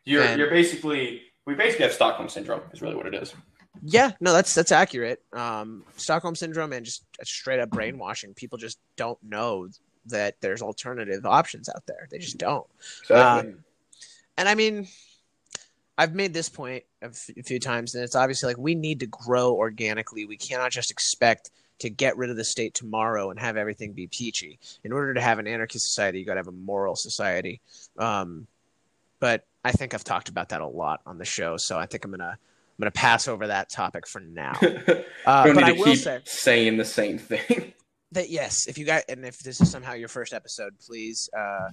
You're 0.06 0.22
And- 0.22 0.38
you're 0.38 0.50
basically 0.50 1.22
we 1.44 1.54
basically 1.54 1.84
have 1.84 1.92
Stockholm 1.92 2.28
syndrome. 2.30 2.62
Is 2.72 2.80
really 2.80 2.96
what 2.96 3.06
it 3.06 3.14
is. 3.14 3.34
yeah 3.82 4.12
no 4.20 4.32
that's 4.32 4.54
that's 4.54 4.72
accurate 4.72 5.20
um 5.34 5.84
stockholm 5.96 6.34
syndrome 6.34 6.72
and 6.72 6.84
just 6.86 7.04
straight 7.24 7.60
up 7.60 7.68
brainwashing 7.68 8.32
people 8.32 8.56
just 8.56 8.78
don't 8.96 9.18
know 9.22 9.68
that 10.06 10.34
there's 10.40 10.62
alternative 10.62 11.26
options 11.26 11.68
out 11.68 11.84
there 11.86 12.08
they 12.10 12.16
just 12.18 12.38
don't 12.38 12.66
Exactly. 13.02 13.50
Um, 13.52 13.58
and 14.38 14.48
I 14.48 14.54
mean, 14.54 14.86
I've 15.98 16.14
made 16.14 16.32
this 16.34 16.48
point 16.48 16.84
a 17.02 17.06
f- 17.06 17.30
a 17.38 17.42
few 17.42 17.58
times, 17.58 17.94
and 17.94 18.04
it's 18.04 18.14
obviously 18.14 18.48
like 18.48 18.58
we 18.58 18.74
need 18.74 19.00
to 19.00 19.06
grow 19.06 19.54
organically. 19.54 20.26
We 20.26 20.36
cannot 20.36 20.70
just 20.72 20.90
expect 20.90 21.50
to 21.78 21.88
get 21.88 22.16
rid 22.18 22.28
of 22.28 22.36
the 22.36 22.44
state 22.44 22.74
tomorrow 22.74 23.30
and 23.30 23.40
have 23.40 23.56
everything 23.56 23.92
be 23.94 24.06
peachy. 24.06 24.58
In 24.84 24.92
order 24.92 25.14
to 25.14 25.20
have 25.22 25.38
an 25.38 25.46
anarchist 25.46 25.86
society, 25.86 26.18
you 26.18 26.26
got 26.26 26.34
to 26.34 26.40
have 26.40 26.48
a 26.48 26.52
moral 26.52 26.96
society. 26.96 27.60
Um, 27.98 28.46
but 29.20 29.44
I 29.64 29.72
think 29.72 29.94
I've 29.94 30.04
talked 30.04 30.28
about 30.28 30.50
that 30.50 30.60
a 30.60 30.66
lot 30.66 31.00
on 31.06 31.18
the 31.18 31.24
show, 31.24 31.56
so 31.56 31.78
I 31.78 31.86
think 31.86 32.04
I'm 32.04 32.10
gonna 32.10 32.38
I'm 32.38 32.82
gonna 32.82 32.90
pass 32.90 33.28
over 33.28 33.48
that 33.48 33.70
topic 33.70 34.06
for 34.06 34.20
now. 34.20 34.52
Uh, 35.26 35.52
but 35.52 35.64
I 35.64 35.72
will 35.72 35.96
say 35.96 36.20
saying 36.24 36.76
the 36.76 36.84
same 36.84 37.18
thing. 37.18 37.72
that 38.12 38.30
yes, 38.30 38.68
if 38.68 38.78
you 38.78 38.84
got 38.84 39.02
and 39.08 39.24
if 39.24 39.40
this 39.40 39.60
is 39.60 39.68
somehow 39.68 39.94
your 39.94 40.06
first 40.06 40.32
episode, 40.32 40.72
please 40.78 41.28
uh, 41.36 41.70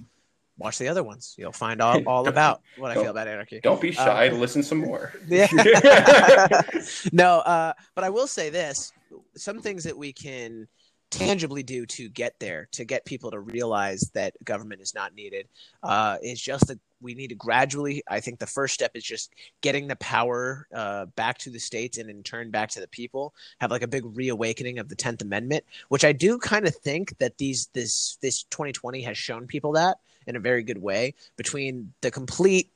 watch 0.58 0.78
the 0.78 0.88
other 0.88 1.04
ones. 1.04 1.36
You'll 1.38 1.52
find 1.52 1.80
all, 1.80 2.02
all 2.08 2.26
about 2.26 2.62
what 2.76 2.90
I 2.90 2.94
feel 2.94 3.12
about 3.12 3.28
anarchy. 3.28 3.60
Don't 3.62 3.80
be 3.80 3.92
shy. 3.92 4.28
Uh, 4.28 4.32
listen 4.32 4.64
some 4.64 4.78
more. 4.78 5.12
Yeah. 5.28 5.46
no, 7.12 7.38
uh, 7.38 7.74
but 7.94 8.02
I 8.02 8.10
will 8.10 8.26
say 8.26 8.50
this: 8.50 8.92
some 9.36 9.60
things 9.60 9.84
that 9.84 9.96
we 9.96 10.12
can 10.12 10.66
tangibly 11.14 11.62
do 11.62 11.86
to 11.86 12.08
get 12.08 12.38
there, 12.40 12.68
to 12.72 12.84
get 12.84 13.04
people 13.04 13.30
to 13.30 13.40
realize 13.40 14.10
that 14.14 14.34
government 14.44 14.80
is 14.80 14.94
not 14.94 15.14
needed, 15.14 15.48
uh, 15.82 16.16
is 16.22 16.40
just 16.40 16.66
that 16.66 16.78
we 17.00 17.14
need 17.14 17.28
to 17.28 17.34
gradually. 17.34 18.02
I 18.08 18.20
think 18.20 18.38
the 18.38 18.46
first 18.46 18.74
step 18.74 18.92
is 18.94 19.04
just 19.04 19.32
getting 19.60 19.86
the 19.86 19.96
power 19.96 20.66
uh, 20.74 21.06
back 21.16 21.38
to 21.38 21.50
the 21.50 21.60
states 21.60 21.98
and 21.98 22.10
in 22.10 22.22
turn 22.22 22.50
back 22.50 22.70
to 22.70 22.80
the 22.80 22.88
people. 22.88 23.34
Have 23.60 23.70
like 23.70 23.82
a 23.82 23.88
big 23.88 24.04
reawakening 24.16 24.78
of 24.78 24.88
the 24.88 24.96
Tenth 24.96 25.22
Amendment, 25.22 25.64
which 25.88 26.04
I 26.04 26.12
do 26.12 26.38
kind 26.38 26.66
of 26.66 26.74
think 26.74 27.16
that 27.18 27.38
these 27.38 27.68
this 27.74 28.18
this 28.20 28.44
2020 28.44 29.02
has 29.02 29.16
shown 29.16 29.46
people 29.46 29.72
that 29.72 29.98
in 30.26 30.36
a 30.36 30.40
very 30.40 30.62
good 30.62 30.80
way 30.80 31.14
between 31.36 31.92
the 32.00 32.10
complete 32.10 32.70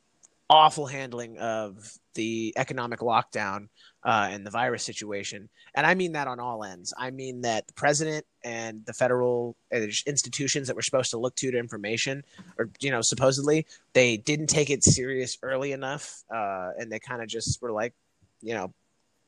awful 0.51 0.87
handling 0.87 1.39
of 1.39 1.99
the 2.15 2.55
economic 2.57 3.01
lockdown 3.01 3.69
uh, 4.09 4.27
and 4.31 4.47
the 4.47 4.51
virus 4.51 4.83
situation. 4.83 5.51
And 5.75 5.87
I 5.87 5.95
mean 5.95 6.13
that 6.13 6.29
on 6.29 6.41
all 6.41 6.65
ends. 6.65 6.95
I 6.97 7.11
mean 7.11 7.43
that 7.43 7.67
the 7.67 7.75
president 7.75 8.25
and 8.43 8.83
the 8.87 8.95
federal 8.95 9.55
uh, 9.71 9.81
institutions 10.07 10.67
that 10.67 10.75
we're 10.75 10.81
supposed 10.81 11.11
to 11.11 11.19
look 11.19 11.35
to 11.37 11.51
to 11.51 11.59
information, 11.59 12.25
or, 12.57 12.71
you 12.81 12.91
know, 12.91 13.03
supposedly, 13.03 13.67
they 13.93 14.17
didn't 14.17 14.47
take 14.47 14.71
it 14.71 14.83
serious 14.83 15.37
early 15.43 15.73
enough. 15.73 16.25
Uh, 16.35 16.71
and 16.79 16.91
they 16.91 16.99
kind 16.99 17.21
of 17.21 17.29
just 17.29 17.61
were 17.61 17.71
like, 17.71 17.93
you 18.41 18.55
know, 18.55 18.73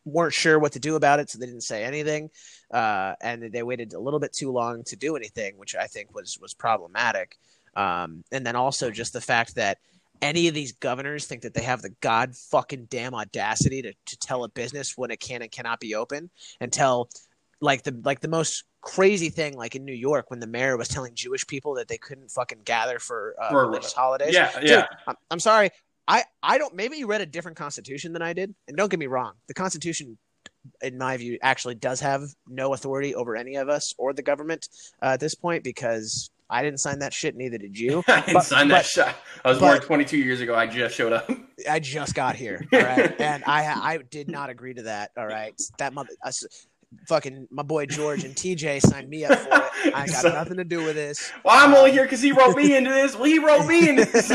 weren't 0.06 0.32
sure 0.32 0.58
what 0.58 0.72
to 0.72 0.80
do 0.80 0.96
about 0.96 1.20
it, 1.20 1.28
so 1.28 1.38
they 1.38 1.44
didn't 1.44 1.60
say 1.60 1.84
anything. 1.84 2.30
Uh, 2.72 3.12
and 3.20 3.52
they 3.52 3.62
waited 3.62 3.92
a 3.92 4.00
little 4.00 4.18
bit 4.18 4.32
too 4.32 4.50
long 4.50 4.82
to 4.84 4.96
do 4.96 5.14
anything, 5.14 5.58
which 5.58 5.74
I 5.76 5.88
think 5.88 6.14
was 6.14 6.38
was 6.40 6.54
problematic. 6.54 7.36
Um, 7.76 8.24
and 8.32 8.46
then 8.46 8.56
also 8.56 8.90
just 8.90 9.12
the 9.12 9.20
fact 9.20 9.56
that 9.56 9.76
any 10.22 10.48
of 10.48 10.54
these 10.54 10.72
governors 10.72 11.26
think 11.26 11.42
that 11.42 11.54
they 11.54 11.62
have 11.62 11.82
the 11.82 11.94
god 12.00 12.36
fucking 12.36 12.86
damn 12.90 13.14
audacity 13.14 13.82
to, 13.82 13.92
to 14.06 14.18
tell 14.18 14.44
a 14.44 14.48
business 14.48 14.94
when 14.96 15.10
it 15.10 15.20
can 15.20 15.42
and 15.42 15.50
cannot 15.50 15.80
be 15.80 15.94
open 15.94 16.30
and 16.60 16.72
tell 16.72 17.08
like 17.60 17.82
the 17.82 17.98
like 18.04 18.20
the 18.20 18.28
most 18.28 18.64
crazy 18.80 19.28
thing 19.28 19.56
like 19.56 19.76
in 19.76 19.84
New 19.84 19.94
York 19.94 20.30
when 20.30 20.40
the 20.40 20.46
mayor 20.46 20.76
was 20.76 20.88
telling 20.88 21.14
Jewish 21.14 21.46
people 21.46 21.74
that 21.74 21.88
they 21.88 21.98
couldn't 21.98 22.30
fucking 22.30 22.60
gather 22.64 22.98
for, 22.98 23.34
uh, 23.40 23.50
For- 23.50 23.66
religious 23.66 23.92
holidays. 23.92 24.34
Yeah, 24.34 24.50
Dude, 24.58 24.70
yeah. 24.70 24.86
I'm, 25.06 25.16
I'm 25.30 25.40
sorry. 25.40 25.70
I, 26.08 26.24
I 26.42 26.58
don't 26.58 26.74
maybe 26.74 26.96
you 26.96 27.06
read 27.06 27.20
a 27.20 27.26
different 27.26 27.56
constitution 27.56 28.12
than 28.12 28.22
I 28.22 28.32
did. 28.32 28.54
And 28.66 28.76
don't 28.76 28.90
get 28.90 28.98
me 28.98 29.06
wrong, 29.06 29.34
the 29.46 29.54
constitution 29.54 30.18
in 30.82 30.98
my 30.98 31.16
view 31.16 31.38
actually 31.42 31.74
does 31.74 32.00
have 32.00 32.22
no 32.48 32.74
authority 32.74 33.14
over 33.14 33.36
any 33.36 33.56
of 33.56 33.68
us 33.68 33.94
or 33.98 34.12
the 34.12 34.22
government 34.22 34.68
uh, 35.02 35.06
at 35.06 35.20
this 35.20 35.34
point 35.34 35.62
because 35.64 36.30
I 36.50 36.62
didn't 36.62 36.80
sign 36.80 36.98
that 36.98 37.14
shit 37.14 37.36
neither 37.36 37.56
did 37.58 37.78
you. 37.78 38.02
I 38.08 38.20
didn't 38.20 38.34
But- 38.34 38.40
sign 38.44 38.68
that 38.68 38.84
shot. 38.84 39.14
I 39.44 39.48
was 39.50 39.58
but- 39.58 39.66
born 39.78 39.80
22 39.80 40.18
years 40.18 40.40
ago. 40.40 40.54
I 40.54 40.66
just 40.66 40.94
showed 40.94 41.12
up. 41.12 41.30
I 41.70 41.78
just 41.78 42.14
got 42.14 42.36
here, 42.36 42.66
all 42.72 42.80
right, 42.80 43.20
and 43.20 43.44
I 43.46 43.64
I 43.66 43.98
did 44.10 44.28
not 44.28 44.48
agree 44.50 44.74
to 44.74 44.82
that. 44.84 45.10
All 45.16 45.26
right, 45.26 45.54
that 45.78 45.92
mother, 45.92 46.08
uh, 46.24 46.28
us, 46.28 46.44
fucking 47.06 47.46
my 47.50 47.62
boy 47.62 47.86
George 47.86 48.24
and 48.24 48.34
TJ 48.34 48.80
signed 48.80 49.08
me 49.08 49.24
up 49.26 49.38
for 49.38 49.48
it. 49.86 49.94
I 49.94 50.06
got 50.06 50.08
So- 50.22 50.28
nothing 50.32 50.56
to 50.56 50.64
do 50.64 50.82
with 50.82 50.94
this. 50.96 51.30
Well, 51.44 51.54
I'm 51.56 51.74
only 51.74 51.92
here 51.92 52.04
because 52.04 52.22
he 52.22 52.32
wrote 52.32 52.56
me 52.56 52.74
into 52.76 52.90
this. 52.90 53.14
Well, 53.14 53.24
he 53.26 53.38
wrote 53.38 53.66
me 53.66 53.88
into 53.90 54.04
this. 54.06 54.28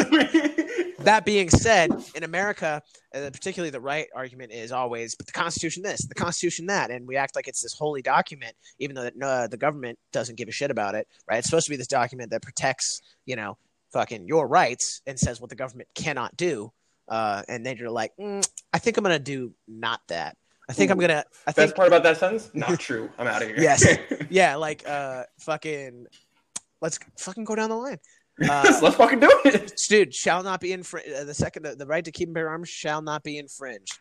That 1.05 1.23
being 1.23 1.49
said, 1.49 1.91
in 2.15 2.23
America, 2.23 2.81
uh, 3.13 3.29
particularly 3.31 3.69
the 3.69 3.79
right 3.79 4.07
argument 4.15 4.51
is 4.51 4.71
always, 4.71 5.15
but 5.15 5.27
the 5.27 5.31
Constitution 5.31 5.83
this, 5.83 6.05
the 6.07 6.15
Constitution 6.15 6.65
that, 6.65 6.89
and 6.89 7.07
we 7.07 7.15
act 7.15 7.35
like 7.35 7.47
it's 7.47 7.61
this 7.61 7.73
holy 7.73 8.01
document, 8.01 8.55
even 8.79 8.95
though 8.95 9.03
that, 9.03 9.13
uh, 9.21 9.47
the 9.47 9.57
government 9.57 9.99
doesn't 10.11 10.35
give 10.35 10.47
a 10.47 10.51
shit 10.51 10.71
about 10.71 10.95
it, 10.95 11.07
right? 11.29 11.37
It's 11.37 11.47
supposed 11.47 11.67
to 11.67 11.69
be 11.69 11.77
this 11.77 11.87
document 11.87 12.31
that 12.31 12.41
protects, 12.41 13.01
you 13.25 13.35
know, 13.35 13.57
fucking 13.93 14.27
your 14.27 14.47
rights 14.47 15.01
and 15.05 15.17
says 15.17 15.39
what 15.39 15.49
the 15.49 15.55
government 15.55 15.89
cannot 15.93 16.35
do. 16.37 16.71
Uh, 17.07 17.43
and 17.47 17.63
then 17.63 17.77
you're 17.77 17.91
like, 17.91 18.11
mm, 18.19 18.45
I 18.73 18.79
think 18.79 18.97
I'm 18.97 19.03
gonna 19.03 19.19
do 19.19 19.53
not 19.67 20.01
that. 20.07 20.35
I 20.67 20.73
think 20.73 20.89
I'm 20.89 20.97
gonna. 20.97 21.23
I 21.45 21.51
think 21.51 21.67
Best 21.67 21.75
part 21.75 21.87
about 21.87 22.01
that 22.03 22.17
sentence? 22.17 22.49
Not 22.53 22.79
true. 22.79 23.09
I'm 23.19 23.27
out 23.27 23.43
of 23.43 23.47
here. 23.49 23.57
Yes. 23.61 23.85
yeah, 24.29 24.55
like 24.55 24.83
uh, 24.87 25.23
fucking. 25.39 26.07
Let's 26.81 26.99
fucking 27.17 27.43
go 27.43 27.55
down 27.55 27.69
the 27.69 27.75
line. 27.75 27.99
Uh, 28.49 28.79
Let's 28.81 28.97
fucking 28.97 29.21
do 29.21 29.29
it. 29.45 29.79
dude 29.87 30.13
shall 30.13 30.43
not 30.43 30.59
be 30.59 30.73
infringed 30.73 31.13
uh, 31.13 31.23
the 31.23 31.33
second 31.33 31.63
the 31.77 31.85
right 31.85 32.03
to 32.03 32.11
keep 32.11 32.27
and 32.27 32.33
bear 32.35 32.49
arms 32.49 32.67
shall 32.67 33.01
not 33.01 33.23
be 33.23 33.37
infringed 33.37 33.97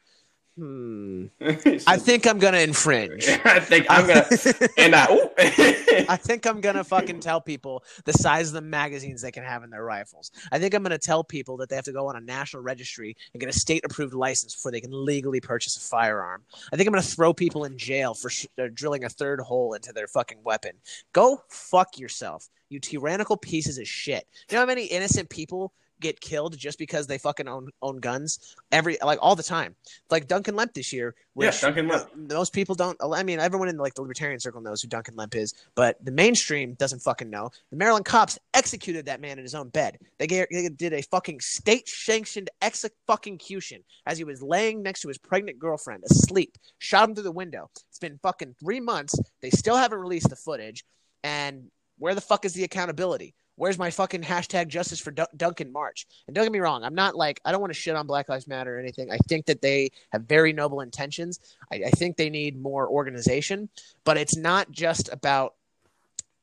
Hmm. 0.57 1.27
I 1.41 1.97
think 1.97 2.29
I'm 2.29 2.39
gonna 2.39 2.59
infringe. 2.59 3.27
I 3.45 3.59
think 3.59 3.87
I'm 3.91 4.07
gonna 4.07 4.25
and 4.79 4.95
I. 4.95 6.07
I 6.09 6.17
think 6.17 6.47
I'm 6.47 6.61
gonna 6.61 6.85
fucking 6.85 7.19
tell 7.21 7.41
people 7.41 7.83
the 8.05 8.13
size 8.13 8.49
of 8.49 8.55
the 8.55 8.61
magazines 8.61 9.21
they 9.21 9.33
can 9.33 9.43
have 9.43 9.65
in 9.65 9.71
their 9.71 9.85
rifles. 9.85 10.31
I 10.53 10.61
think 10.61 10.75
I'm 10.75 10.85
gonna 10.85 10.97
tell 10.97 11.25
people 11.25 11.57
that 11.57 11.69
they 11.71 11.77
have 11.77 11.85
to 11.87 11.93
go 11.93 12.07
on 12.07 12.15
a 12.15 12.21
national 12.21 12.63
registry 12.63 13.17
and 13.33 13.41
get 13.41 13.49
a 13.49 13.53
state-approved 13.53 14.15
license 14.15 14.55
before 14.55 14.71
they 14.71 14.81
can 14.81 14.93
legally 14.93 15.41
purchase 15.41 15.77
a 15.77 15.81
firearm. 15.81 16.45
I 16.73 16.77
think 16.77 16.87
I'm 16.87 16.93
gonna 16.93 17.03
throw 17.03 17.35
people 17.35 17.65
in 17.65 17.77
jail 17.77 18.15
for 18.15 18.31
sh- 18.31 18.47
uh, 18.57 18.69
drilling 18.73 19.03
a 19.03 19.09
third 19.09 19.41
hole 19.41 19.75
into 19.75 19.93
their 19.93 20.07
fucking 20.07 20.39
weapon. 20.45 20.73
Go 21.13 21.43
fuck 21.49 21.99
yourself, 21.99 22.49
you 22.69 22.79
tyrannical 22.79 23.37
pieces 23.37 23.79
of 23.79 23.89
shit. 23.89 24.25
You 24.49 24.55
know 24.55 24.61
how 24.61 24.67
many 24.67 24.85
innocent 24.85 25.31
people 25.31 25.73
get 26.05 26.21
killed 26.21 26.57
just 26.57 26.79
because 26.79 27.07
they 27.07 27.19
fucking 27.19 27.49
own 27.49 27.71
own 27.83 27.99
guns 27.99 28.55
every 28.71 28.99
like 29.03 29.19
all 29.23 29.35
the 29.35 29.43
time. 29.43 29.75
Like 30.11 30.29
Duncan 30.29 30.55
Lemp 30.55 30.75
this 30.75 30.93
year, 30.93 31.15
yeah, 31.35 31.51
Duncan 31.51 31.89
Lemp. 31.89 32.09
most 32.17 32.53
people 32.53 32.75
don't 32.75 32.97
i 33.13 33.23
mean 33.23 33.41
everyone 33.41 33.69
in 33.69 33.77
like 33.77 33.95
the 33.95 34.03
libertarian 34.03 34.39
circle 34.39 34.61
knows 34.61 34.83
who 34.83 34.89
duncan 34.89 35.17
lemp 35.17 35.35
is 35.35 35.55
but 35.75 35.97
the 36.05 36.13
mainstream 36.13 36.75
doesn't 36.75 37.01
fucking 37.01 37.31
know. 37.31 37.51
The 37.71 37.77
maryland 37.77 38.05
cops 38.05 38.39
executed 38.53 39.07
that 39.07 39.21
man 39.21 39.39
in 39.39 39.45
his 39.45 39.55
own 39.55 39.69
bed. 39.71 39.99
They, 40.19 40.27
they 40.27 40.69
did 40.69 40.93
a 40.93 41.03
fucking 41.03 41.41
state 41.41 41.89
sanctioned 41.89 42.51
ex 42.61 42.85
fucking 43.07 43.39
cution 43.39 43.83
as 44.07 44.19
he 44.19 44.25
was 44.25 44.43
laying 44.43 44.83
next 44.83 45.01
to 45.01 45.09
his 45.09 45.19
pregnant 45.19 45.59
girlfriend 45.59 46.05
asleep 46.05 46.57
shot 46.79 47.09
him 47.09 47.15
through 47.15 47.25
the 47.25 47.33
window. 47.33 47.71
It's 47.89 47.99
been 47.99 48.19
fucking 48.23 48.57
three 48.61 48.81
months. 48.81 49.19
They 49.41 49.51
still 49.51 49.77
haven't 49.77 49.99
released 49.99 50.29
the 50.29 50.37
footage. 50.37 50.85
And 51.23 51.71
where 51.99 52.15
the 52.15 52.21
fuck 52.21 52.45
is 52.45 52.53
the 52.53 52.65
accountability 52.65 53.35
Where's 53.57 53.79
my 53.79 53.91
fucking 53.91 54.23
hashtag 54.23 54.69
justice 54.69 55.01
for 55.01 55.11
Dun- 55.11 55.27
Duncan 55.37 55.73
March? 55.73 56.07
And 56.27 56.35
don't 56.35 56.45
get 56.45 56.53
me 56.53 56.59
wrong, 56.59 56.83
I'm 56.85 56.95
not 56.95 57.15
like 57.15 57.41
I 57.45 57.53
don't 57.53 57.61
want 57.61 57.73
to 57.73 57.79
shit 57.79 57.97
on 57.97 58.07
Black 58.07 58.29
Lives 58.29 58.49
Matter 58.49 58.77
or 58.77 58.81
anything. 58.81 59.11
I 59.11 59.19
think 59.29 59.47
that 59.47 59.63
they 59.63 59.91
have 60.13 60.23
very 60.23 60.53
noble 60.53 60.81
intentions. 60.81 61.41
I, 61.73 61.83
I 61.87 61.91
think 61.91 62.17
they 62.17 62.31
need 62.31 62.61
more 62.61 62.89
organization, 62.89 63.69
but 64.05 64.17
it's 64.17 64.37
not 64.37 64.71
just 64.71 65.13
about 65.13 65.55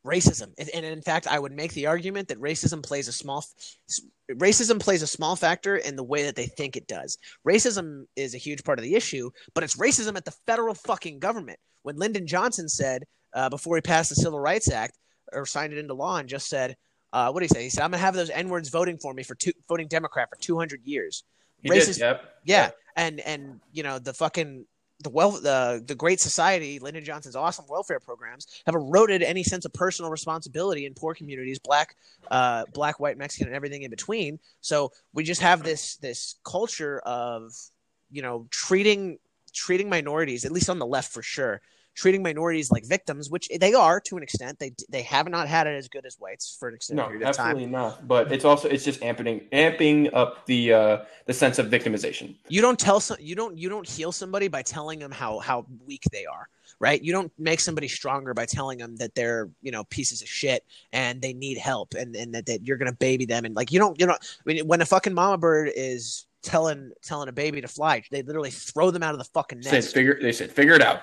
racism. 0.05 0.53
And, 0.57 0.69
and 0.69 0.85
in 0.85 1.01
fact, 1.01 1.27
I 1.27 1.37
would 1.37 1.51
make 1.51 1.73
the 1.73 1.87
argument 1.87 2.29
that 2.29 2.39
racism 2.39 2.81
plays 2.83 3.07
a 3.07 3.11
small 3.11 3.43
racism 4.31 4.79
plays 4.79 5.01
a 5.01 5.07
small 5.07 5.35
factor 5.35 5.75
in 5.77 5.95
the 5.95 6.03
way 6.03 6.23
that 6.23 6.35
they 6.35 6.45
think 6.45 6.75
it 6.75 6.87
does. 6.87 7.17
Racism 7.47 8.05
is 8.15 8.33
a 8.33 8.39
huge 8.39 8.63
part 8.63 8.79
of 8.79 8.83
the 8.83 8.95
issue, 8.95 9.29
but 9.53 9.63
it's 9.63 9.77
racism 9.77 10.15
at 10.15 10.25
the 10.25 10.35
federal 10.47 10.73
fucking 10.73 11.19
government. 11.19 11.59
When 11.83 11.97
Lyndon 11.97 12.27
Johnson 12.27 12.69
said 12.69 13.03
uh, 13.33 13.49
before 13.49 13.75
he 13.75 13.81
passed 13.81 14.09
the 14.09 14.15
Civil 14.15 14.39
Rights 14.39 14.71
Act 14.71 14.97
or 15.33 15.45
signed 15.45 15.73
it 15.73 15.79
into 15.79 15.93
law 15.93 16.17
and 16.17 16.29
just 16.29 16.47
said, 16.47 16.75
uh, 17.13 17.31
what 17.31 17.41
did 17.41 17.49
he 17.49 17.55
say? 17.55 17.63
He 17.63 17.69
said, 17.69 17.83
"I'm 17.83 17.91
gonna 17.91 18.01
have 18.01 18.15
those 18.15 18.29
N 18.29 18.49
words 18.49 18.69
voting 18.69 18.97
for 18.97 19.13
me 19.13 19.23
for 19.23 19.35
two, 19.35 19.51
voting 19.67 19.87
Democrat 19.87 20.29
for 20.29 20.37
200 20.37 20.81
years." 20.83 21.23
He 21.61 21.69
Racist- 21.69 21.95
did, 21.95 21.99
yep. 21.99 22.23
Yeah, 22.43 22.69
and 22.95 23.19
and 23.21 23.59
you 23.71 23.83
know 23.83 23.99
the 23.99 24.13
fucking 24.13 24.65
the 25.03 25.09
well 25.09 25.31
the 25.31 25.83
the 25.85 25.95
Great 25.95 26.19
Society, 26.19 26.79
Lyndon 26.79 27.03
Johnson's 27.03 27.35
awesome 27.35 27.65
welfare 27.67 27.99
programs 27.99 28.47
have 28.65 28.75
eroded 28.75 29.23
any 29.23 29.43
sense 29.43 29.65
of 29.65 29.73
personal 29.73 30.11
responsibility 30.11 30.85
in 30.85 30.93
poor 30.93 31.13
communities, 31.13 31.59
black, 31.59 31.95
uh, 32.29 32.63
black, 32.73 32.99
white, 32.99 33.17
Mexican, 33.17 33.47
and 33.47 33.55
everything 33.55 33.83
in 33.83 33.89
between. 33.89 34.39
So 34.61 34.91
we 35.13 35.23
just 35.23 35.41
have 35.41 35.63
this 35.63 35.97
this 35.97 36.35
culture 36.43 36.99
of 36.99 37.53
you 38.09 38.21
know 38.21 38.47
treating 38.49 39.19
treating 39.53 39.89
minorities, 39.89 40.45
at 40.45 40.51
least 40.51 40.69
on 40.69 40.79
the 40.79 40.85
left 40.85 41.11
for 41.11 41.21
sure, 41.21 41.61
treating 41.93 42.23
minorities 42.23 42.71
like 42.71 42.85
victims, 42.85 43.29
which 43.29 43.49
they 43.59 43.73
are 43.73 43.99
to 44.01 44.17
an 44.17 44.23
extent. 44.23 44.59
They 44.59 44.73
they 44.89 45.01
have 45.03 45.27
not 45.29 45.47
had 45.47 45.67
it 45.67 45.75
as 45.75 45.87
good 45.87 46.05
as 46.05 46.17
whites 46.19 46.55
for 46.59 46.69
an 46.69 46.75
extended 46.75 47.01
No, 47.03 47.07
period 47.09 47.27
of 47.27 47.35
time. 47.35 47.47
absolutely 47.47 47.71
not. 47.71 48.07
But 48.07 48.31
it's 48.31 48.45
also 48.45 48.67
it's 48.69 48.83
just 48.83 49.01
amping 49.01 49.49
amping 49.51 50.09
up 50.13 50.45
the 50.45 50.73
uh, 50.73 50.97
the 51.25 51.33
sense 51.33 51.59
of 51.59 51.67
victimization. 51.67 52.35
you 52.47 52.61
don't 52.61 52.79
tell 52.79 52.99
some 52.99 53.17
you 53.19 53.35
don't 53.35 53.57
you 53.57 53.69
don't 53.69 53.87
heal 53.87 54.11
somebody 54.11 54.47
by 54.47 54.61
telling 54.61 54.99
them 54.99 55.11
how 55.11 55.39
how 55.39 55.65
weak 55.85 56.03
they 56.11 56.25
are 56.25 56.47
right 56.79 57.03
you 57.03 57.11
don't 57.11 57.31
make 57.37 57.59
somebody 57.59 57.87
stronger 57.87 58.33
by 58.33 58.45
telling 58.45 58.77
them 58.79 58.95
that 58.95 59.13
they're 59.13 59.49
you 59.61 59.71
know 59.71 59.83
pieces 59.85 60.21
of 60.21 60.27
shit 60.27 60.65
and 60.93 61.21
they 61.21 61.33
need 61.33 61.57
help 61.57 61.93
and 61.93 62.15
and 62.15 62.33
that, 62.33 62.45
that 62.45 62.65
you're 62.65 62.77
gonna 62.77 62.91
baby 62.93 63.25
them 63.25 63.45
and 63.45 63.55
like 63.55 63.71
you 63.71 63.77
don't 63.79 63.99
you 63.99 64.05
know 64.07 64.13
i 64.13 64.17
mean 64.45 64.65
when 64.65 64.81
a 64.81 64.85
fucking 64.85 65.13
mama 65.13 65.37
bird 65.37 65.69
is 65.75 66.25
telling 66.41 66.91
telling 67.03 67.29
a 67.29 67.31
baby 67.31 67.61
to 67.61 67.67
fly 67.67 68.01
they 68.09 68.23
literally 68.23 68.49
throw 68.49 68.89
them 68.89 69.03
out 69.03 69.13
of 69.13 69.19
the 69.19 69.25
fucking 69.25 69.61
Said 69.61 69.73
nest 69.73 69.93
figure 69.93 70.17
they 70.21 70.31
said 70.31 70.51
figure 70.51 70.73
it 70.73 70.81
out. 70.81 71.01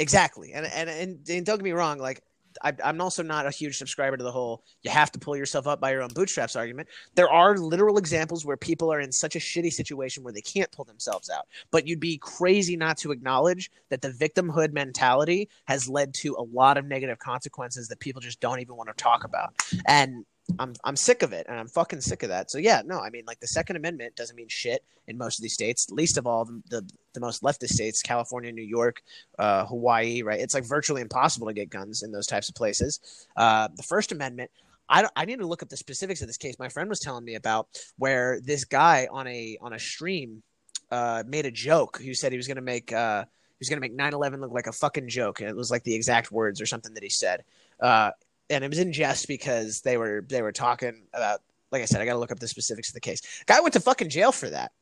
Exactly 0.00 0.52
and 0.52 0.66
and 0.66 0.90
and, 0.90 1.28
and 1.28 1.46
don't 1.46 1.58
get 1.58 1.64
me 1.64 1.72
wrong 1.72 1.98
like 1.98 2.22
I, 2.62 2.72
I'm 2.84 3.00
also 3.00 3.22
not 3.22 3.46
a 3.46 3.50
huge 3.50 3.78
subscriber 3.78 4.16
to 4.16 4.24
the 4.24 4.32
whole 4.32 4.64
you 4.82 4.90
have 4.90 5.12
to 5.12 5.18
pull 5.18 5.36
yourself 5.36 5.66
up 5.66 5.80
by 5.80 5.92
your 5.92 6.02
own 6.02 6.08
bootstraps 6.08 6.56
argument. 6.56 6.88
There 7.14 7.30
are 7.30 7.56
literal 7.56 7.98
examples 7.98 8.44
where 8.44 8.56
people 8.56 8.92
are 8.92 9.00
in 9.00 9.12
such 9.12 9.36
a 9.36 9.38
shitty 9.38 9.72
situation 9.72 10.22
where 10.22 10.32
they 10.32 10.40
can't 10.40 10.70
pull 10.72 10.84
themselves 10.84 11.30
out. 11.30 11.46
But 11.70 11.86
you'd 11.86 12.00
be 12.00 12.18
crazy 12.18 12.76
not 12.76 12.98
to 12.98 13.12
acknowledge 13.12 13.70
that 13.88 14.02
the 14.02 14.10
victimhood 14.10 14.72
mentality 14.72 15.48
has 15.66 15.88
led 15.88 16.14
to 16.14 16.34
a 16.38 16.42
lot 16.42 16.76
of 16.76 16.86
negative 16.86 17.18
consequences 17.18 17.88
that 17.88 18.00
people 18.00 18.20
just 18.20 18.40
don't 18.40 18.60
even 18.60 18.76
want 18.76 18.88
to 18.88 18.94
talk 18.94 19.24
about. 19.24 19.54
And 19.86 20.24
I'm 20.58 20.74
I'm 20.84 20.96
sick 20.96 21.22
of 21.22 21.32
it, 21.32 21.46
and 21.48 21.58
I'm 21.58 21.68
fucking 21.68 22.00
sick 22.00 22.22
of 22.22 22.28
that. 22.30 22.50
So 22.50 22.58
yeah, 22.58 22.82
no, 22.84 23.00
I 23.00 23.10
mean 23.10 23.24
like 23.26 23.40
the 23.40 23.46
Second 23.46 23.76
Amendment 23.76 24.16
doesn't 24.16 24.36
mean 24.36 24.48
shit 24.48 24.84
in 25.06 25.18
most 25.18 25.38
of 25.38 25.42
these 25.42 25.54
states. 25.54 25.90
Least 25.90 26.18
of 26.18 26.26
all 26.26 26.44
the 26.44 26.62
the, 26.68 26.90
the 27.14 27.20
most 27.20 27.42
leftist 27.42 27.70
states, 27.70 28.02
California, 28.02 28.52
New 28.52 28.62
York, 28.62 29.02
uh, 29.38 29.66
Hawaii, 29.66 30.22
right? 30.22 30.40
It's 30.40 30.54
like 30.54 30.64
virtually 30.64 31.02
impossible 31.02 31.46
to 31.46 31.52
get 31.52 31.70
guns 31.70 32.02
in 32.02 32.12
those 32.12 32.26
types 32.26 32.48
of 32.48 32.54
places. 32.54 33.00
Uh, 33.36 33.68
the 33.74 33.82
First 33.82 34.12
Amendment. 34.12 34.50
I, 34.92 35.06
I 35.14 35.24
need 35.24 35.38
to 35.38 35.46
look 35.46 35.62
up 35.62 35.68
the 35.68 35.76
specifics 35.76 36.20
of 36.20 36.26
this 36.26 36.36
case. 36.36 36.58
My 36.58 36.68
friend 36.68 36.88
was 36.88 36.98
telling 36.98 37.24
me 37.24 37.36
about 37.36 37.68
where 37.96 38.40
this 38.40 38.64
guy 38.64 39.06
on 39.12 39.28
a 39.28 39.56
on 39.60 39.72
a 39.72 39.78
stream 39.78 40.42
uh, 40.90 41.22
made 41.28 41.46
a 41.46 41.50
joke. 41.52 41.98
Who 41.98 42.12
said 42.12 42.32
he 42.32 42.36
was 42.36 42.48
going 42.48 42.56
to 42.56 42.62
make 42.62 42.92
uh, 42.92 43.22
he 43.22 43.56
was 43.60 43.68
going 43.68 43.80
to 43.80 43.88
make 43.88 43.96
9/11 43.96 44.40
look 44.40 44.52
like 44.52 44.66
a 44.66 44.72
fucking 44.72 45.08
joke, 45.08 45.40
and 45.40 45.48
it 45.48 45.54
was 45.54 45.70
like 45.70 45.84
the 45.84 45.94
exact 45.94 46.32
words 46.32 46.60
or 46.60 46.66
something 46.66 46.94
that 46.94 47.02
he 47.04 47.08
said. 47.08 47.44
Uh, 47.78 48.10
and 48.50 48.64
it 48.64 48.68
was 48.68 48.78
in 48.78 48.92
jest 48.92 49.28
because 49.28 49.80
they 49.80 49.96
were 49.96 50.24
they 50.28 50.42
were 50.42 50.52
talking 50.52 51.04
about. 51.14 51.40
Like 51.72 51.82
I 51.82 51.84
said, 51.84 52.00
I 52.00 52.04
got 52.04 52.14
to 52.14 52.18
look 52.18 52.32
up 52.32 52.40
the 52.40 52.48
specifics 52.48 52.88
of 52.88 52.94
the 52.94 53.00
case. 53.00 53.22
Guy 53.46 53.60
went 53.60 53.74
to 53.74 53.80
fucking 53.80 54.08
jail 54.08 54.32
for 54.32 54.50
that, 54.50 54.72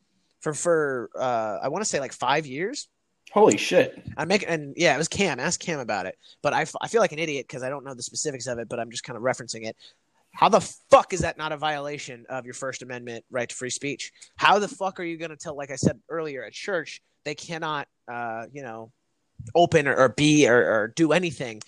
for 0.41 0.55
for 0.55 1.11
uh, 1.15 1.59
I 1.63 1.69
want 1.69 1.85
to 1.85 1.89
say 1.89 2.01
like 2.01 2.15
five 2.15 2.47
years. 2.47 2.89
Holy 3.31 3.59
shit! 3.59 4.03
I 4.17 4.25
make 4.25 4.43
and 4.49 4.73
yeah, 4.75 4.95
it 4.95 4.99
was 4.99 5.09
Cam. 5.09 5.39
Ask 5.39 5.61
Cam 5.61 5.81
about 5.81 6.07
it. 6.07 6.17
But 6.43 6.55
I, 6.55 6.63
f- 6.63 6.77
I 6.81 6.89
feel 6.89 7.03
like 7.03 7.13
an 7.13 7.19
idiot 7.19 7.45
because 7.47 7.63
I 7.63 7.69
don't 7.69 7.85
know 7.85 7.93
the 7.93 8.03
specifics 8.03 8.47
of 8.47 8.59
it. 8.59 8.71
But 8.71 8.81
I'm 8.81 8.91
just 8.91 9.05
kind 9.05 9.19
of 9.19 9.23
referencing 9.23 9.67
it. 9.67 9.77
How 10.33 10.49
the 10.49 10.61
fuck 10.91 11.13
is 11.13 11.21
that 11.21 11.37
not 11.37 11.53
a 11.53 11.59
violation 11.59 12.25
of 12.31 12.47
your 12.47 12.55
First 12.55 12.83
Amendment 12.83 13.25
right 13.31 13.49
to 13.49 13.55
free 13.55 13.71
speech? 13.71 14.13
How 14.37 14.59
the 14.59 14.69
fuck 14.69 14.99
are 14.99 15.05
you 15.05 15.19
going 15.19 15.31
to 15.31 15.37
tell? 15.37 15.57
Like 15.57 15.71
I 15.71 15.77
said 15.77 16.01
earlier, 16.09 16.43
at 16.43 16.53
church 16.53 17.03
they 17.25 17.35
cannot, 17.35 17.89
uh, 18.11 18.47
you 18.51 18.63
know, 18.63 18.93
open 19.55 19.87
or, 19.89 19.97
or 19.97 20.09
be 20.09 20.49
or, 20.49 20.57
or 20.57 20.89
do 20.89 21.13
anything. 21.13 21.61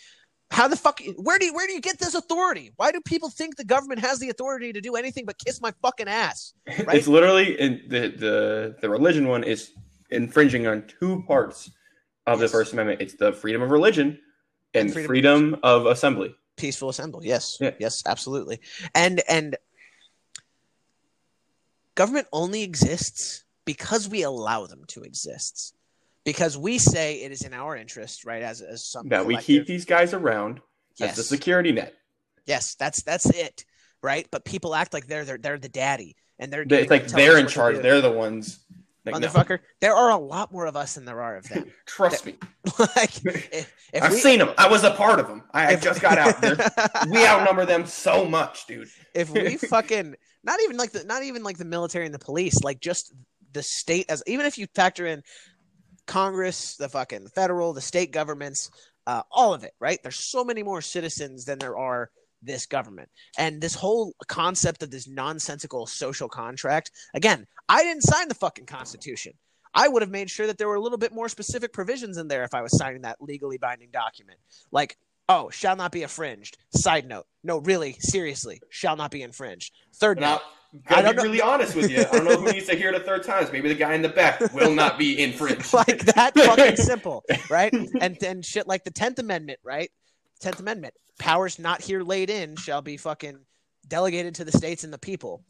How 0.51 0.67
the 0.67 0.77
fuck? 0.77 1.01
Where 1.17 1.39
do 1.39 1.47
you 1.47 1.55
where 1.55 1.67
do 1.67 1.73
you 1.73 1.81
get 1.81 1.99
this 1.99 2.15
authority? 2.15 2.73
Why 2.77 2.91
do 2.91 3.01
people 3.01 3.31
think 3.31 3.57
the 3.57 3.65
government 3.65 4.01
has 4.01 4.19
the 4.19 4.31
authority 4.31 4.73
to 4.73 4.81
do 4.81 4.97
anything 4.97 5.25
but 5.25 5.39
kiss 5.39 5.61
my 5.61 5.73
fucking 5.81 6.09
ass? 6.09 6.53
Right? 6.85 6.97
It's 6.97 7.07
literally 7.09 7.59
in 7.59 7.83
the 7.89 8.09
the 8.09 8.77
the 8.81 8.91
religion 8.91 9.29
one 9.29 9.45
is 9.45 9.71
infringing 10.11 10.67
on 10.67 10.85
two 10.89 11.23
parts 11.27 11.71
of 12.27 12.41
Yes. 12.41 12.51
the 12.51 12.53
First 12.59 12.73
Amendment. 12.73 13.01
It's 13.01 13.15
the 13.15 13.33
freedom 13.33 13.63
of 13.63 13.71
religion 13.71 14.19
and, 14.75 14.87
And 14.87 14.93
freedom 14.93 15.07
freedom, 15.09 15.55
of 15.63 15.87
of 15.87 15.93
assembly. 15.93 16.35
peaceful 16.57 16.89
assembly 16.91 17.27
yes 17.29 17.57
Yeah. 17.61 17.71
yes 17.79 18.03
absolutely 18.07 18.61
and 18.95 19.23
and 19.29 19.57
government 21.95 22.27
only 22.33 22.63
exists 22.63 23.45
because 23.65 24.09
we 24.09 24.23
allow 24.23 24.67
them 24.67 24.85
to 24.89 25.03
exist 25.03 25.75
because 26.25 26.57
we 26.59 26.79
say 26.79 27.23
it 27.23 27.33
is 27.33 27.43
in 27.43 27.53
our 27.55 27.77
interest 27.77 28.25
right 28.25 28.43
as 28.43 28.61
as 28.61 28.85
some 28.85 29.09
That 29.09 29.27
we 29.27 29.37
keep 29.37 29.67
these 29.67 29.85
guys 29.85 30.13
around 30.15 30.61
yes 30.97 31.11
as 31.11 31.17
the 31.17 31.23
security 31.23 31.73
net. 31.73 31.95
yes 32.47 32.75
that's 32.75 33.03
that's 33.03 33.27
it 33.31 33.65
right 34.03 34.27
but 34.31 34.45
people 34.45 34.75
act 34.75 34.93
like 34.93 35.07
they're 35.07 35.25
they're, 35.25 35.39
they're 35.39 35.59
the 35.59 35.69
daddy 35.69 36.17
and 36.39 36.53
they're 36.53 36.65
It's 36.69 36.91
like 36.91 37.07
they're 37.09 37.39
in 37.39 37.47
charge. 37.49 37.77
They're 37.83 38.01
the 38.01 38.11
ones. 38.11 38.61
Like, 39.05 39.19
no. 39.21 39.29
motherfucker 39.29 39.61
there 39.81 39.95
are 39.95 40.11
a 40.11 40.17
lot 40.19 40.53
more 40.53 40.67
of 40.67 40.77
us 40.77 40.95
than 40.95 41.05
there 41.07 41.21
are 41.23 41.37
of 41.37 41.49
them 41.49 41.71
Trust 41.87 42.27
me. 42.27 42.37
like 42.79 43.25
if, 43.25 43.75
if 43.93 44.03
I've 44.03 44.13
we, 44.13 44.19
seen 44.19 44.39
them. 44.39 44.51
I 44.59 44.69
was 44.69 44.85
a 44.85 44.91
part 44.93 45.19
of 45.21 45.27
them. 45.27 45.43
I 45.53 45.73
if- 45.75 45.83
just 45.83 46.01
got 46.03 46.19
out. 46.19 46.41
They're- 46.41 46.57
we 47.11 47.27
outnumber 47.27 47.65
them 47.67 47.87
so 47.87 48.25
much, 48.27 48.67
dude. 48.67 48.89
if 49.15 49.31
we 49.31 49.57
fucking 49.57 50.17
not 50.45 50.61
even 50.63 50.77
like 50.77 50.93
the 50.93 51.05
not 51.05 51.23
even 51.23 51.43
like 51.43 51.57
the 51.59 51.65
military 51.65 52.05
and 52.05 52.15
the 52.15 52.19
police, 52.19 52.63
like 52.63 52.81
just 52.81 53.13
the 53.53 53.63
state 53.63 54.07
as 54.11 54.23
even 54.27 54.45
if 54.47 54.59
you 54.59 54.67
factor 54.75 55.07
in 55.07 55.23
Congress, 56.11 56.75
the 56.75 56.89
fucking 56.89 57.29
federal, 57.29 57.73
the 57.73 57.81
state 57.81 58.11
governments, 58.11 58.73
uh, 59.07 59.23
all 59.31 59.55
of 59.55 59.63
it, 59.63 59.75
right? 59.79 60.01
There's 60.03 60.19
so 60.19 60.43
many 60.43 60.61
more 60.61 60.81
citizens 60.81 61.45
than 61.45 61.61
there 61.61 61.79
are 61.79 62.11
this 62.43 62.67
government. 62.67 63.09
And 63.39 63.61
this 63.61 63.75
whole 63.75 64.13
concept 64.27 64.83
of 64.83 64.91
this 64.91 65.07
nonsensical 65.07 65.87
social 65.87 66.29
contract, 66.29 66.91
again, 67.15 67.47
I 67.69 67.85
didn't 67.85 68.03
sign 68.03 68.27
the 68.27 68.35
fucking 68.35 68.67
constitution. 68.67 69.35
I 69.73 69.87
would 69.87 70.03
have 70.03 70.11
made 70.11 70.29
sure 70.29 70.49
that 70.49 70.59
there 70.59 70.67
were 70.67 70.75
a 70.75 70.81
little 70.81 70.99
bit 70.99 71.15
more 71.15 71.29
specific 71.29 71.73
provisions 71.73 72.17
in 72.17 72.27
there 72.27 72.43
if 72.43 72.55
I 72.55 72.63
was 72.63 72.77
signing 72.77 73.03
that 73.03 73.23
legally 73.23 73.57
binding 73.57 73.91
document. 73.93 74.41
Like 74.73 74.97
Oh, 75.31 75.49
shall 75.51 75.77
not 75.77 75.93
be 75.93 76.03
infringed. 76.03 76.59
Side 76.75 77.07
note. 77.07 77.25
No, 77.45 77.59
really, 77.59 77.97
seriously, 78.01 78.61
shall 78.69 78.97
not 78.97 79.11
be 79.11 79.23
infringed. 79.23 79.73
Third 79.95 80.19
Now, 80.21 80.35
note. 80.35 80.43
gotta 80.89 80.99
I 80.99 81.03
don't 81.03 81.13
be 81.13 81.17
know- 81.19 81.23
really 81.23 81.41
honest 81.41 81.77
with 81.77 81.91
you. 81.91 82.01
I 82.01 82.05
don't 82.05 82.25
know 82.25 82.37
who 82.41 82.53
needs 82.53 82.67
to 82.67 82.75
hear 82.77 82.89
it 82.89 82.95
a 82.97 83.01
third 83.01 83.23
time. 83.23 83.47
Maybe 83.53 83.69
the 83.69 83.75
guy 83.77 83.95
in 83.95 84.03
the 84.03 84.09
back 84.09 84.41
will 84.53 84.75
not 84.75 84.99
be 84.99 85.23
infringed. 85.23 85.73
like 85.75 86.05
that 86.07 86.35
fucking 86.37 86.77
simple, 86.93 87.23
right? 87.49 87.73
And 88.01 88.17
then 88.21 88.43
shit 88.43 88.67
like 88.67 88.83
the 88.85 88.91
Tenth 88.91 89.19
Amendment, 89.21 89.61
right? 89.65 89.91
Tenth 90.41 90.59
Amendment 90.61 90.95
powers 91.19 91.59
not 91.59 91.81
here 91.83 92.03
laid 92.03 92.31
in 92.31 92.57
shall 92.57 92.83
be 92.83 92.97
fucking 92.97 93.39
delegated 93.87 94.35
to 94.37 94.45
the 94.45 94.53
states 94.53 94.85
and 94.85 94.93
the 94.93 94.99
people. 94.99 95.45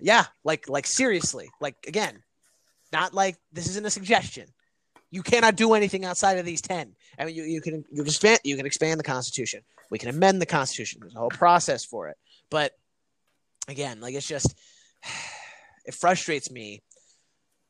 Yeah, 0.00 0.24
like 0.44 0.68
like 0.68 0.86
seriously, 0.86 1.50
like 1.60 1.76
again, 1.86 2.22
not 2.92 3.12
like 3.12 3.36
this 3.52 3.68
isn't 3.68 3.86
a 3.86 3.90
suggestion. 3.90 4.46
You 5.16 5.22
cannot 5.22 5.56
do 5.56 5.72
anything 5.72 6.04
outside 6.04 6.36
of 6.36 6.44
these 6.44 6.60
ten. 6.60 6.94
I 7.18 7.24
mean, 7.24 7.34
you, 7.34 7.44
you 7.44 7.62
can 7.62 7.86
you 7.90 8.02
can 8.02 8.06
expand 8.06 8.40
you 8.44 8.54
can 8.54 8.66
expand 8.66 9.00
the 9.00 9.04
Constitution. 9.04 9.62
We 9.90 9.98
can 9.98 10.10
amend 10.10 10.42
the 10.42 10.46
Constitution. 10.46 11.00
There's 11.00 11.14
a 11.14 11.18
whole 11.18 11.30
process 11.30 11.86
for 11.86 12.08
it. 12.08 12.18
But 12.50 12.72
again, 13.66 14.02
like 14.02 14.14
it's 14.14 14.28
just 14.28 14.54
it 15.86 15.94
frustrates 15.94 16.50
me 16.50 16.82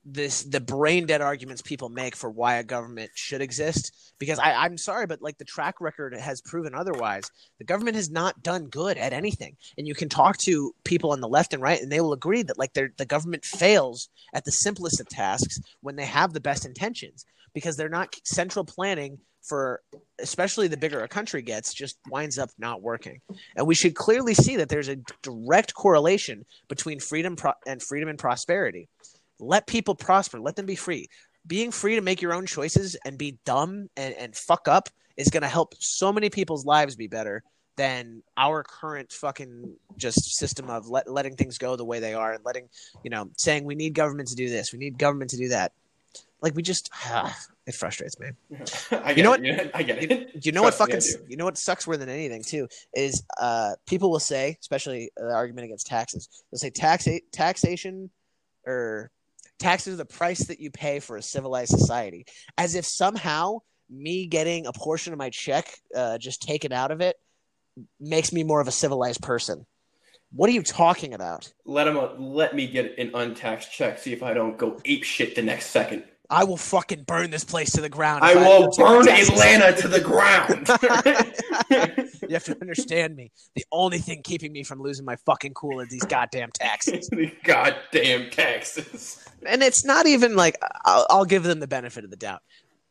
this 0.09 0.45
the 0.45 0.61
brain 0.61 1.05
dead 1.05 1.21
arguments 1.21 1.63
people 1.63 1.89
make 1.89 2.15
for 2.15 2.31
why 2.31 2.55
a 2.55 2.65
government 2.65 3.11
should 3.15 3.41
exist. 3.41 4.15
Because 4.19 4.39
I, 4.39 4.53
i'm 4.55 4.79
sorry 4.79 5.07
but 5.07 5.21
like 5.21 5.37
the 5.37 5.45
track 5.45 5.81
record 5.81 6.15
has 6.15 6.41
proven 6.41 6.75
otherwise. 6.75 7.31
The 7.59 7.65
government 7.65 7.97
has 7.97 8.09
not 8.09 8.43
done 8.43 8.67
good 8.67 8.97
at 8.97 9.13
anything. 9.13 9.57
And 9.77 9.87
you 9.87 9.95
can 9.95 10.09
talk 10.09 10.39
to 10.39 10.73
people 10.85 11.11
on 11.11 11.21
the 11.21 11.29
left 11.29 11.53
and 11.53 11.63
right 11.63 11.81
and 11.81 11.91
they 11.91 12.01
will 12.01 12.13
agree 12.13 12.45
that 12.45 12.59
like 12.59 12.73
the 12.73 13.07
government 13.07 13.45
fails 13.45 14.09
at 14.33 14.45
the 14.45 14.53
simplest 14.53 15.01
of 15.01 15.09
tasks 15.09 15.61
when 15.81 15.97
they 15.97 16.07
have 16.07 16.33
the 16.33 16.41
best 16.41 16.65
intentions. 16.65 17.27
Because 17.53 17.77
they're 17.77 17.89
not 17.89 18.15
central 18.23 18.65
planning 18.65 19.19
for 19.43 19.81
especially 20.19 20.69
the 20.69 20.77
bigger 20.77 21.01
a 21.01 21.09
country 21.09 21.41
gets 21.41 21.73
just 21.73 21.97
winds 22.11 22.39
up 22.39 22.51
not 22.59 22.83
working. 22.83 23.21
And 23.57 23.67
we 23.67 23.75
should 23.75 23.95
clearly 23.95 24.35
see 24.35 24.57
that 24.57 24.69
there's 24.69 24.89
a 24.89 24.99
direct 25.23 25.73
correlation 25.73 26.45
between 26.69 27.01
freedom 27.01 27.35
pro- 27.37 27.53
and 27.67 27.83
freedom 27.83 28.09
and 28.09 28.19
prosperity 28.19 28.89
let 29.39 29.67
people 29.67 29.95
prosper. 29.95 30.41
Let 30.41 30.57
them 30.57 30.67
be 30.67 30.77
free. 30.77 31.09
Being 31.47 31.71
free 31.71 31.95
to 31.97 32.01
make 32.01 32.23
your 32.23 32.35
own 32.35 32.47
choices 32.47 32.97
and 33.05 33.19
be 33.19 33.39
dumb 33.45 33.89
and, 33.97 34.15
and 34.15 34.35
fuck 34.35 34.69
up 34.69 34.89
is 35.17 35.31
going 35.31 35.43
to 35.43 35.49
help 35.49 35.75
so 35.79 36.13
many 36.13 36.31
people's 36.31 36.65
lives 36.67 36.97
be 36.97 37.07
better 37.07 37.43
than 37.77 38.23
our 38.37 38.63
current 38.63 39.13
fucking 39.13 39.75
just 39.97 40.37
system 40.37 40.71
of 40.71 40.89
let, 40.89 41.11
letting 41.11 41.37
things 41.37 41.59
go 41.59 41.77
the 41.77 41.85
way 41.85 42.01
they 42.01 42.15
are 42.15 42.33
and 42.33 42.45
letting 42.45 42.69
you 43.05 43.11
know 43.11 43.29
saying 43.37 43.65
we 43.65 43.75
need 43.75 43.95
government 43.95 44.29
to 44.31 44.35
do 44.35 44.49
this 44.49 44.73
we 44.73 44.79
need 44.79 44.99
government 44.99 45.31
to 45.31 45.37
do 45.37 45.49
that. 45.49 45.73
Like 46.43 46.55
we 46.55 46.63
just 46.63 46.91
it 47.67 47.75
frustrates 47.75 48.19
me. 48.19 48.29
You 49.17 49.23
know 49.23 49.33
it. 49.33 49.71
I 49.75 49.83
get 49.83 50.03
it. 50.03 50.31
you 50.45 50.53
know 50.53 50.63
what 50.63 50.77
Trust 50.77 50.91
me, 50.91 50.95
fucking 50.97 51.31
you 51.31 51.37
know 51.37 51.45
what 51.45 51.59
sucks 51.59 51.87
more 51.87 51.97
than 51.97 52.09
anything 52.09 52.43
too 52.43 52.69
is 52.95 53.23
uh 53.39 53.73
people 53.87 54.11
will 54.11 54.21
say 54.21 54.57
especially 54.61 55.11
uh, 55.21 55.27
the 55.27 55.35
argument 55.35 55.67
against 55.67 55.87
taxes 55.87 56.29
they'll 56.51 56.59
say 56.59 56.71
tax 56.71 57.09
taxation 57.33 58.11
or 58.67 59.11
taxes 59.59 59.95
are 59.95 59.97
the 59.97 60.05
price 60.05 60.47
that 60.47 60.61
you 60.61 60.71
pay 60.71 61.01
for 61.01 61.17
a 61.17 61.23
civilized 61.23 61.71
society 61.71 62.27
as 62.59 62.75
if 62.75 62.85
somehow 62.85 63.59
me 63.91 64.27
getting 64.27 64.67
a 64.67 64.73
portion 64.73 65.13
of 65.13 65.19
my 65.19 65.31
check 65.31 65.69
uh, 65.95 66.19
just 66.19 66.43
taken 66.43 66.73
out 66.73 66.91
of 66.91 67.01
it 67.01 67.17
makes 68.01 68.33
me 68.33 68.43
more 68.43 68.61
of 68.61 68.69
a 68.69 68.73
civilized 68.73 69.23
person 69.23 69.65
what 70.33 70.51
are 70.51 70.53
you 70.53 70.63
talking 70.63 71.15
about 71.15 71.53
Let 71.65 71.87
him. 71.87 71.99
Let 72.19 72.55
me 72.55 72.67
get 72.67 72.99
an 72.99 73.13
untaxed 73.15 73.73
check. 73.73 73.99
See 73.99 74.13
if 74.13 74.23
I 74.23 74.35
don't 74.35 74.59
go 74.59 74.79
ape 74.85 75.05
shit 75.05 75.35
the 75.35 75.43
next 75.43 75.67
second. 75.67 76.05
i 76.29 76.43
will 76.45 76.57
fucking 76.57 77.05
burn 77.05 77.31
this 77.31 77.45
place 77.45 77.71
to 77.73 77.81
the 77.81 77.89
ground 77.89 78.25
I 78.25 78.35
will 78.35 78.69
my 78.77 78.85
burn. 78.85 79.09
Atlanta 79.09 79.81
to 79.81 79.89
the 79.89 80.01
ground. 80.01 80.67
you 82.29 82.35
have 82.35 82.45
to 82.45 82.57
understand 82.61 83.17
me 83.17 83.31
the 83.55 83.65
only 83.73 83.99
thing 83.99 84.23
keeping 84.23 84.53
me 84.53 84.63
from 84.63 84.81
losing 84.81 85.05
my 85.05 85.17
fucking 85.17 85.55
cool 85.55 85.81
is 85.81 85.89
these 85.89 86.05
goddamn 86.05 86.51
taxes 86.53 87.09
the 87.13 87.33
goddamn 87.45 88.31
taxes. 88.31 89.25
and 89.47 89.63
it's 89.63 89.85
not 89.85 90.07
even 90.07 90.37
like 90.37 90.57
I'll, 90.85 91.07
I'll 91.11 91.25
give 91.25 91.43
them 91.43 91.61
the 91.61 91.67
benefit 91.67 92.05
of 92.05 92.11
the 92.11 92.17
doubt. 92.17 92.43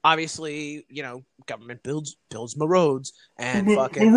Obviously, 0.04 0.86
you 0.88 1.02
know, 1.02 1.24
government 1.48 1.82
builds 1.82 2.16
builds 2.30 2.56
more 2.56 2.68
roads 2.68 3.14
and 3.38 3.68
fucking 3.74 4.14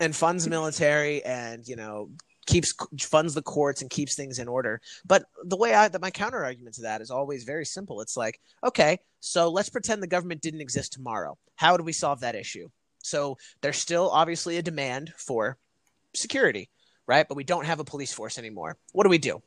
and 0.00 0.14
funds 0.14 0.46
military 0.46 1.24
and 1.24 1.66
you 1.66 1.76
know 1.76 2.10
keeps 2.46 2.74
funds 3.00 3.34
the 3.34 3.42
courts 3.42 3.80
and 3.80 3.90
keeps 3.90 4.14
things 4.14 4.38
in 4.38 4.48
order. 4.48 4.80
But 5.06 5.24
the 5.44 5.56
way 5.56 5.74
I 5.74 5.88
that 5.88 6.00
my 6.00 6.10
counter 6.10 6.44
argument 6.44 6.76
to 6.76 6.82
that 6.82 7.00
is 7.00 7.10
always 7.10 7.44
very 7.44 7.64
simple. 7.64 8.00
It's 8.00 8.16
like, 8.16 8.40
okay, 8.62 8.98
so 9.20 9.50
let's 9.50 9.70
pretend 9.70 10.02
the 10.02 10.06
government 10.06 10.42
didn't 10.42 10.60
exist 10.60 10.92
tomorrow. 10.92 11.38
How 11.56 11.76
do 11.76 11.84
we 11.84 11.92
solve 11.92 12.20
that 12.20 12.34
issue? 12.34 12.68
So 13.04 13.38
there's 13.60 13.78
still 13.78 14.10
obviously 14.10 14.56
a 14.56 14.62
demand 14.62 15.12
for 15.16 15.56
security, 16.14 16.70
right? 17.06 17.26
But 17.28 17.36
we 17.36 17.44
don't 17.44 17.66
have 17.66 17.80
a 17.80 17.84
police 17.84 18.12
force 18.12 18.38
anymore. 18.38 18.76
What 18.92 19.04
do 19.04 19.10
we 19.10 19.18
do? 19.18 19.42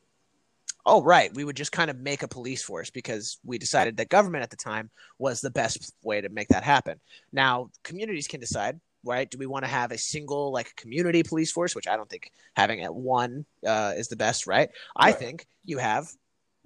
oh 0.86 1.02
right. 1.02 1.34
We 1.34 1.44
would 1.44 1.56
just 1.56 1.70
kind 1.70 1.90
of 1.90 1.98
make 1.98 2.22
a 2.22 2.28
police 2.28 2.62
force 2.62 2.88
because 2.88 3.38
we 3.44 3.58
decided 3.58 3.98
that 3.98 4.08
government 4.08 4.42
at 4.42 4.50
the 4.50 4.56
time 4.56 4.90
was 5.18 5.40
the 5.40 5.50
best 5.50 5.92
way 6.02 6.20
to 6.20 6.30
make 6.30 6.48
that 6.48 6.64
happen. 6.64 6.98
Now 7.32 7.70
communities 7.84 8.26
can 8.26 8.40
decide 8.40 8.80
right? 9.04 9.30
Do 9.30 9.38
we 9.38 9.46
want 9.46 9.64
to 9.64 9.70
have 9.70 9.92
a 9.92 9.98
single 9.98 10.50
like 10.50 10.74
community 10.74 11.22
police 11.22 11.52
force 11.52 11.74
which 11.74 11.86
i 11.86 11.96
don't 11.96 12.10
think 12.10 12.32
having 12.56 12.82
at 12.82 12.92
one 12.92 13.44
uh, 13.66 13.92
is 13.96 14.08
the 14.08 14.16
best 14.16 14.46
right? 14.46 14.70
I 14.96 15.12
think 15.12 15.46
you 15.64 15.78
have 15.78 16.08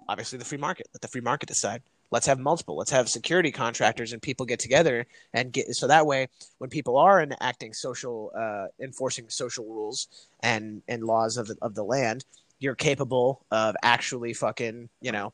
obviously 0.08 0.38
the 0.38 0.44
free 0.44 0.58
market. 0.58 0.88
Let 0.94 1.02
the 1.02 1.08
free 1.08 1.20
market 1.20 1.48
decide 1.48 1.82
let's 2.12 2.26
have 2.26 2.38
multiple 2.38 2.76
let's 2.76 2.90
have 2.90 3.08
security 3.08 3.50
contractors 3.50 4.12
and 4.12 4.22
people 4.22 4.46
get 4.46 4.60
together 4.60 5.04
and 5.32 5.52
get 5.52 5.74
so 5.74 5.88
that 5.88 6.06
way 6.06 6.28
when 6.58 6.70
people 6.70 6.96
are 6.96 7.20
enacting 7.20 7.72
social 7.72 8.30
uh, 8.38 8.66
enforcing 8.80 9.28
social 9.28 9.64
rules 9.64 10.06
and 10.40 10.82
and 10.86 11.02
laws 11.02 11.36
of 11.36 11.48
the, 11.48 11.56
of 11.60 11.74
the 11.74 11.82
land 11.82 12.24
you're 12.60 12.76
capable 12.76 13.44
of 13.50 13.74
actually 13.82 14.32
fucking 14.32 14.88
you 15.00 15.10
know 15.10 15.32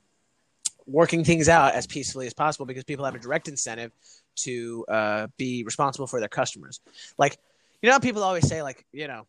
working 0.87 1.23
things 1.23 1.51
out 1.51 1.75
as 1.75 1.87
peacefully 1.87 2.27
as 2.27 2.33
possible 2.33 2.65
because 2.65 2.85
people 2.85 3.05
have 3.05 3.15
a 3.15 3.19
direct 3.19 3.47
incentive 3.47 3.93
to 4.35 4.87
uh, 4.89 5.27
be 5.37 5.63
responsible 5.65 6.07
for 6.07 6.21
their 6.21 6.29
customers 6.29 6.81
like 7.19 7.37
you 7.83 7.91
know 7.91 7.99
people 7.99 8.23
always 8.23 8.49
say 8.49 8.63
like 8.63 8.87
you 8.93 9.07
know 9.07 9.27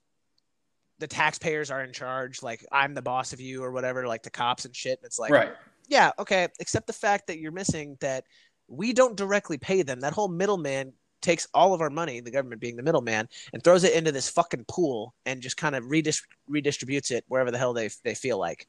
the 0.99 1.07
taxpayers 1.07 1.71
are 1.71 1.83
in 1.83 1.91
charge 1.93 2.43
like 2.43 2.65
i'm 2.71 2.93
the 2.93 3.01
boss 3.01 3.33
of 3.33 3.41
you 3.41 3.63
or 3.63 3.71
whatever 3.71 4.07
like 4.07 4.21
the 4.21 4.29
cops 4.29 4.65
and 4.65 4.75
shit 4.75 4.99
And 4.99 5.05
it's 5.05 5.17
like 5.17 5.31
right. 5.31 5.53
Yeah, 5.89 6.11
okay, 6.19 6.47
except 6.59 6.87
the 6.87 6.93
fact 6.93 7.27
that 7.27 7.39
you're 7.39 7.51
missing 7.51 7.97
that 7.99 8.23
we 8.67 8.93
don't 8.93 9.17
directly 9.17 9.57
pay 9.57 9.81
them. 9.81 9.99
That 9.99 10.13
whole 10.13 10.27
middleman 10.27 10.93
takes 11.21 11.47
all 11.53 11.73
of 11.73 11.81
our 11.81 11.89
money, 11.89 12.21
the 12.21 12.31
government 12.31 12.61
being 12.61 12.77
the 12.77 12.83
middleman, 12.83 13.27
and 13.51 13.63
throws 13.63 13.83
it 13.83 13.93
into 13.93 14.11
this 14.11 14.29
fucking 14.29 14.65
pool 14.67 15.13
and 15.25 15.41
just 15.41 15.57
kind 15.57 15.75
of 15.75 15.83
redis- 15.85 16.23
redistributes 16.49 17.11
it 17.11 17.25
wherever 17.27 17.51
the 17.51 17.57
hell 17.57 17.73
they 17.73 17.89
they 18.03 18.15
feel 18.15 18.37
like. 18.37 18.67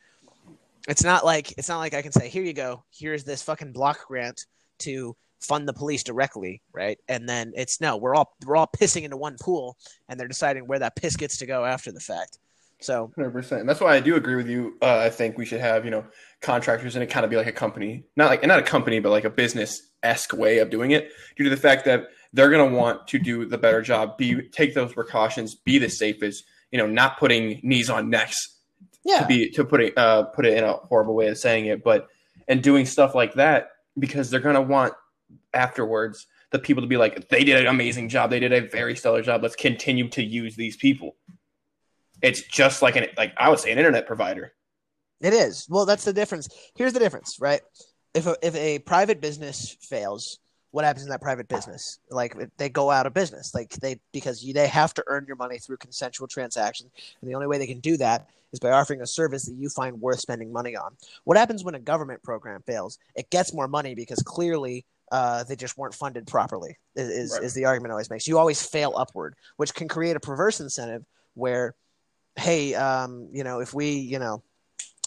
It's 0.89 1.05
not 1.05 1.25
like 1.25 1.53
it's 1.59 1.69
not 1.69 1.79
like 1.79 1.95
I 1.95 2.03
can 2.03 2.13
say, 2.13 2.29
"Here 2.29 2.43
you 2.43 2.55
go. 2.55 2.85
Here's 2.91 3.23
this 3.23 3.43
fucking 3.43 3.73
block 3.73 4.07
grant 4.09 4.47
to 4.79 5.15
fund 5.41 5.69
the 5.69 5.75
police 5.75 6.03
directly," 6.03 6.63
right? 6.73 6.99
And 7.07 7.29
then 7.29 7.53
it's 7.55 7.83
no, 7.83 7.99
we're 7.99 8.15
all 8.15 8.35
we're 8.47 8.57
all 8.57 8.67
pissing 8.75 9.03
into 9.03 9.19
one 9.19 9.37
pool 9.39 9.77
and 10.09 10.19
they're 10.19 10.27
deciding 10.27 10.67
where 10.67 10.79
that 10.79 10.97
piss 10.97 11.17
gets 11.17 11.37
to 11.39 11.47
go 11.47 11.67
after 11.67 11.93
the 11.93 12.01
fact. 12.01 12.39
So, 12.81 13.13
Hundred 13.15 13.31
percent. 13.31 13.67
That's 13.67 13.81
why 13.81 13.95
I 13.95 14.01
do 14.01 14.17
agree 14.17 14.37
with 14.37 14.49
you. 14.49 14.77
Uh, 14.81 14.99
I 14.99 15.11
think 15.11 15.37
we 15.37 15.45
should 15.45 15.61
have 15.61 15.85
you 15.85 15.91
know 15.91 16.05
contractors 16.41 16.97
and 16.97 17.03
it 17.03 17.09
kind 17.09 17.25
of 17.25 17.31
be 17.31 17.37
like 17.37 17.47
a 17.47 17.53
company, 17.53 18.05
not 18.17 18.31
like 18.31 18.47
not 18.47 18.59
a 18.59 18.63
company, 18.63 19.01
but 19.01 19.11
like 19.11 19.25
a 19.25 19.31
business 19.31 19.91
esque 20.03 20.33
way 20.33 20.59
of 20.59 20.71
doing 20.71 20.93
it, 20.93 21.11
due 21.37 21.45
to 21.45 21.51
the 21.51 21.57
fact 21.57 21.85
that 21.85 22.09
they're 22.33 22.51
gonna 22.51 22.75
want 22.75 23.07
to 23.09 23.19
do 23.19 23.45
the 23.45 23.59
better 23.59 23.83
job, 23.83 24.17
be 24.17 24.43
take 24.49 24.75
those 24.75 24.93
precautions, 24.93 25.55
be 25.55 25.79
the 25.79 25.89
safest. 25.89 26.45
You 26.71 26.79
know, 26.79 26.87
not 26.87 27.19
putting 27.19 27.61
knees 27.65 27.91
on 27.91 28.11
necks 28.11 28.57
yeah. 29.05 29.21
to 29.21 29.27
be 29.27 29.51
to 29.51 29.65
put 29.65 29.81
it 29.81 29.99
uh, 29.99 30.25
put 30.25 30.47
it 30.47 30.57
in 30.57 30.65
a 30.65 30.75
horrible 30.75 31.15
way 31.15 31.29
of 31.29 31.39
saying 31.39 31.67
it, 31.67 31.83
but 31.83 32.09
and 32.49 32.63
doing 32.63 32.87
stuff 32.87 33.15
like 33.15 33.35
that 33.35 33.71
because 33.99 34.31
they're 34.31 34.41
gonna 34.41 34.63
want 34.63 34.95
afterwards 35.53 36.27
the 36.51 36.59
people 36.59 36.83
to 36.83 36.87
be 36.87 36.97
like 36.97 37.29
they 37.29 37.45
did 37.45 37.61
an 37.61 37.67
amazing 37.67 38.09
job, 38.09 38.31
they 38.31 38.41
did 38.41 38.53
a 38.53 38.61
very 38.61 38.97
stellar 38.97 39.23
job. 39.23 39.43
Let's 39.43 39.57
continue 39.57 40.09
to 40.11 40.23
use 40.23 40.57
these 40.57 40.77
people. 40.77 41.17
It's 42.23 42.43
just 42.43 42.83
like 42.83 42.97
an 42.97 43.07
like 43.17 43.33
I 43.37 43.49
would 43.49 43.59
say 43.59 43.73
an 43.73 43.79
internet 43.79 44.07
provider. 44.07 44.53
It 45.21 45.33
is. 45.35 45.67
Well, 45.69 45.87
that's 45.87 46.05
the 46.05 46.13
difference. 46.13 46.49
Here's 46.75 46.93
the 46.93 46.99
difference, 46.99 47.39
right? 47.41 47.61
If 48.15 48.27
a, 48.27 48.37
if 48.43 48.55
a 48.57 48.79
private 48.81 49.21
business 49.21 49.77
fails, 49.83 50.39
what 50.71 50.85
happens 50.85 51.05
in 51.05 51.11
that 51.11 51.21
private 51.21 51.47
business? 51.49 51.99
Like 52.11 52.35
they 52.57 52.69
go 52.69 52.91
out 52.91 53.07
of 53.07 53.15
business. 53.15 53.55
Like 53.55 53.71
they 53.75 54.01
because 54.13 54.43
you, 54.43 54.55
they 54.55 54.67
have 54.67 54.95
to 54.95 55.05
earn 55.07 55.25
your 55.27 55.37
money 55.37 55.59
through 55.59 55.77
consensual 55.77 56.27
transactions, 56.27 56.91
and 57.21 57.31
the 57.31 57.35
only 57.35 57.47
way 57.47 57.59
they 57.59 57.67
can 57.67 57.81
do 57.81 57.97
that 57.99 58.29
is 58.53 58.59
by 58.61 58.71
offering 58.71 59.01
a 59.01 59.07
service 59.07 59.45
that 59.45 59.55
you 59.55 59.69
find 59.69 60.01
worth 60.01 60.21
spending 60.21 60.53
money 60.53 60.75
on. 60.75 60.97
What 61.25 61.37
happens 61.37 61.63
when 61.63 61.75
a 61.75 61.81
government 61.81 62.23
program 62.23 62.63
fails? 62.67 62.99
It 63.15 63.31
gets 63.31 63.55
more 63.55 63.69
money 63.69 63.95
because 63.95 64.23
clearly 64.23 64.85
uh, 65.13 65.45
they 65.45 65.57
just 65.57 65.77
weren't 65.77 65.95
funded 65.95 66.27
properly. 66.27 66.79
Is 66.97 67.33
Right. 67.33 67.43
is 67.45 67.55
the 67.55 67.65
argument 67.67 67.93
always 67.93 68.11
makes? 68.11 68.27
You 68.27 68.39
always 68.39 68.63
fail 68.63 68.95
upward, 68.97 69.35
which 69.57 69.75
can 69.75 69.89
create 69.89 70.17
a 70.17 70.21
perverse 70.21 70.61
incentive 70.61 71.05
where, 71.35 71.75
hey, 72.37 72.75
um, 72.75 73.29
you 73.33 73.45
know, 73.45 73.61
if 73.61 73.75
we, 73.75 73.91
you 73.91 74.19
know, 74.19 74.43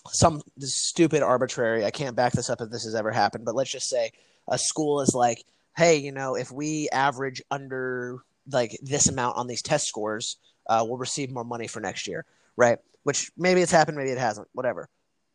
some 0.09 0.41
stupid 0.59 1.23
arbitrary 1.23 1.85
i 1.85 1.89
can't 1.89 2.17
back 2.17 2.33
this 2.33 2.49
up 2.49 2.59
if 2.59 2.69
this 2.69 2.83
has 2.83 2.93
ever 2.93 3.09
happened 3.09 3.45
but 3.45 3.55
let's 3.55 3.71
just 3.71 3.87
say 3.87 4.11
a 4.49 4.57
school 4.57 4.99
is 4.99 5.15
like 5.15 5.45
hey 5.77 5.95
you 5.95 6.11
know 6.11 6.35
if 6.35 6.51
we 6.51 6.89
average 6.89 7.41
under 7.49 8.21
like 8.51 8.77
this 8.81 9.07
amount 9.07 9.37
on 9.37 9.47
these 9.47 9.61
test 9.61 9.87
scores 9.87 10.37
uh, 10.67 10.85
will 10.87 10.97
receive 10.97 11.31
more 11.31 11.43
money 11.43 11.67
for 11.67 11.79
next 11.79 12.07
year, 12.07 12.25
right? 12.55 12.77
Which 13.03 13.31
maybe 13.37 13.61
it's 13.61 13.71
happened, 13.71 13.97
maybe 13.97 14.11
it 14.11 14.17
hasn't, 14.17 14.47
whatever. 14.53 14.89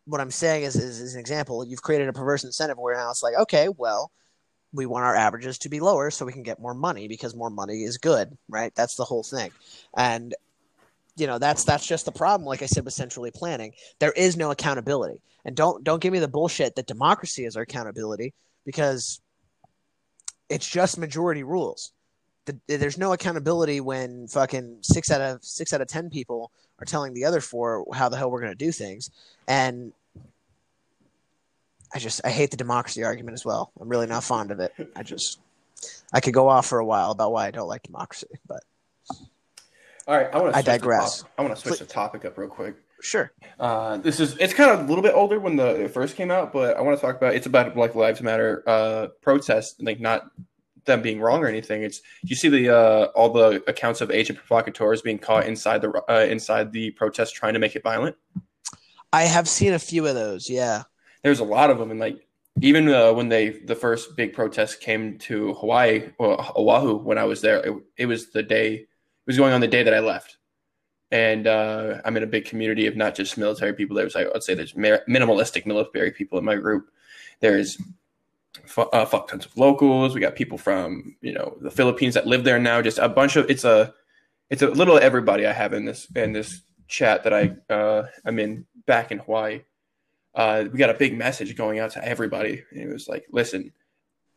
What 0.07 0.20
I'm 0.20 0.30
saying 0.30 0.64
is, 0.64 0.76
is, 0.76 1.01
is 1.01 1.14
an 1.14 1.20
example. 1.20 1.64
You've 1.64 1.82
created 1.82 2.09
a 2.09 2.12
perverse 2.12 2.45
incentive 2.45 2.78
where 2.78 2.95
now 2.95 3.11
it's 3.11 3.22
like, 3.22 3.36
okay, 3.36 3.68
well, 3.68 4.11
we 4.72 4.86
want 4.86 5.05
our 5.05 5.14
averages 5.14 5.59
to 5.59 5.68
be 5.68 5.80
lower 5.80 6.11
so 6.11 6.24
we 6.24 6.32
can 6.32 6.43
get 6.43 6.61
more 6.61 6.74
money 6.74 7.09
because 7.09 7.34
more 7.34 7.51
money 7.51 7.84
is 7.84 7.99
good, 7.99 8.36
right? 8.49 8.74
That's 8.74 8.97
the 8.97 9.05
whole 9.05 9.22
thing. 9.22 9.51
And 9.97 10.34
you 11.19 11.27
know, 11.27 11.39
that's 11.39 11.64
that's 11.64 11.87
just 11.87 12.05
the 12.05 12.12
problem 12.12 12.47
like 12.47 12.62
I 12.62 12.66
said 12.66 12.85
with 12.85 12.95
centrally 12.95 13.31
planning. 13.31 13.73
There 13.99 14.12
is 14.12 14.37
no 14.37 14.51
accountability. 14.51 15.21
And 15.45 15.57
don't 15.57 15.83
don't 15.85 16.01
give 16.01 16.12
me 16.12 16.19
the 16.19 16.29
bullshit 16.29 16.77
that 16.77 16.87
democracy 16.87 17.45
is 17.45 17.57
our 17.57 17.62
accountability 17.62 18.35
because 18.64 19.21
it's 20.49 20.69
just 20.69 20.99
majority 20.99 21.43
rules. 21.43 21.93
The, 22.47 22.59
there's 22.66 22.97
no 22.97 23.12
accountability 23.12 23.81
when 23.81 24.27
fucking 24.29 24.79
6 24.81 25.11
out 25.11 25.21
of 25.21 25.45
6 25.45 25.73
out 25.75 25.81
of 25.83 25.89
10 25.89 26.09
people 26.09 26.51
are 26.79 26.87
telling 26.87 27.12
the 27.12 27.25
other 27.25 27.41
four 27.41 27.85
how 27.93 28.09
the 28.09 28.16
hell 28.16 28.31
we're 28.31 28.41
going 28.41 28.53
to 28.53 28.64
do 28.64 28.73
things. 28.73 29.11
And 29.47 29.93
I 31.93 31.99
just 31.99 32.21
I 32.25 32.31
hate 32.31 32.51
the 32.51 32.57
democracy 32.57 33.05
argument 33.05 33.35
as 33.35 33.45
well. 33.45 33.73
I'm 33.81 33.89
really 33.89 34.07
not 34.07 34.25
fond 34.25 34.51
of 34.51 34.61
it. 34.61 34.73
I 34.95 35.03
just 35.03 35.41
I 36.12 36.21
could 36.21 36.35
go 36.35 36.49
off 36.49 36.66
for 36.66 36.79
a 36.79 36.85
while 36.85 37.11
about 37.11 37.33
why 37.33 37.47
I 37.47 37.51
don't 37.51 37.69
like 37.69 37.83
democracy, 37.83 38.29
but 38.47 38.62
all 40.09 40.17
right, 40.17 40.29
I 40.33 40.41
want 40.41 40.53
to. 40.55 40.59
I 40.59 40.63
digress. 40.63 41.25
I 41.37 41.43
want 41.43 41.55
to 41.55 41.61
switch 41.61 41.79
the 41.79 41.87
topic 41.87 42.25
up 42.25 42.37
real 42.37 42.49
quick. 42.49 42.77
Sure. 43.01 43.31
Uh, 43.61 43.99
this 43.99 44.19
is 44.19 44.37
it's 44.39 44.53
kind 44.53 44.71
of 44.71 44.81
a 44.81 44.83
little 44.85 45.03
bit 45.03 45.15
older 45.15 45.39
when 45.39 45.55
the 45.55 45.85
it 45.85 45.93
first 45.93 46.17
came 46.17 46.31
out, 46.31 46.53
but 46.53 46.77
I 46.77 46.81
want 46.81 46.99
to 46.99 47.01
talk 47.01 47.17
about 47.17 47.35
it's 47.35 47.47
about 47.47 47.75
Black 47.75 47.95
Lives 47.95 48.21
Matter 48.21 48.65
uh, 48.67 49.09
protests, 49.23 49.81
like 49.81 50.01
not 50.01 50.31
them 50.85 51.03
being 51.03 51.21
wrong 51.21 51.45
or 51.45 51.47
anything. 51.47 51.85
It's 51.85 52.01
you 52.25 52.35
see 52.35 52.49
the 52.49 52.75
uh, 52.77 53.05
all 53.15 53.33
the 53.33 53.63
accounts 53.69 54.01
of 54.01 54.11
agent 54.11 54.41
provocateurs 54.41 55.03
being 55.03 55.19
caught 55.19 55.47
inside 55.47 55.83
the 55.83 56.03
uh, 56.09 56.27
inside 56.29 56.73
the 56.73 56.91
protest 56.93 57.37
trying 57.37 57.53
to 57.53 57.61
make 57.61 57.77
it 57.77 57.85
violent. 57.85 58.17
I 59.13 59.23
have 59.23 59.49
seen 59.49 59.75
a 59.75 59.79
few 59.79 60.07
of 60.07 60.17
those. 60.17 60.51
Yeah 60.51 60.83
there's 61.23 61.41
a 61.41 61.45
lot 61.45 61.71
of 61.71 61.79
them, 61.79 61.91
and 61.91 62.01
like 62.01 62.27
even 62.61 62.89
uh, 62.89 63.13
when 63.13 63.29
they 63.29 63.51
the 63.51 63.75
first 63.75 64.17
big 64.17 64.33
protest 64.33 64.81
came 64.81 65.19
to 65.19 65.55
Hawaii 65.55 66.11
or 66.19 66.41
Oahu 66.57 66.97
when 66.97 67.19
I 67.19 67.25
was 67.25 67.41
there, 67.41 67.59
it, 67.59 67.75
it 67.97 68.07
was 68.07 68.31
the 68.31 68.43
day 68.43 68.87
was 69.29 69.37
going 69.37 69.53
on 69.53 69.61
the 69.61 69.68
day 69.68 69.85
that 69.85 69.95
I 69.95 70.01
left, 70.01 70.39
and 71.12 71.47
uh, 71.47 72.01
I'm 72.05 72.16
in 72.16 72.24
a 72.24 72.26
big 72.26 72.47
community 72.47 72.87
of 72.87 72.97
not 72.97 73.14
just 73.14 73.39
military 73.39 73.72
people. 73.72 73.95
There's 73.95 74.16
I'd 74.16 74.43
say 74.43 74.55
there's 74.55 74.72
minimalistic 74.72 75.66
military 75.66 76.11
people 76.11 76.39
in 76.39 76.45
my 76.45 76.57
group. 76.57 76.91
There's 77.39 77.81
uh, 78.76 79.05
fuck 79.07 79.29
tons 79.29 79.47
of 79.47 79.57
locals. 79.57 80.14
We 80.14 80.20
got 80.20 80.35
people 80.35 80.59
from 80.59 81.14
you 81.20 81.33
know 81.33 81.57
the 81.61 81.70
Philippines 81.70 82.14
that 82.14 82.26
live 82.26 82.43
there 82.43 82.59
now. 82.59 82.83
Just 82.83 82.99
a 82.99 83.09
bunch 83.09 83.37
of 83.37 83.49
it's 83.49 83.64
a 83.64 83.95
it's 84.51 84.62
a 84.62 84.68
little 84.68 84.99
everybody 84.99 85.47
I 85.47 85.53
have 85.53 85.72
in 85.72 85.85
this 85.85 86.09
in 86.16 86.33
this 86.33 86.62
chat 86.89 87.22
that 87.22 87.33
I 87.33 87.55
uh, 87.72 88.07
I'm 88.24 88.41
in 88.41 88.66
back 88.87 89.12
in 89.12 89.18
Hawaii 89.18 89.61
uh, 90.39 90.64
we 90.72 90.79
got 90.79 90.89
a 90.89 90.95
big 90.95 91.18
message 91.18 91.57
going 91.57 91.81
out 91.81 91.91
to 91.91 92.05
everybody. 92.05 92.62
And 92.70 92.81
it 92.81 92.93
was 92.93 93.09
like, 93.09 93.26
listen, 93.33 93.72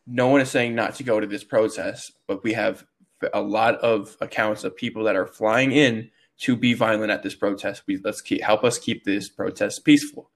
no 0.04 0.28
one 0.28 0.40
is 0.40 0.50
saying 0.50 0.74
not 0.74 0.96
to 0.96 1.04
go 1.04 1.20
to 1.20 1.28
this 1.28 1.44
protest, 1.44 2.12
but 2.26 2.42
we 2.42 2.54
have 2.54 2.84
a 3.32 3.40
lot 3.40 3.76
of 3.76 4.16
accounts 4.20 4.64
of 4.64 4.76
people 4.76 5.04
that 5.04 5.16
are 5.16 5.26
flying 5.26 5.72
in 5.72 6.10
to 6.38 6.56
be 6.56 6.74
violent 6.74 7.10
at 7.10 7.22
this 7.22 7.34
protest. 7.34 7.82
We 7.86 7.98
let's 7.98 8.20
keep 8.20 8.42
help 8.42 8.64
us 8.64 8.78
keep 8.78 9.04
this 9.04 9.28
protest 9.28 9.84
peaceful. 9.84 10.30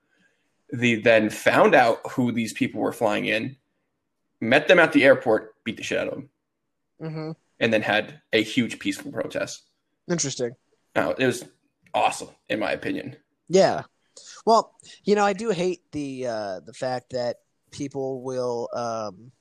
They 0.72 0.96
then 0.96 1.30
found 1.30 1.74
out 1.74 1.98
who 2.12 2.32
these 2.32 2.52
people 2.52 2.80
were 2.80 2.92
flying 2.92 3.26
in, 3.26 3.56
met 4.40 4.68
them 4.68 4.78
at 4.78 4.92
the 4.92 5.04
airport, 5.04 5.54
beat 5.64 5.76
the 5.76 5.82
shit 5.82 5.98
out 5.98 6.08
of 6.08 6.14
them, 6.14 6.28
mm-hmm. 7.00 7.30
and 7.60 7.72
then 7.72 7.82
had 7.82 8.20
a 8.32 8.42
huge 8.42 8.78
peaceful 8.78 9.12
protest. 9.12 9.62
Interesting. 10.10 10.52
Now 10.94 11.10
it 11.10 11.26
was 11.26 11.44
awesome, 11.94 12.30
in 12.48 12.58
my 12.58 12.72
opinion. 12.72 13.16
Yeah, 13.48 13.82
well, 14.44 14.74
you 15.04 15.14
know, 15.14 15.24
I 15.24 15.32
do 15.32 15.50
hate 15.50 15.80
the 15.92 16.26
uh, 16.26 16.60
the 16.60 16.72
fact 16.72 17.10
that 17.10 17.36
people 17.70 18.22
will 18.22 18.68
um, 18.72 19.32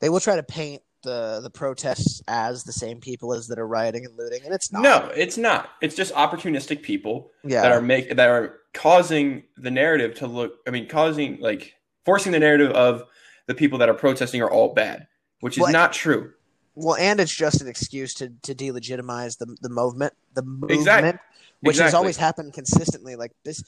they 0.00 0.08
will 0.08 0.20
try 0.20 0.36
to 0.36 0.42
paint 0.42 0.82
the 1.06 1.40
the 1.42 1.50
protests 1.50 2.22
as 2.28 2.64
the 2.64 2.72
same 2.72 3.00
people 3.00 3.32
as 3.32 3.48
that 3.48 3.58
are 3.58 3.66
rioting 3.66 4.04
and 4.04 4.16
looting, 4.18 4.42
and 4.44 4.52
it's 4.52 4.70
not. 4.70 4.82
No, 4.82 5.10
it's 5.16 5.38
not. 5.38 5.70
It's 5.80 5.94
just 5.94 6.12
opportunistic 6.14 6.82
people 6.82 7.30
yeah. 7.42 7.62
that 7.62 7.72
are 7.72 7.80
make 7.80 8.14
that 8.14 8.28
are 8.28 8.60
causing 8.74 9.44
the 9.56 9.70
narrative 9.70 10.14
to 10.16 10.26
look. 10.26 10.58
I 10.66 10.70
mean, 10.70 10.88
causing 10.88 11.40
like 11.40 11.74
forcing 12.04 12.32
the 12.32 12.38
narrative 12.38 12.72
of 12.72 13.04
the 13.46 13.54
people 13.54 13.78
that 13.78 13.88
are 13.88 13.94
protesting 13.94 14.42
are 14.42 14.50
all 14.50 14.74
bad, 14.74 15.06
which 15.40 15.56
is 15.56 15.62
well, 15.62 15.72
not 15.72 15.94
true. 15.94 16.32
Well, 16.74 16.96
and 16.96 17.20
it's 17.20 17.34
just 17.34 17.62
an 17.62 17.68
excuse 17.68 18.12
to 18.14 18.32
to 18.42 18.54
delegitimize 18.54 19.38
the 19.38 19.56
the 19.62 19.70
movement, 19.70 20.12
the 20.34 20.42
movement, 20.42 20.72
exactly 20.72 21.18
which 21.60 21.74
exactly. 21.74 21.86
has 21.86 21.94
always 21.94 22.16
happened 22.16 22.52
consistently. 22.52 23.16
Like 23.16 23.32
this, 23.44 23.62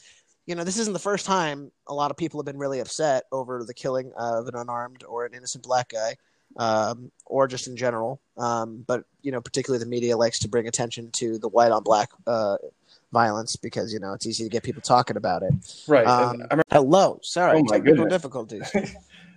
you 0.47 0.55
know, 0.55 0.65
this 0.65 0.79
isn't 0.79 0.93
the 0.93 0.99
first 0.99 1.27
time 1.27 1.71
a 1.87 1.95
lot 1.95 2.11
of 2.11 2.17
people 2.17 2.41
have 2.41 2.47
been 2.47 2.59
really 2.59 2.81
upset 2.81 3.25
over 3.33 3.65
the 3.65 3.75
killing 3.75 4.13
of 4.17 4.47
an 4.47 4.55
unarmed 4.55 5.05
or 5.05 5.27
an 5.27 5.35
innocent 5.35 5.65
black 5.65 5.91
guy, 5.91 6.17
um, 6.59 7.11
or 7.25 7.47
just 7.47 7.69
in 7.69 7.77
general. 7.77 8.21
Um, 8.37 8.85
but 8.87 9.05
you 9.23 9.33
know, 9.33 9.41
particularly 9.41 9.83
the 9.83 9.89
media 9.89 10.17
likes 10.17 10.39
to 10.41 10.49
bring 10.49 10.69
attention 10.69 11.11
to 11.13 11.39
the 11.39 11.49
white 11.49 11.73
on 11.73 11.83
black 11.83 12.11
uh, 12.27 12.57
violence 13.13 13.57
because 13.57 13.93
you 13.93 14.01
know 14.01 14.13
it's 14.13 14.27
easy 14.27 14.45
to 14.45 14.51
get 14.51 14.63
people 14.63 14.83
talking 14.83 15.17
about 15.17 15.43
it. 15.43 15.53
Right. 15.87 16.07
Um, 16.07 16.43
hello. 16.71 17.21
Sorry, 17.23 17.61
oh 17.61 17.73
technical 17.73 18.07
difficulties. 18.07 18.71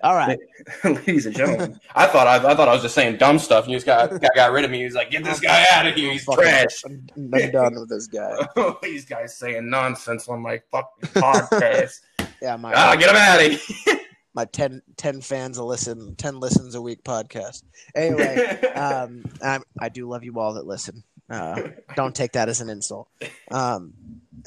All 0.03 0.15
right, 0.15 0.39
ladies 0.83 1.27
and 1.27 1.35
gentlemen. 1.35 1.79
I 1.93 2.07
thought 2.07 2.25
I, 2.25 2.37
I, 2.37 2.55
thought 2.55 2.67
I 2.67 2.73
was 2.73 2.81
just 2.81 2.95
saying 2.95 3.17
dumb 3.17 3.37
stuff. 3.37 3.65
And 3.65 3.71
you 3.71 3.77
just 3.77 3.85
got 3.85 4.09
got, 4.21 4.33
got 4.33 4.51
rid 4.51 4.65
of 4.65 4.71
me. 4.71 4.79
He 4.79 4.85
was 4.85 4.95
like, 4.95 5.11
"Get 5.11 5.23
this 5.23 5.39
guy 5.39 5.63
out 5.71 5.85
of 5.85 5.93
here. 5.93 6.11
He's 6.11 6.25
trash." 6.25 6.83
I'm, 6.85 7.07
I'm 7.15 7.51
done 7.51 7.75
with 7.75 7.89
this 7.89 8.07
guy. 8.07 8.35
These 8.81 9.05
guys 9.05 9.37
saying 9.37 9.69
nonsense 9.69 10.27
on 10.27 10.41
my 10.41 10.59
fucking 10.71 11.09
podcast. 11.09 11.99
yeah, 12.41 12.55
my 12.55 12.73
ah, 12.75 12.95
get 12.95 13.11
him 13.11 13.15
out 13.15 13.45
of 13.45 13.51
here. 13.51 13.99
My 14.33 14.45
10, 14.45 14.81
10 14.97 15.21
fans 15.21 15.57
a 15.57 15.63
listen, 15.63 16.15
ten 16.15 16.39
listens 16.39 16.75
a 16.75 16.81
week 16.81 17.03
podcast. 17.03 17.63
Anyway, 17.95 18.61
um, 18.75 19.23
I, 19.43 19.59
I 19.79 19.89
do 19.89 20.07
love 20.07 20.23
you 20.23 20.39
all 20.39 20.53
that 20.53 20.65
listen. 20.65 21.03
Uh, 21.29 21.69
don't 21.95 22.15
take 22.15 22.33
that 22.33 22.49
as 22.49 22.61
an 22.61 22.69
insult. 22.69 23.07
Um, 23.49 23.93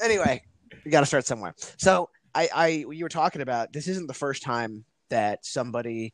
anyway, 0.01 0.43
we 0.83 0.91
got 0.91 1.01
to 1.01 1.05
start 1.05 1.25
somewhere. 1.25 1.55
So 1.77 2.09
I, 2.33 2.49
I, 2.53 2.67
you 2.67 3.03
were 3.03 3.09
talking 3.09 3.41
about 3.41 3.73
this 3.73 3.87
isn't 3.87 4.07
the 4.07 4.13
first 4.13 4.43
time 4.43 4.85
that 5.09 5.45
somebody, 5.45 6.13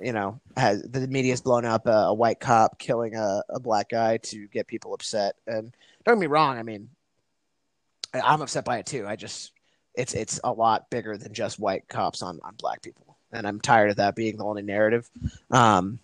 you 0.00 0.12
know, 0.12 0.40
has 0.56 0.82
the 0.82 1.06
media's 1.08 1.40
blown 1.40 1.64
up 1.64 1.86
a, 1.86 1.90
a 1.90 2.14
white 2.14 2.40
cop 2.40 2.78
killing 2.78 3.14
a, 3.14 3.42
a 3.48 3.60
black 3.60 3.90
guy 3.90 4.18
to 4.18 4.46
get 4.48 4.66
people 4.66 4.94
upset. 4.94 5.36
And 5.46 5.74
don't 6.04 6.16
get 6.16 6.20
me 6.20 6.26
wrong, 6.26 6.58
I 6.58 6.62
mean, 6.62 6.90
I'm 8.12 8.42
upset 8.42 8.64
by 8.64 8.78
it 8.78 8.86
too. 8.86 9.06
I 9.06 9.16
just 9.16 9.52
it's 9.94 10.14
it's 10.14 10.40
a 10.44 10.52
lot 10.52 10.90
bigger 10.90 11.16
than 11.16 11.32
just 11.32 11.58
white 11.58 11.88
cops 11.88 12.22
on 12.22 12.40
on 12.42 12.54
black 12.56 12.82
people, 12.82 13.16
and 13.32 13.46
I'm 13.46 13.60
tired 13.60 13.90
of 13.90 13.96
that 13.96 14.16
being 14.16 14.36
the 14.36 14.44
only 14.44 14.62
narrative. 14.62 15.08
Um, 15.50 15.98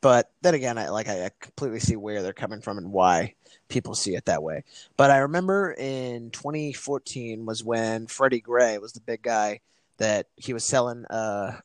but 0.00 0.30
then 0.40 0.54
again, 0.54 0.78
I 0.78 0.88
like 0.88 1.08
I 1.08 1.30
completely 1.40 1.80
see 1.80 1.96
where 1.96 2.22
they're 2.22 2.32
coming 2.32 2.60
from 2.60 2.78
and 2.78 2.92
why 2.92 3.34
people 3.68 3.94
see 3.94 4.14
it 4.14 4.26
that 4.26 4.42
way. 4.42 4.64
But 4.96 5.10
I 5.10 5.18
remember 5.18 5.72
in 5.72 6.30
2014 6.30 7.44
was 7.44 7.62
when 7.62 8.06
Freddie 8.06 8.40
Gray 8.40 8.78
was 8.78 8.92
the 8.92 9.00
big 9.00 9.22
guy 9.22 9.60
that 9.98 10.26
he 10.36 10.54
was 10.54 10.64
selling 10.64 11.04
uh, 11.06 11.60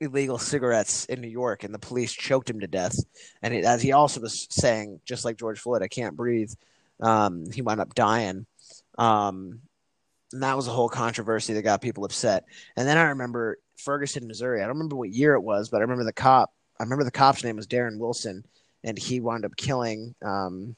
illegal 0.00 0.38
cigarettes 0.38 1.04
in 1.06 1.20
New 1.20 1.28
York, 1.28 1.62
and 1.62 1.72
the 1.72 1.78
police 1.78 2.12
choked 2.12 2.50
him 2.50 2.60
to 2.60 2.66
death. 2.66 2.98
And 3.40 3.54
it, 3.54 3.64
as 3.64 3.80
he 3.80 3.92
also 3.92 4.20
was 4.20 4.48
saying, 4.50 5.00
just 5.04 5.24
like 5.24 5.38
George 5.38 5.60
Floyd, 5.60 5.82
I 5.82 5.88
can't 5.88 6.16
breathe. 6.16 6.52
Um, 7.00 7.50
he 7.50 7.62
wound 7.62 7.80
up 7.80 7.94
dying. 7.94 8.46
Um, 8.98 9.60
and 10.32 10.42
that 10.42 10.56
was 10.56 10.68
a 10.68 10.72
whole 10.72 10.88
controversy 10.88 11.54
that 11.54 11.62
got 11.62 11.82
people 11.82 12.04
upset. 12.04 12.44
And 12.76 12.86
then 12.86 12.98
I 12.98 13.02
remember 13.04 13.58
Ferguson, 13.76 14.26
Missouri. 14.26 14.60
I 14.60 14.64
don't 14.64 14.76
remember 14.76 14.96
what 14.96 15.10
year 15.10 15.34
it 15.34 15.42
was, 15.42 15.68
but 15.68 15.78
I 15.78 15.80
remember 15.80 16.04
the 16.04 16.12
cop. 16.12 16.52
I 16.78 16.82
remember 16.82 17.04
the 17.04 17.10
cop's 17.10 17.44
name 17.44 17.56
was 17.56 17.66
Darren 17.66 17.98
Wilson, 17.98 18.44
and 18.82 18.98
he 18.98 19.20
wound 19.20 19.44
up 19.44 19.56
killing 19.56 20.14
um, 20.22 20.74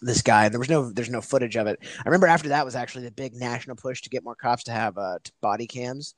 this 0.00 0.22
guy. 0.22 0.48
There 0.48 0.58
was 0.58 0.70
no 0.70 0.90
there's 0.90 1.10
no 1.10 1.20
footage 1.20 1.56
of 1.56 1.66
it. 1.66 1.78
I 1.82 2.08
remember 2.08 2.26
after 2.26 2.50
that 2.50 2.64
was 2.64 2.74
actually 2.76 3.04
the 3.04 3.12
big 3.12 3.34
national 3.34 3.76
push 3.76 4.02
to 4.02 4.10
get 4.10 4.24
more 4.24 4.34
cops 4.34 4.64
to 4.64 4.72
have 4.72 4.98
uh, 4.98 5.18
body 5.40 5.66
cams 5.66 6.14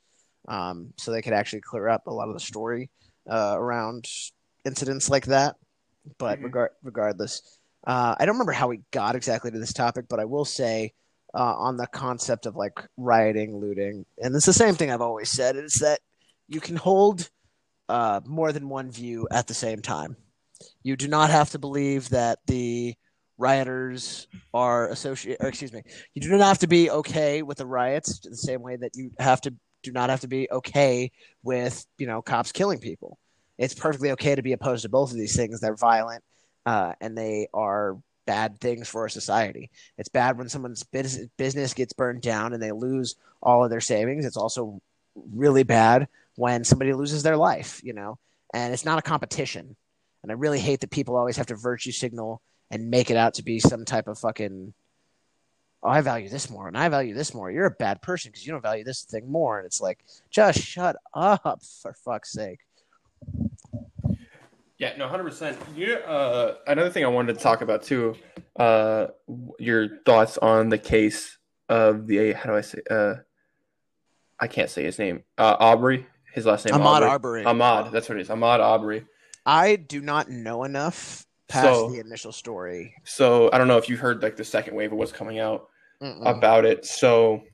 um, 0.49 0.93
so 0.97 1.11
they 1.11 1.23
could 1.23 1.33
actually 1.33 1.61
clear 1.61 1.89
up 1.89 2.07
a 2.07 2.13
lot 2.13 2.29
of 2.29 2.35
the 2.35 2.41
story 2.41 2.91
uh, 3.29 3.55
around 3.57 4.09
incidents 4.65 5.09
like 5.09 5.27
that. 5.27 5.57
But 6.19 6.37
mm-hmm. 6.37 6.45
regard- 6.47 6.71
regardless, 6.83 7.59
uh, 7.87 8.15
I 8.19 8.25
don't 8.25 8.35
remember 8.35 8.53
how 8.53 8.69
we 8.69 8.81
got 8.91 9.17
exactly 9.17 9.51
to 9.51 9.59
this 9.59 9.73
topic, 9.73 10.07
but 10.09 10.21
I 10.21 10.25
will 10.25 10.45
say 10.45 10.93
uh, 11.35 11.55
on 11.57 11.77
the 11.77 11.87
concept 11.87 12.47
of 12.47 12.57
like 12.57 12.79
rioting, 12.97 13.59
looting, 13.59 14.05
and 14.19 14.35
it's 14.35 14.47
the 14.47 14.53
same 14.53 14.75
thing 14.75 14.91
I've 14.91 15.01
always 15.01 15.31
said 15.31 15.57
is 15.57 15.79
that 15.81 16.01
you 16.49 16.61
can 16.61 16.77
hold 16.77 17.31
uh, 17.89 18.21
more 18.25 18.53
than 18.53 18.69
one 18.69 18.91
view 18.91 19.29
at 19.31 19.47
the 19.47 19.55
same 19.55 19.83
time. 19.83 20.17
You 20.83 20.97
do 20.97 21.09
not 21.09 21.31
have 21.31 21.51
to 21.51 21.59
believe 21.59 22.11
that 22.11 22.39
the 22.47 22.95
rioters 23.39 24.29
are 24.55 24.89
associated, 24.89 25.45
or 25.45 25.49
excuse 25.49 25.73
me, 25.73 25.83
you 26.15 26.23
do 26.23 26.29
not 26.29 26.41
have 26.41 26.59
to 26.59 26.69
be 26.69 26.91
okay 26.91 27.43
with 27.43 27.59
the 27.59 27.67
riots 27.67 28.21
the 28.21 28.37
same 28.37 28.63
way 28.63 28.77
that 28.77 28.93
you 28.95 29.11
have 29.19 29.41
to 29.43 29.55
do 29.83 29.93
not 29.93 30.11
have 30.11 30.21
to 30.21 30.29
be 30.29 30.49
okay 30.51 31.11
with 31.43 31.85
you 31.99 32.07
know 32.07 32.23
cops 32.23 32.53
killing 32.53 32.79
people. 32.79 33.19
it's 33.59 33.75
perfectly 33.75 34.13
okay 34.13 34.35
to 34.35 34.43
be 34.43 34.53
opposed 34.53 34.83
to 34.83 34.89
both 34.89 35.11
of 35.11 35.17
these 35.17 35.37
things. 35.37 35.61
They're 35.61 35.77
violent, 35.77 36.23
uh, 36.67 36.93
and 37.01 37.17
they 37.17 37.49
are 37.53 37.99
bad 38.27 38.61
things 38.61 38.89
for 38.89 39.03
our 39.03 39.09
society. 39.09 39.71
It's 39.99 40.09
bad 40.09 40.39
when 40.39 40.49
someone's 40.49 40.83
business 40.83 41.29
business 41.37 41.75
gets 41.75 41.93
burned 41.93 42.23
down 42.23 42.53
and 42.53 42.63
they 42.63 42.73
lose 42.73 43.17
all 43.43 43.65
of 43.65 43.71
their 43.71 43.81
savings. 43.81 44.25
It's 44.25 44.37
also 44.37 44.81
really 45.33 45.63
bad 45.63 46.09
when 46.37 46.65
somebody 46.65 46.93
loses 46.93 47.23
their 47.23 47.37
life, 47.37 47.81
you 47.85 47.93
know. 47.93 48.19
And 48.55 48.73
it's 48.73 48.85
not 48.85 48.99
a 48.99 49.03
competition. 49.03 49.77
And 50.23 50.31
I 50.31 50.35
really 50.35 50.61
hate 50.61 50.81
that 50.81 50.91
people 50.91 51.17
always 51.17 51.37
have 51.37 51.47
to 51.47 51.57
virtue 51.57 51.93
signal 51.93 52.41
and 52.71 52.91
make 52.91 53.11
it 53.11 53.17
out 53.17 53.35
to 53.35 53.43
be 53.43 53.59
some 53.59 53.85
type 53.85 54.09
of 54.09 54.19
fucking 54.19 54.73
oh, 55.83 55.89
I 55.89 56.01
value 56.01 56.29
this 56.29 56.49
more 56.49 56.69
and 56.69 56.77
I 56.77 56.89
value 56.89 57.15
this 57.15 57.35
more. 57.35 57.51
You're 57.51 57.67
a 57.67 57.71
bad 57.71 58.03
person 58.03 58.31
because 58.31 58.47
you 58.47 58.53
don't 58.53 58.63
value 58.63 58.85
this 58.85 59.03
thing 59.03 59.31
more. 59.31 59.59
And 59.59 59.67
it's 59.67 59.81
like, 59.81 60.05
just 60.31 60.61
shut 60.61 60.97
up 61.13 61.63
for 61.83 61.93
fuck's 61.93 62.33
sake. 62.33 62.61
Yeah, 64.83 64.95
no, 64.99 65.07
hundred 65.07 65.23
percent. 65.31 65.57
You 65.77 65.95
uh, 65.95 66.57
another 66.67 66.91
thing 66.91 67.05
I 67.05 67.07
wanted 67.07 67.37
to 67.37 67.41
talk 67.41 67.61
about 67.61 67.85
too, 67.85 68.17
uh, 68.59 69.07
your 69.61 69.99
thoughts 70.05 70.39
on 70.39 70.71
the 70.71 70.79
case 70.79 71.39
of 71.69 72.09
the 72.09 72.33
how 72.33 72.51
do 72.51 72.57
I 72.57 72.63
say 72.63 72.81
uh, 72.91 73.15
I 74.41 74.49
can't 74.49 74.69
say 74.69 74.83
his 74.83 74.99
name. 74.99 75.23
Uh, 75.39 75.55
Aubrey, 75.61 76.05
his 76.35 76.47
last 76.47 76.67
name. 76.67 76.75
Ahmaud 76.75 77.03
Aubrey. 77.03 77.11
Arbery. 77.11 77.45
Ahmaud, 77.45 77.93
that's 77.93 78.09
what 78.09 78.19
it 78.19 78.23
is. 78.23 78.29
Ahmaud 78.29 78.59
Aubrey. 78.59 79.07
I 79.47 79.77
do 79.77 80.01
not 80.01 80.29
know 80.29 80.65
enough 80.65 81.29
past 81.47 81.65
So- 81.67 81.91
the 81.93 82.01
initial 82.01 82.33
story. 82.33 82.97
So 83.05 83.51
I 83.53 83.59
don't 83.59 83.69
know 83.69 83.79
if 83.79 83.89
you 83.89 83.97
heard 83.97 84.21
like 84.21 84.35
the 84.37 84.43
second 84.45 84.75
wave 84.75 84.91
of 84.91 84.99
what's 84.99 85.13
coming 85.13 85.39
out 85.39 85.69
Mm-mm. 86.03 86.29
about 86.29 86.65
it. 86.65 86.85
So 86.85 87.45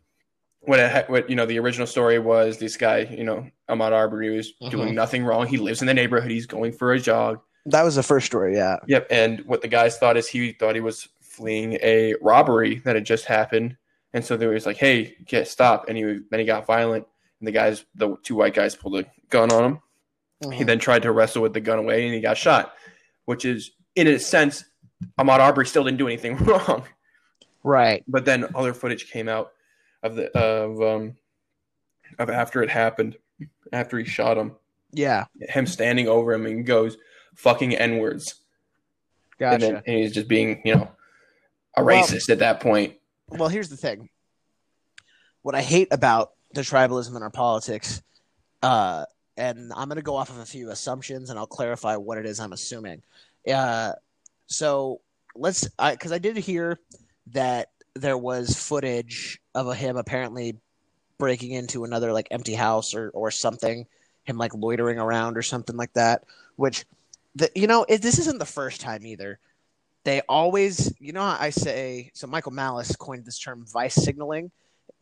what 0.61 0.81
it, 0.81 0.91
ha- 0.91 1.05
what 1.09 1.29
you 1.29 1.37
know 1.37 1.45
the 1.45 1.59
original 1.59 1.87
story 1.87 2.19
was 2.19 2.57
this 2.57 2.79
guy 2.79 3.01
you 3.01 3.25
know 3.25 3.47
Ahmaud 3.69 3.93
Arbery 3.93 4.35
was 4.35 4.53
Mhm. 4.63 4.71
doing 4.71 4.95
nothing 4.95 5.25
wrong. 5.25 5.47
He 5.47 5.59
lives 5.59 5.81
in 5.81 5.87
the 5.87 5.95
neighborhood. 5.95 6.31
He's 6.31 6.47
going 6.47 6.73
for 6.73 6.93
a 6.93 6.99
jog. 7.01 7.41
that 7.67 7.83
was 7.83 7.97
the 7.97 8.03
first 8.03 8.25
story, 8.25 8.55
yeah. 8.57 8.77
Yep. 8.87 9.09
And 9.11 9.41
what 9.45 9.61
the 9.61 9.69
guys 9.69 9.99
thought 9.99 10.17
is 10.17 10.27
he 10.27 10.53
thought 10.53 10.75
he 10.75 10.81
was 10.81 11.07
fleeing 11.21 11.75
a 11.83 12.15
robbery 12.23 12.77
that 12.87 12.95
had 12.97 13.05
just 13.05 13.27
happened, 13.27 13.77
and 14.15 14.25
so 14.25 14.39
they 14.39 14.47
was 14.47 14.65
like, 14.65 14.79
"Hey, 14.79 15.17
get 15.27 15.49
stop!" 15.49 15.87
And 15.87 15.99
he 15.99 16.03
then 16.31 16.41
he 16.41 16.47
got 16.47 16.65
violent, 16.65 17.07
and 17.41 17.47
the 17.47 17.53
guys, 17.53 17.85
the 17.95 18.17
two 18.23 18.37
white 18.37 18.55
guys, 18.55 18.75
pulled 18.75 18.97
a 18.99 19.05
gun 19.29 19.53
on 19.53 19.65
him. 19.65 19.81
He 20.55 20.63
Mhm. 20.63 20.67
then 20.67 20.79
tried 20.79 21.03
to 21.03 21.13
wrestle 21.13 21.43
with 21.43 21.53
the 21.53 21.61
gun 21.61 21.79
away, 21.79 22.07
and 22.07 22.15
he 22.15 22.21
got 22.23 22.39
shot. 22.39 22.75
Which 23.27 23.45
is, 23.45 23.73
in 23.95 24.07
a 24.07 24.19
sense, 24.19 24.65
Ahmaud 25.19 25.41
Arbery 25.41 25.67
still 25.67 25.85
didn't 25.85 25.99
do 25.99 26.07
anything 26.07 26.37
wrong. 26.47 26.85
Right. 27.65 28.03
But 28.09 28.25
then 28.25 28.47
other 28.55 28.73
footage 28.73 29.11
came 29.11 29.29
out 29.29 29.53
of 30.03 30.17
the 30.17 30.31
of 30.39 30.81
um 30.81 31.17
of 32.19 32.31
after 32.31 32.63
it 32.63 32.71
happened, 32.71 33.19
after 33.73 33.99
he 33.99 34.05
shot 34.05 34.37
him, 34.37 34.53
Yeah. 34.93 35.27
him 35.41 35.67
standing 35.67 36.09
over 36.09 36.33
him 36.33 36.47
and 36.47 36.65
goes 36.67 36.97
fucking 37.35 37.75
n 37.75 37.99
words. 37.99 38.37
Gotcha. 39.39 39.55
and 39.55 39.63
then 39.63 39.83
and 39.87 39.97
he's 39.99 40.13
just 40.13 40.27
being 40.27 40.61
you 40.65 40.75
know 40.75 40.91
a 41.77 41.85
Well- 41.85 42.03
racist 42.05 42.29
at 42.29 42.41
that 42.41 42.59
point 42.61 42.99
well, 43.31 43.49
here's 43.49 43.69
the 43.69 43.77
thing. 43.77 44.09
What 45.43 45.55
I 45.55 45.63
hate 45.63 45.89
about 45.91 46.33
the 46.55 46.63
tribalism 46.63 47.15
in 47.17 47.23
our 47.23 47.31
politics, 47.31 48.03
uh, 48.63 49.05
and 49.37 49.73
I'm 49.75 49.89
going 49.89 49.97
to 49.97 50.03
go 50.03 50.17
off 50.17 50.31
of 50.31 50.39
a 50.39 50.47
few 50.47 50.71
assumptions, 50.71 51.31
and 51.31 51.39
I'll 51.39 51.47
clarify 51.47 51.97
what 51.97 52.19
it 52.19 52.27
is 52.27 52.41
I'm 52.41 52.53
assuming. 52.53 53.03
Uh, 53.47 53.93
so 54.47 55.01
let's, 55.37 55.69
because 55.69 56.13
I, 56.13 56.19
did 56.19 56.37
hear 56.37 56.81
that 57.33 57.69
there 57.95 58.19
was 58.19 58.57
footage 58.59 59.41
of 59.55 59.75
him 59.77 59.97
apparently 59.97 60.57
breaking 61.19 61.53
into 61.53 61.85
another 61.85 62.13
like 62.13 62.29
empty 62.31 62.55
house 62.55 62.95
or 62.95 63.11
or 63.11 63.31
something, 63.31 63.87
him 64.25 64.39
like 64.39 64.55
loitering 64.55 64.99
around 64.99 65.37
or 65.37 65.43
something 65.43 65.77
like 65.77 65.93
that. 65.95 66.25
Which, 66.57 66.85
the 67.35 67.51
you 67.55 67.67
know, 67.67 67.85
it, 67.89 68.03
this 68.03 68.19
isn't 68.19 68.39
the 68.39 68.47
first 68.47 68.81
time 68.81 69.07
either. 69.07 69.39
They 70.05 70.23
always 70.23 70.93
you 71.01 71.13
know 71.13 71.23
i 71.23 71.51
say 71.51 72.11
so 72.15 72.27
michael 72.27 72.53
malice 72.53 72.97
coined 72.97 73.25
this 73.27 73.39
term 73.39 73.67
vice 73.67 73.95
signaling? 73.95 74.51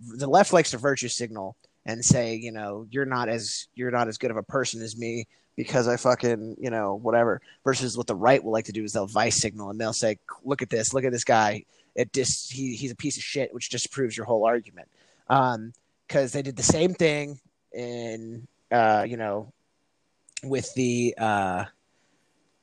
The 0.01 0.27
left 0.27 0.53
likes 0.53 0.73
to 0.73 0.79
virtue 0.79 1.09
signal 1.09 1.57
and 1.85 2.05
say 2.05 2.35
you 2.35 2.51
know 2.51 2.87
you're 2.91 3.07
not 3.07 3.29
as 3.29 3.69
you're 3.75 3.93
not 3.93 4.09
as 4.09 4.19
good 4.19 4.31
of 4.31 4.37
a 4.37 4.43
person 4.43 4.83
as 4.83 4.97
me 4.97 5.27
because 5.55 5.87
i 5.87 5.97
fucking 5.97 6.57
you 6.59 6.71
know 6.71 6.97
whatever 6.97 7.41
versus 7.65 7.97
what 7.97 8.07
the 8.07 8.15
right 8.15 8.43
will 8.43 8.53
like 8.53 8.65
to 8.65 8.73
do 8.73 8.83
is 8.83 8.93
they'll 8.93 9.07
vice 9.07 9.41
signal 9.41 9.71
and 9.71 9.81
they'll 9.81 9.93
say 9.93 10.19
look 10.45 10.61
at 10.61 10.71
this 10.71 10.93
look 10.93 11.05
at 11.05 11.13
this 11.13 11.25
guy. 11.25 11.65
It 11.95 12.13
just, 12.13 12.53
he, 12.53 12.77
he's 12.77 12.91
a 12.91 12.97
piece 12.97 13.17
of 13.17 13.23
shit 13.23 13.55
which 13.55 13.71
disproves 13.71 14.17
your 14.17 14.27
whole 14.27 14.45
argument. 14.45 14.89
Um 15.31 15.73
because 16.07 16.33
they 16.33 16.43
did 16.43 16.57
the 16.57 16.63
same 16.63 16.95
thing 16.95 17.39
in 17.73 18.47
uh 18.71 19.05
you 19.07 19.17
know 19.17 19.53
with 20.45 20.73
the 20.75 21.15
uh 21.19 21.65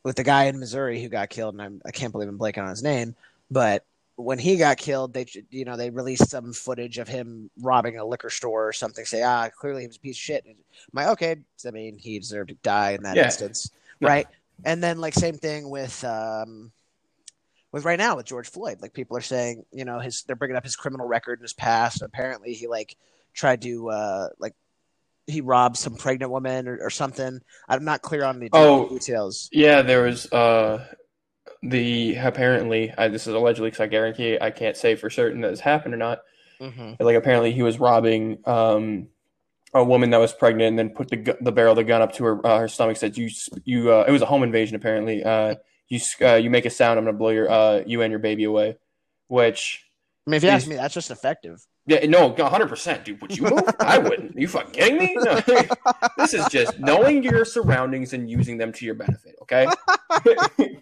with 0.04 0.16
the 0.18 0.24
guy 0.24 0.46
in 0.46 0.60
Missouri 0.60 1.02
who 1.02 1.08
got 1.08 1.30
killed, 1.30 1.56
and 1.56 1.62
I'm, 1.62 1.82
I 1.86 1.92
can't 1.92 2.12
believe 2.12 2.28
I'm 2.28 2.38
blanking 2.38 2.64
on 2.64 2.70
his 2.70 2.84
name, 2.84 3.16
but 3.50 3.86
when 4.16 4.38
he 4.38 4.58
got 4.58 4.78
killed, 4.78 5.14
they 5.14 5.26
you 5.50 5.66
know 5.66 5.76
they 5.78 5.90
released 5.90 6.30
some 6.30 6.54
footage 6.54 6.98
of 6.98 7.08
him 7.08 7.50
robbing 7.62 7.98
a 7.98 8.06
liquor 8.06 8.30
store 8.30 8.68
or 8.68 8.74
something. 8.74 9.06
Say, 9.06 9.24
ah, 9.24 9.50
clearly 9.50 9.82
he 9.82 9.88
was 9.88 9.98
a 9.98 10.02
piece 10.02 10.18
of 10.18 10.22
shit. 10.22 10.46
And 10.46 10.56
I'm 10.56 11.04
like, 11.04 11.08
okay, 11.14 11.38
I 11.66 11.72
mean, 11.72 11.98
he 11.98 12.20
deserved 12.20 12.50
to 12.50 12.56
die 12.56 12.92
in 12.92 13.04
that 13.04 13.18
Yeah. 13.18 13.26
instance, 13.26 13.72
Yeah. 14.00 14.10
right? 14.10 14.28
And 14.66 14.84
then 14.84 15.00
like 15.00 15.14
same 15.14 15.36
thing 15.36 15.70
with 15.70 16.04
um 16.04 16.72
with 17.72 17.86
right 17.86 17.98
now 17.98 18.16
with 18.16 18.28
George 18.28 18.50
Floyd. 18.50 18.82
Like 18.82 18.94
people 18.94 19.18
are 19.18 19.22
saying, 19.22 19.66
you 19.72 19.84
know, 19.84 20.00
his 20.00 20.24
they're 20.24 20.36
bringing 20.36 20.58
up 20.58 20.64
his 20.64 20.76
criminal 20.76 21.08
record 21.08 21.40
in 21.40 21.44
his 21.44 21.54
past. 21.54 22.02
Apparently, 22.02 22.54
he 22.54 22.68
like 22.68 22.96
tried 23.34 23.62
to 23.64 23.90
uh 23.90 24.28
like 24.40 24.54
he 25.28 25.42
robbed 25.42 25.78
some 25.78 25.96
pregnant 25.96 26.32
woman 26.32 26.68
or, 26.68 26.78
or 26.82 26.90
something. 26.90 27.40
I'm 27.70 27.84
not 27.86 28.02
clear 28.02 28.24
on 28.26 28.40
the 28.40 28.50
Oh. 28.52 28.90
details. 28.90 29.50
yeah 29.52 29.82
there 29.82 30.04
was 30.04 30.32
uh 30.34 30.86
the 31.62 32.16
apparently 32.16 32.94
I, 32.98 33.08
this 33.08 33.26
is 33.28 33.34
allegedly 33.34 33.70
because 33.70 33.82
i 33.82 33.88
guarantee 33.88 34.38
i 34.40 34.52
can't 34.52 34.76
say 34.76 34.96
for 34.96 35.10
certain 35.10 35.42
that 35.42 35.52
this 35.52 35.60
happened 35.62 35.94
or 35.94 35.98
not 35.98 36.22
Mm-hmm. 36.62 37.02
like 37.04 37.16
apparently 37.16 37.52
he 37.52 37.62
was 37.62 37.80
robbing 37.80 38.40
um 38.46 39.08
a 39.74 39.84
woman 39.84 40.12
that 40.12 40.18
was 40.20 40.32
pregnant 40.34 40.68
and 40.70 40.80
then 40.80 40.90
put 40.92 41.10
the 41.10 41.38
the 41.42 41.52
barrel 41.52 41.72
of 41.72 41.78
the 41.78 41.84
gun 41.84 42.02
up 42.02 42.14
to 42.14 42.24
her 42.26 42.46
uh, 42.48 42.60
her 42.60 42.68
stomach 42.68 42.96
said 42.98 43.18
you 43.18 43.30
you 43.66 43.92
uh, 43.92 44.06
it 44.08 44.12
was 44.12 44.22
a 44.22 44.26
home 44.26 44.44
invasion 44.44 44.76
apparently 44.76 45.24
uh 45.24 45.56
you 45.90 46.00
uh, 46.22 46.36
you 46.36 46.50
make 46.50 46.66
a 46.66 46.70
sound 46.70 46.98
i'm 47.00 47.06
gonna 47.06 47.18
blow 47.18 47.30
your 47.30 47.50
uh 47.50 47.82
you 47.86 48.02
and 48.02 48.12
your 48.12 48.20
baby 48.20 48.44
away 48.44 48.78
which 49.28 49.84
I 50.28 50.30
mean, 50.30 50.38
if 50.38 50.44
you 50.44 50.50
ask 50.50 50.68
me, 50.68 50.76
that's 50.76 50.94
just 50.94 51.12
effective. 51.12 51.66
Yeah, 51.86 52.06
no, 52.08 52.34
hundred 52.34 52.70
percent, 52.70 53.04
dude. 53.04 53.22
Would 53.22 53.36
you 53.36 53.44
move? 53.44 53.64
I 53.80 53.98
wouldn't. 53.98 54.38
you 54.38 54.48
fucking 54.48 54.72
kidding 54.72 54.98
me? 54.98 55.16
No. 55.20 55.42
this 56.18 56.34
is 56.34 56.46
just 56.48 56.80
knowing 56.80 57.24
your 57.24 57.44
surroundings 57.44 58.14
and 58.14 58.30
using 58.30 58.58
them 58.58 58.72
to 58.74 58.86
your 58.86 58.96
benefit. 58.96 59.36
Okay. 59.42 59.68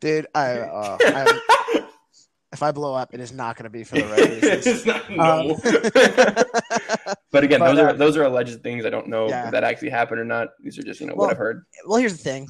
Dude, 0.00 0.26
I, 0.34 0.58
uh, 0.60 0.96
I 1.00 1.84
if 2.52 2.62
I 2.62 2.70
blow 2.72 2.94
up, 2.94 3.12
it 3.14 3.20
is 3.20 3.32
not 3.32 3.56
going 3.56 3.64
to 3.64 3.70
be 3.70 3.84
for 3.84 3.96
the 3.96 4.06
right 4.06 4.42
reasons. 4.42 4.86
Not- 4.86 5.10
Um, 5.18 7.14
but 7.30 7.44
again, 7.44 7.60
But, 7.60 7.72
those 7.74 7.78
are 7.78 7.88
uh, 7.88 7.92
those 7.94 8.16
are 8.16 8.24
alleged 8.24 8.62
things. 8.62 8.84
I 8.86 8.90
don't 8.90 9.08
know 9.08 9.28
Yeah. 9.28 9.46
if 9.46 9.52
that 9.52 9.64
actually 9.64 9.90
happened 9.90 10.20
or 10.20 10.24
not. 10.24 10.48
These 10.62 10.78
are 10.78 10.82
just 10.82 11.00
you 11.00 11.06
know 11.06 11.14
Well, 11.14 11.26
what 11.28 11.32
I've 11.32 11.38
heard. 11.38 11.64
well, 11.86 11.98
here's 11.98 12.12
the 12.16 12.22
thing. 12.22 12.48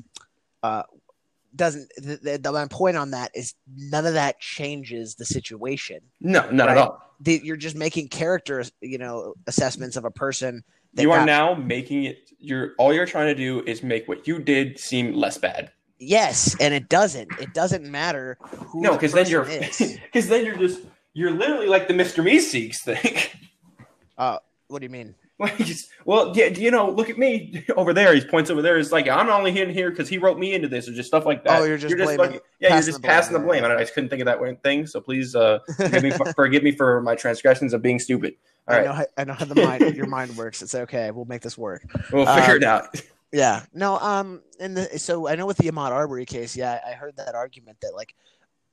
Uh, 0.63 0.83
doesn't 1.57 1.89
the, 1.97 2.17
the, 2.23 2.39
the 2.39 2.53
my 2.53 2.67
point 2.67 2.97
on 2.97 3.11
that 3.13 3.31
is 3.35 3.55
none 3.77 4.07
of 4.07 4.15
that 4.15 4.39
changes 4.41 5.15
the 5.17 5.25
situation. 5.25 6.01
No, 6.21 6.49
not 6.51 6.69
right. 6.69 6.77
at 6.77 6.79
all. 6.79 7.10
The, 7.21 7.41
you're 7.45 7.57
just 7.57 7.77
making 7.77 8.09
character, 8.09 8.65
you 8.81 8.99
know, 8.99 9.35
assessments 9.47 9.97
of 9.97 10.05
a 10.05 10.11
person. 10.11 10.65
that 10.95 11.03
You 11.03 11.13
are 11.13 11.25
now 11.25 11.55
making 11.55 12.05
it. 12.05 12.31
You're 12.39 12.73
all 12.79 12.95
you're 12.95 13.07
trying 13.07 13.27
to 13.27 13.35
do 13.35 13.63
is 13.67 13.83
make 13.83 14.09
what 14.09 14.27
you 14.27 14.39
did 14.39 14.79
seem 14.79 15.15
less 15.15 15.37
bad. 15.37 15.71
Yes, 15.99 16.57
and 16.59 16.73
it 16.73 16.89
doesn't. 16.89 17.31
It 17.39 17.53
doesn't 17.53 17.85
matter 17.85 18.39
who. 18.41 18.81
No, 18.81 18.93
the 18.93 18.97
because 18.97 19.13
then 19.13 19.27
you're 19.27 19.45
because 19.45 20.29
then 20.29 20.47
you're 20.47 20.57
just 20.57 20.81
you're 21.13 21.31
literally 21.31 21.67
like 21.67 21.89
the 21.89 21.95
Mr. 21.95 22.25
Meeseeks 22.25 22.79
thing. 22.79 23.17
Uh, 24.19 24.39
what 24.69 24.81
do 24.81 24.85
you 24.85 24.91
mean? 24.91 25.15
Like, 25.59 25.67
well, 26.05 26.33
yeah, 26.37 26.47
you 26.47 26.71
know, 26.71 26.91
look 26.91 27.09
at 27.09 27.17
me 27.17 27.65
over 27.77 27.95
there. 27.95 28.15
He 28.15 28.21
points 28.21 28.51
over 28.51 28.61
there. 28.61 28.77
It's 28.79 28.93
like 28.93 29.09
I'm 29.09 29.31
only 29.31 29.59
in 29.59 29.71
here 29.71 29.89
because 29.91 30.07
he 30.09 30.19
wrote 30.19 30.39
me 30.39 30.53
into 30.55 30.69
this, 30.69 30.87
or 30.87 30.93
just 30.93 31.09
stuff 31.09 31.25
like 31.25 31.45
that. 31.45 31.61
Oh, 31.61 31.65
you're 31.65 31.79
just 31.79 31.95
blaming- 31.95 32.19
fucking- 32.19 32.41
yeah, 32.61 32.75
you're 32.75 32.83
just 32.83 32.93
the 32.93 33.01
blame. 33.01 33.11
passing 33.11 33.33
the 33.33 33.39
blame. 33.39 33.65
I, 33.65 33.69
don't, 33.69 33.79
I 33.79 33.81
just 33.81 33.95
couldn't 33.95 34.11
think 34.11 34.21
of 34.21 34.27
that 34.27 34.39
one 34.39 34.57
thing. 34.57 34.87
So 34.87 35.01
please, 35.01 35.35
uh, 35.35 35.61
forgive 35.77 36.03
me, 36.03 36.11
for, 36.11 36.33
forgive 36.37 36.63
me 36.63 36.73
for 36.73 37.01
my 37.01 37.15
transgressions 37.15 37.73
of 37.73 37.81
being 37.81 37.99
stupid. 37.99 38.35
All 38.69 38.75
I 38.75 38.79
right, 38.79 38.85
know. 38.87 38.93
How, 38.93 39.07
I 39.17 39.25
know 39.25 39.33
how 39.33 39.45
the 39.47 39.55
mind, 39.55 39.97
your 39.97 40.07
mind 40.07 40.37
works. 40.37 40.61
It's 40.61 40.75
okay. 40.75 41.11
We'll 41.11 41.25
make 41.25 41.41
this 41.41 41.57
work. 41.57 41.85
we'll 42.13 42.27
figure 42.27 42.53
uh, 42.53 42.57
it 42.57 42.65
out. 42.65 43.03
Yeah. 43.33 43.65
No. 43.73 43.97
Um. 43.99 44.43
And 44.59 44.77
the 44.77 44.99
so 44.99 45.27
I 45.27 45.37
know 45.37 45.47
with 45.47 45.57
the 45.57 45.71
Ahmaud 45.71 45.91
Arbery 45.91 46.27
case, 46.27 46.55
yeah, 46.55 46.81
I 46.87 46.93
heard 46.93 47.17
that 47.17 47.35
argument 47.35 47.79
that 47.81 47.95
like 47.95 48.15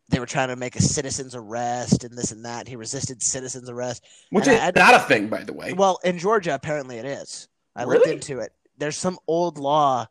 they 0.10 0.20
were 0.20 0.26
trying 0.26 0.48
to 0.50 0.56
make 0.56 0.76
a 0.76 0.82
citizen's 0.82 1.36
arrest 1.36 2.04
and 2.04 2.18
this 2.18 2.32
and 2.32 2.46
that. 2.46 2.68
He 2.68 2.76
resisted 2.76 3.22
citizen's 3.22 3.70
arrest. 3.70 4.04
Which 4.30 4.48
and 4.48 4.56
is 4.56 4.62
I- 4.62 4.68
I- 4.68 4.72
not 4.76 4.96
a 4.96 5.00
thing, 5.06 5.28
by 5.28 5.44
the 5.44 5.54
way. 5.54 5.74
Well, 5.74 6.00
in 6.04 6.18
Georgia, 6.18 6.54
apparently 6.56 6.98
it 6.98 7.06
is. 7.06 7.48
I 7.76 7.84
looked 7.84 8.08
into 8.08 8.40
it. 8.40 8.54
There's 8.78 8.98
some 8.98 9.20
old 9.28 9.58
law. 9.58 10.08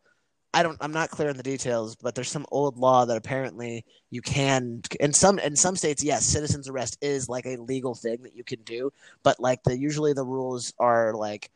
I 0.54 0.62
don't. 0.62 0.78
I'm 0.80 0.92
not 0.92 1.10
clear 1.10 1.28
on 1.28 1.36
the 1.36 1.42
details, 1.42 1.96
but 1.96 2.14
there's 2.14 2.30
some 2.30 2.46
old 2.50 2.78
law 2.78 3.04
that 3.04 3.16
apparently 3.16 3.84
you 4.10 4.22
can. 4.22 4.82
In 5.00 5.12
some 5.12 5.38
in 5.38 5.54
some 5.56 5.76
states, 5.76 6.02
yes, 6.02 6.24
citizen's 6.24 6.68
arrest 6.68 6.96
is 7.02 7.28
like 7.28 7.44
a 7.46 7.56
legal 7.56 7.94
thing 7.94 8.22
that 8.22 8.34
you 8.34 8.42
can 8.44 8.60
do. 8.62 8.92
But 9.22 9.38
like 9.38 9.62
the 9.64 9.76
usually 9.76 10.12
the 10.14 10.24
rules 10.24 10.72
are 10.78 11.12
like 11.14 11.50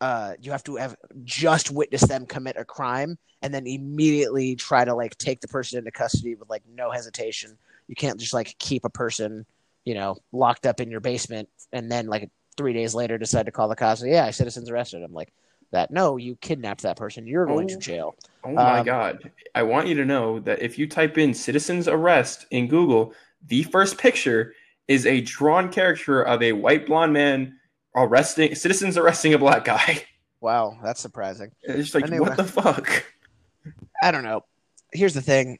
uh, 0.00 0.34
you 0.40 0.50
have 0.50 0.64
to 0.64 0.76
have 0.76 0.96
just 1.24 1.70
witnessed 1.70 2.08
them 2.08 2.26
commit 2.26 2.56
a 2.58 2.64
crime 2.64 3.16
and 3.40 3.54
then 3.54 3.66
immediately 3.66 4.54
try 4.54 4.84
to 4.84 4.94
like 4.94 5.16
take 5.16 5.40
the 5.40 5.48
person 5.48 5.78
into 5.78 5.90
custody 5.90 6.34
with 6.34 6.50
like 6.50 6.62
no 6.74 6.90
hesitation. 6.90 7.56
You 7.88 7.94
can't 7.94 8.18
just 8.18 8.32
like 8.34 8.56
keep 8.58 8.84
a 8.84 8.90
person, 8.90 9.46
you 9.84 9.94
know, 9.94 10.16
locked 10.32 10.66
up 10.66 10.80
in 10.80 10.90
your 10.90 11.00
basement 11.00 11.48
and 11.72 11.90
then 11.90 12.06
like 12.06 12.30
three 12.56 12.72
days 12.72 12.94
later 12.94 13.18
decide 13.18 13.46
to 13.46 13.52
call 13.52 13.68
the 13.68 13.76
cops. 13.76 14.02
Yeah, 14.04 14.30
citizens 14.30 14.70
arrested. 14.70 15.02
I'm 15.02 15.12
like 15.12 15.32
that. 15.72 15.90
No, 15.90 16.16
you 16.16 16.36
kidnapped 16.36 16.82
that 16.82 16.96
person. 16.96 17.26
You're 17.26 17.46
going 17.46 17.68
to 17.68 17.74
Oh. 17.76 17.80
jail. 17.80 18.14
Oh 18.44 18.52
my 18.52 18.78
Um, 18.80 18.86
god! 18.86 19.30
I 19.54 19.62
want 19.64 19.88
you 19.88 19.94
to 19.96 20.04
know 20.04 20.38
that 20.40 20.62
if 20.62 20.78
you 20.78 20.86
type 20.88 21.18
in 21.18 21.34
"citizens 21.34 21.88
arrest" 21.88 22.46
in 22.50 22.68
Google, 22.68 23.12
the 23.46 23.62
first 23.64 23.98
picture 23.98 24.54
is 24.88 25.04
a 25.06 25.20
drawn 25.20 25.70
caricature 25.70 26.22
of 26.22 26.42
a 26.42 26.52
white 26.52 26.86
blonde 26.86 27.12
man 27.12 27.58
arresting 27.96 28.54
citizens 28.54 28.96
arresting 28.96 29.34
a 29.34 29.38
black 29.38 29.64
guy. 29.64 30.04
Wow, 30.38 30.78
that's 30.84 31.00
surprising. 31.00 31.50
It's 31.62 31.78
just 31.90 31.94
like 31.94 32.04
Anyway. 32.04 32.28
what 32.28 32.36
the 32.36 32.44
fuck? 32.44 33.04
I 34.02 34.10
don't 34.12 34.22
know. 34.22 34.44
Here's 34.92 35.14
the 35.14 35.22
thing. 35.22 35.58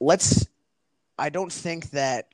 Let's. 0.00 0.46
I 1.18 1.30
don't 1.30 1.52
think 1.52 1.90
that 1.90 2.28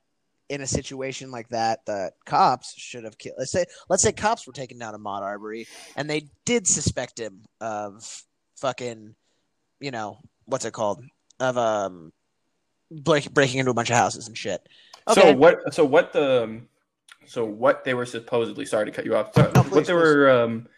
in 0.48 0.60
a 0.60 0.66
situation 0.66 1.30
like 1.30 1.48
that, 1.48 1.86
the 1.86 2.12
cops 2.26 2.74
should 2.76 3.04
have 3.04 3.16
killed. 3.16 3.36
Let's 3.38 3.50
say, 3.50 3.64
let's 3.88 4.02
say 4.02 4.12
cops 4.12 4.46
were 4.46 4.52
taking 4.52 4.78
down 4.78 4.94
a 4.94 4.98
Ahmaud 4.98 5.22
Arbery, 5.22 5.66
and 5.96 6.08
they 6.08 6.28
did 6.44 6.66
suspect 6.66 7.18
him 7.18 7.42
of 7.60 8.24
fucking, 8.56 9.14
you 9.80 9.90
know, 9.90 10.18
what's 10.44 10.64
it 10.64 10.72
called? 10.72 11.02
Of 11.40 11.56
um, 11.56 12.12
break, 12.90 13.32
breaking 13.32 13.60
into 13.60 13.70
a 13.70 13.74
bunch 13.74 13.90
of 13.90 13.96
houses 13.96 14.28
and 14.28 14.36
shit. 14.36 14.66
So 15.12 15.32
what? 15.34 15.74
So 15.74 15.84
what 15.84 16.12
the? 16.12 16.62
So 17.26 17.44
what 17.44 17.84
they 17.84 17.94
were 17.94 18.06
supposedly? 18.06 18.66
Sorry 18.66 18.86
to 18.86 18.92
cut 18.92 19.04
you 19.04 19.16
off. 19.16 19.34
So 19.34 19.42
No, 19.42 19.62
what 19.62 19.66
please, 19.66 19.86
they 19.86 19.92
were 19.94 20.30
um, 20.30 20.68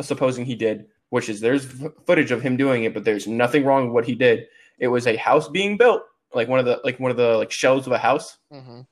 supposing 0.00 0.44
he 0.44 0.54
did, 0.54 0.86
which 1.10 1.28
is 1.28 1.40
there's 1.40 1.66
footage 2.06 2.30
of 2.30 2.42
him 2.42 2.56
doing 2.56 2.84
it, 2.84 2.94
but 2.94 3.04
there's 3.04 3.26
nothing 3.26 3.64
wrong 3.64 3.86
with 3.86 3.94
what 3.94 4.04
he 4.04 4.14
did. 4.14 4.46
It 4.78 4.88
was 4.88 5.06
a 5.06 5.16
house 5.16 5.48
being 5.48 5.76
built, 5.76 6.02
like 6.34 6.48
one 6.48 6.58
of 6.58 6.64
the 6.64 6.80
like 6.84 6.98
one 7.00 7.10
of 7.10 7.16
the 7.16 7.36
like 7.36 7.50
shells 7.50 7.86
of 7.86 7.92
a 7.92 7.98
house 7.98 8.38
hmm 8.50 8.82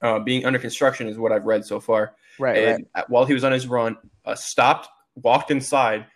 uh, 0.00 0.18
being 0.18 0.44
under 0.44 0.58
construction 0.58 1.08
is 1.08 1.18
what 1.18 1.32
I've 1.32 1.44
read 1.44 1.64
so 1.64 1.80
far. 1.80 2.14
Right, 2.38 2.50
right. 2.50 2.68
and 2.68 2.86
at- 2.94 3.10
while 3.10 3.24
he 3.24 3.34
was 3.34 3.44
on 3.44 3.52
his 3.52 3.66
run, 3.66 3.96
uh, 4.24 4.34
stopped, 4.34 4.88
walked 5.16 5.50
inside 5.50 6.06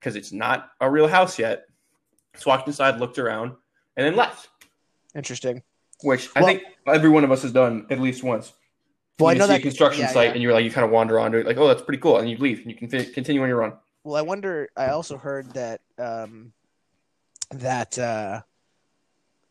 because 0.00 0.16
it's 0.16 0.32
not 0.32 0.70
a 0.80 0.90
real 0.90 1.06
house 1.06 1.38
yet. 1.38 1.66
Just 2.34 2.46
walked 2.46 2.66
inside, 2.66 3.00
looked 3.00 3.18
around, 3.18 3.52
and 3.96 4.06
then 4.06 4.16
left. 4.16 4.48
Interesting. 5.14 5.62
Which 6.02 6.28
I 6.36 6.42
think 6.42 6.62
every 6.86 7.08
one 7.08 7.24
of 7.24 7.32
us 7.32 7.42
has 7.42 7.52
done 7.52 7.86
at 7.90 7.98
least 7.98 8.22
once. 8.22 8.52
Well, 9.18 9.30
I 9.30 9.34
know 9.34 9.46
see 9.46 9.52
that 9.52 9.58
a 9.60 9.62
construction 9.62 10.02
yeah, 10.02 10.12
site, 10.12 10.28
yeah. 10.28 10.34
and 10.34 10.42
you're 10.42 10.52
like, 10.52 10.64
you 10.64 10.70
kind 10.70 10.84
of 10.84 10.92
wander 10.92 11.18
onto 11.18 11.38
it, 11.38 11.46
like, 11.46 11.56
oh, 11.56 11.66
that's 11.66 11.82
pretty 11.82 12.00
cool, 12.00 12.18
and 12.18 12.30
you 12.30 12.36
leave, 12.36 12.60
and 12.60 12.70
you 12.70 12.76
can 12.76 12.88
fi- 12.88 13.12
continue 13.12 13.42
on 13.42 13.48
your 13.48 13.58
run. 13.58 13.72
Well, 14.04 14.14
I 14.14 14.22
wonder. 14.22 14.68
I 14.76 14.88
also 14.90 15.16
heard 15.16 15.52
that 15.54 15.80
um, 15.98 16.52
that 17.50 17.98
uh, 17.98 18.42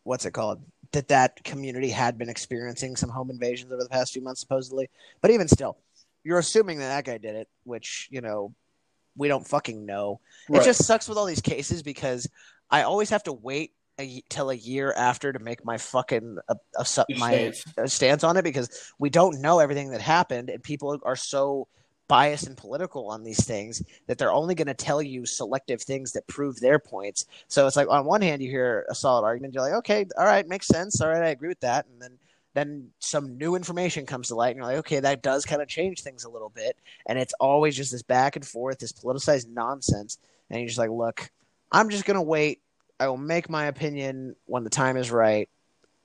what's 0.04 0.24
it 0.24 0.30
called? 0.30 0.62
That 0.92 1.08
that 1.08 1.44
community 1.44 1.90
had 1.90 2.16
been 2.16 2.30
experiencing 2.30 2.96
some 2.96 3.10
home 3.10 3.30
invasions 3.30 3.70
over 3.72 3.82
the 3.82 3.90
past 3.90 4.12
few 4.12 4.22
months, 4.22 4.40
supposedly. 4.40 4.88
But 5.20 5.30
even 5.30 5.46
still, 5.46 5.76
you're 6.24 6.38
assuming 6.38 6.78
that 6.78 6.88
that 6.88 7.04
guy 7.04 7.18
did 7.18 7.36
it, 7.36 7.48
which 7.64 8.08
you 8.10 8.20
know 8.20 8.54
we 9.16 9.28
don't 9.28 9.46
fucking 9.46 9.84
know. 9.84 10.20
It 10.48 10.64
just 10.64 10.84
sucks 10.84 11.08
with 11.08 11.18
all 11.18 11.26
these 11.26 11.42
cases 11.42 11.82
because 11.82 12.28
I 12.70 12.82
always 12.82 13.10
have 13.10 13.22
to 13.24 13.32
wait 13.32 13.72
a, 14.00 14.22
till 14.28 14.50
a 14.50 14.54
year 14.54 14.92
after 14.96 15.32
to 15.32 15.38
make 15.38 15.64
my 15.64 15.76
fucking 15.76 16.38
uh, 16.48 16.54
uh, 16.78 17.04
my 17.16 17.32
stance. 17.32 17.64
uh, 17.78 17.86
stance 17.86 18.24
on 18.24 18.36
it 18.36 18.42
because 18.42 18.92
we 18.98 19.10
don't 19.10 19.40
know 19.40 19.58
everything 19.58 19.90
that 19.90 20.00
happened 20.00 20.50
and 20.50 20.62
people 20.62 20.98
are 21.02 21.16
so 21.16 21.68
biased 22.08 22.46
and 22.46 22.56
political 22.56 23.08
on 23.08 23.22
these 23.22 23.44
things 23.44 23.82
that 24.06 24.18
they're 24.18 24.32
only 24.32 24.54
going 24.54 24.66
to 24.66 24.74
tell 24.74 25.00
you 25.00 25.26
selective 25.26 25.82
things 25.82 26.12
that 26.12 26.26
prove 26.26 26.58
their 26.58 26.78
points. 26.78 27.26
So 27.48 27.66
it's 27.66 27.76
like 27.76 27.88
on 27.88 28.04
one 28.04 28.22
hand 28.22 28.42
you 28.42 28.50
hear 28.50 28.86
a 28.88 28.94
solid 28.94 29.24
argument, 29.24 29.54
you're 29.54 29.62
like, 29.62 29.74
okay, 29.74 30.06
all 30.18 30.24
right, 30.24 30.48
makes 30.48 30.66
sense, 30.66 31.00
all 31.00 31.08
right, 31.08 31.22
I 31.22 31.28
agree 31.28 31.48
with 31.48 31.60
that, 31.60 31.86
and 31.86 32.00
then 32.00 32.18
then 32.54 32.88
some 32.98 33.38
new 33.38 33.54
information 33.54 34.06
comes 34.06 34.28
to 34.28 34.34
light, 34.34 34.48
and 34.48 34.56
you're 34.56 34.66
like, 34.66 34.78
okay, 34.78 34.98
that 34.98 35.22
does 35.22 35.44
kind 35.44 35.62
of 35.62 35.68
change 35.68 36.00
things 36.00 36.24
a 36.24 36.30
little 36.30 36.48
bit, 36.48 36.76
and 37.06 37.18
it's 37.18 37.34
always 37.38 37.76
just 37.76 37.92
this 37.92 38.02
back 38.02 38.34
and 38.34 38.44
forth, 38.44 38.78
this 38.78 38.92
politicized 38.92 39.48
nonsense, 39.48 40.18
and 40.50 40.58
you're 40.58 40.66
just 40.66 40.78
like, 40.78 40.90
look, 40.90 41.30
I'm 41.70 41.90
just 41.90 42.04
gonna 42.04 42.22
wait. 42.22 42.60
I 42.98 43.06
will 43.06 43.16
make 43.16 43.48
my 43.48 43.66
opinion 43.66 44.34
when 44.46 44.64
the 44.64 44.70
time 44.70 44.96
is 44.96 45.10
right. 45.10 45.48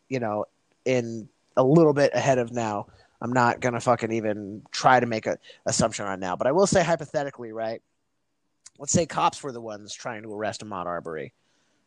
You 0.10 0.20
know, 0.20 0.46
in 0.86 1.30
a 1.56 1.64
little 1.64 1.94
bit 1.94 2.12
ahead 2.14 2.38
of 2.38 2.52
now. 2.52 2.88
I'm 3.24 3.32
not 3.32 3.62
gonna 3.62 3.80
fucking 3.80 4.12
even 4.12 4.62
try 4.72 5.00
to 5.00 5.06
make 5.06 5.26
a 5.26 5.40
assumption 5.66 6.06
on 6.06 6.20
now, 6.20 6.36
but 6.36 6.46
I 6.46 6.52
will 6.52 6.68
say 6.68 6.84
hypothetically, 6.84 7.54
right? 7.54 7.82
Let's 8.78 8.92
say 8.92 9.06
cops 9.06 9.42
were 9.42 9.54
the 9.54 9.62
ones 9.62 9.94
trying 9.94 10.24
to 10.24 10.34
arrest 10.34 10.64
Ahmaud 10.64 10.86
Arbery. 10.86 11.34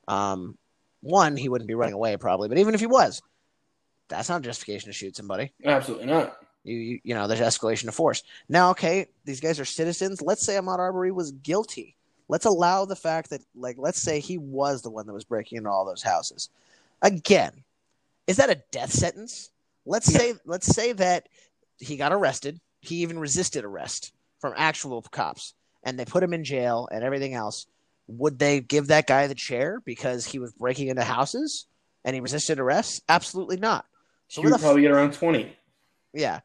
Um, 0.09 0.57
one, 1.03 1.37
he 1.37 1.51
wouldn't 1.51 1.69
be 1.69 1.75
running 1.75 1.95
away 1.95 2.17
probably, 2.17 2.49
but 2.49 2.59
even 2.59 2.75
if 2.75 2.81
he 2.81 2.87
was, 2.87 3.21
that's 4.09 4.31
not 4.31 4.43
justification 4.43 4.89
to 4.89 4.95
shoot 4.95 5.15
somebody. 5.15 5.53
Absolutely 5.63 6.07
not. 6.07 6.39
You, 6.65 6.77
you, 6.77 7.01
you 7.05 7.15
know, 7.15 7.29
there's 7.29 7.41
escalation 7.41 7.89
of 7.89 7.95
force. 7.95 8.23
Now, 8.49 8.71
okay, 8.71 9.07
these 9.25 9.41
guys 9.41 9.61
are 9.61 9.65
citizens. 9.67 10.23
Let's 10.23 10.45
say 10.45 10.55
Ahmaud 10.55 10.79
Arbery 10.79 11.13
was 11.13 11.33
guilty. 11.33 11.97
Let's 12.29 12.47
allow 12.47 12.87
the 12.87 12.97
fact 12.97 13.31
that, 13.31 13.43
like, 13.55 13.77
let's 13.79 14.01
say 14.01 14.21
he 14.21 14.39
was 14.39 14.83
the 14.83 14.91
one 14.91 15.07
that 15.07 15.13
was 15.13 15.25
breaking 15.25 15.59
into 15.59 15.71
all 15.71 15.85
those 15.85 16.03
houses. 16.03 16.49
Again, 17.03 17.63
is 18.27 18.39
that 18.39 18.51
a 18.51 18.63
death 18.73 18.91
sentence? 18.91 19.51
Let's 19.87 20.13
No. 20.13 20.19
say, 20.19 20.35
let's 20.45 20.67
say 20.67 20.93
that 20.95 21.29
he 21.79 21.97
got 21.97 22.13
arrested. 22.13 22.61
He 22.81 22.97
even 22.97 23.19
resisted 23.19 23.65
arrest 23.65 24.13
from 24.41 24.53
actual 24.57 25.01
cops, 25.03 25.55
and 25.83 25.99
they 25.99 26.05
put 26.05 26.23
him 26.23 26.35
in 26.35 26.45
jail 26.45 26.89
and 26.93 27.03
everything 27.05 27.35
else. 27.35 27.67
Would 28.09 28.39
they 28.39 28.61
give 28.61 28.89
that 28.89 29.07
guy 29.07 29.27
the 29.27 29.35
chair 29.35 29.81
because 29.85 30.27
he 30.27 30.39
was 30.39 30.53
breaking 30.53 30.89
into 30.89 31.03
houses 31.03 31.67
and 32.05 32.15
he 32.15 32.21
resisted 32.21 32.59
arrest? 32.61 33.03
Absolutely 33.09 33.57
not. 33.57 33.85
So 34.29 34.41
He 34.41 34.47
where 34.47 34.53
would 34.53 34.61
the 34.61 34.65
probably 34.65 34.83
get 34.83 34.91
around 34.93 35.13
20. 35.15 35.57
yeah. 36.13 36.41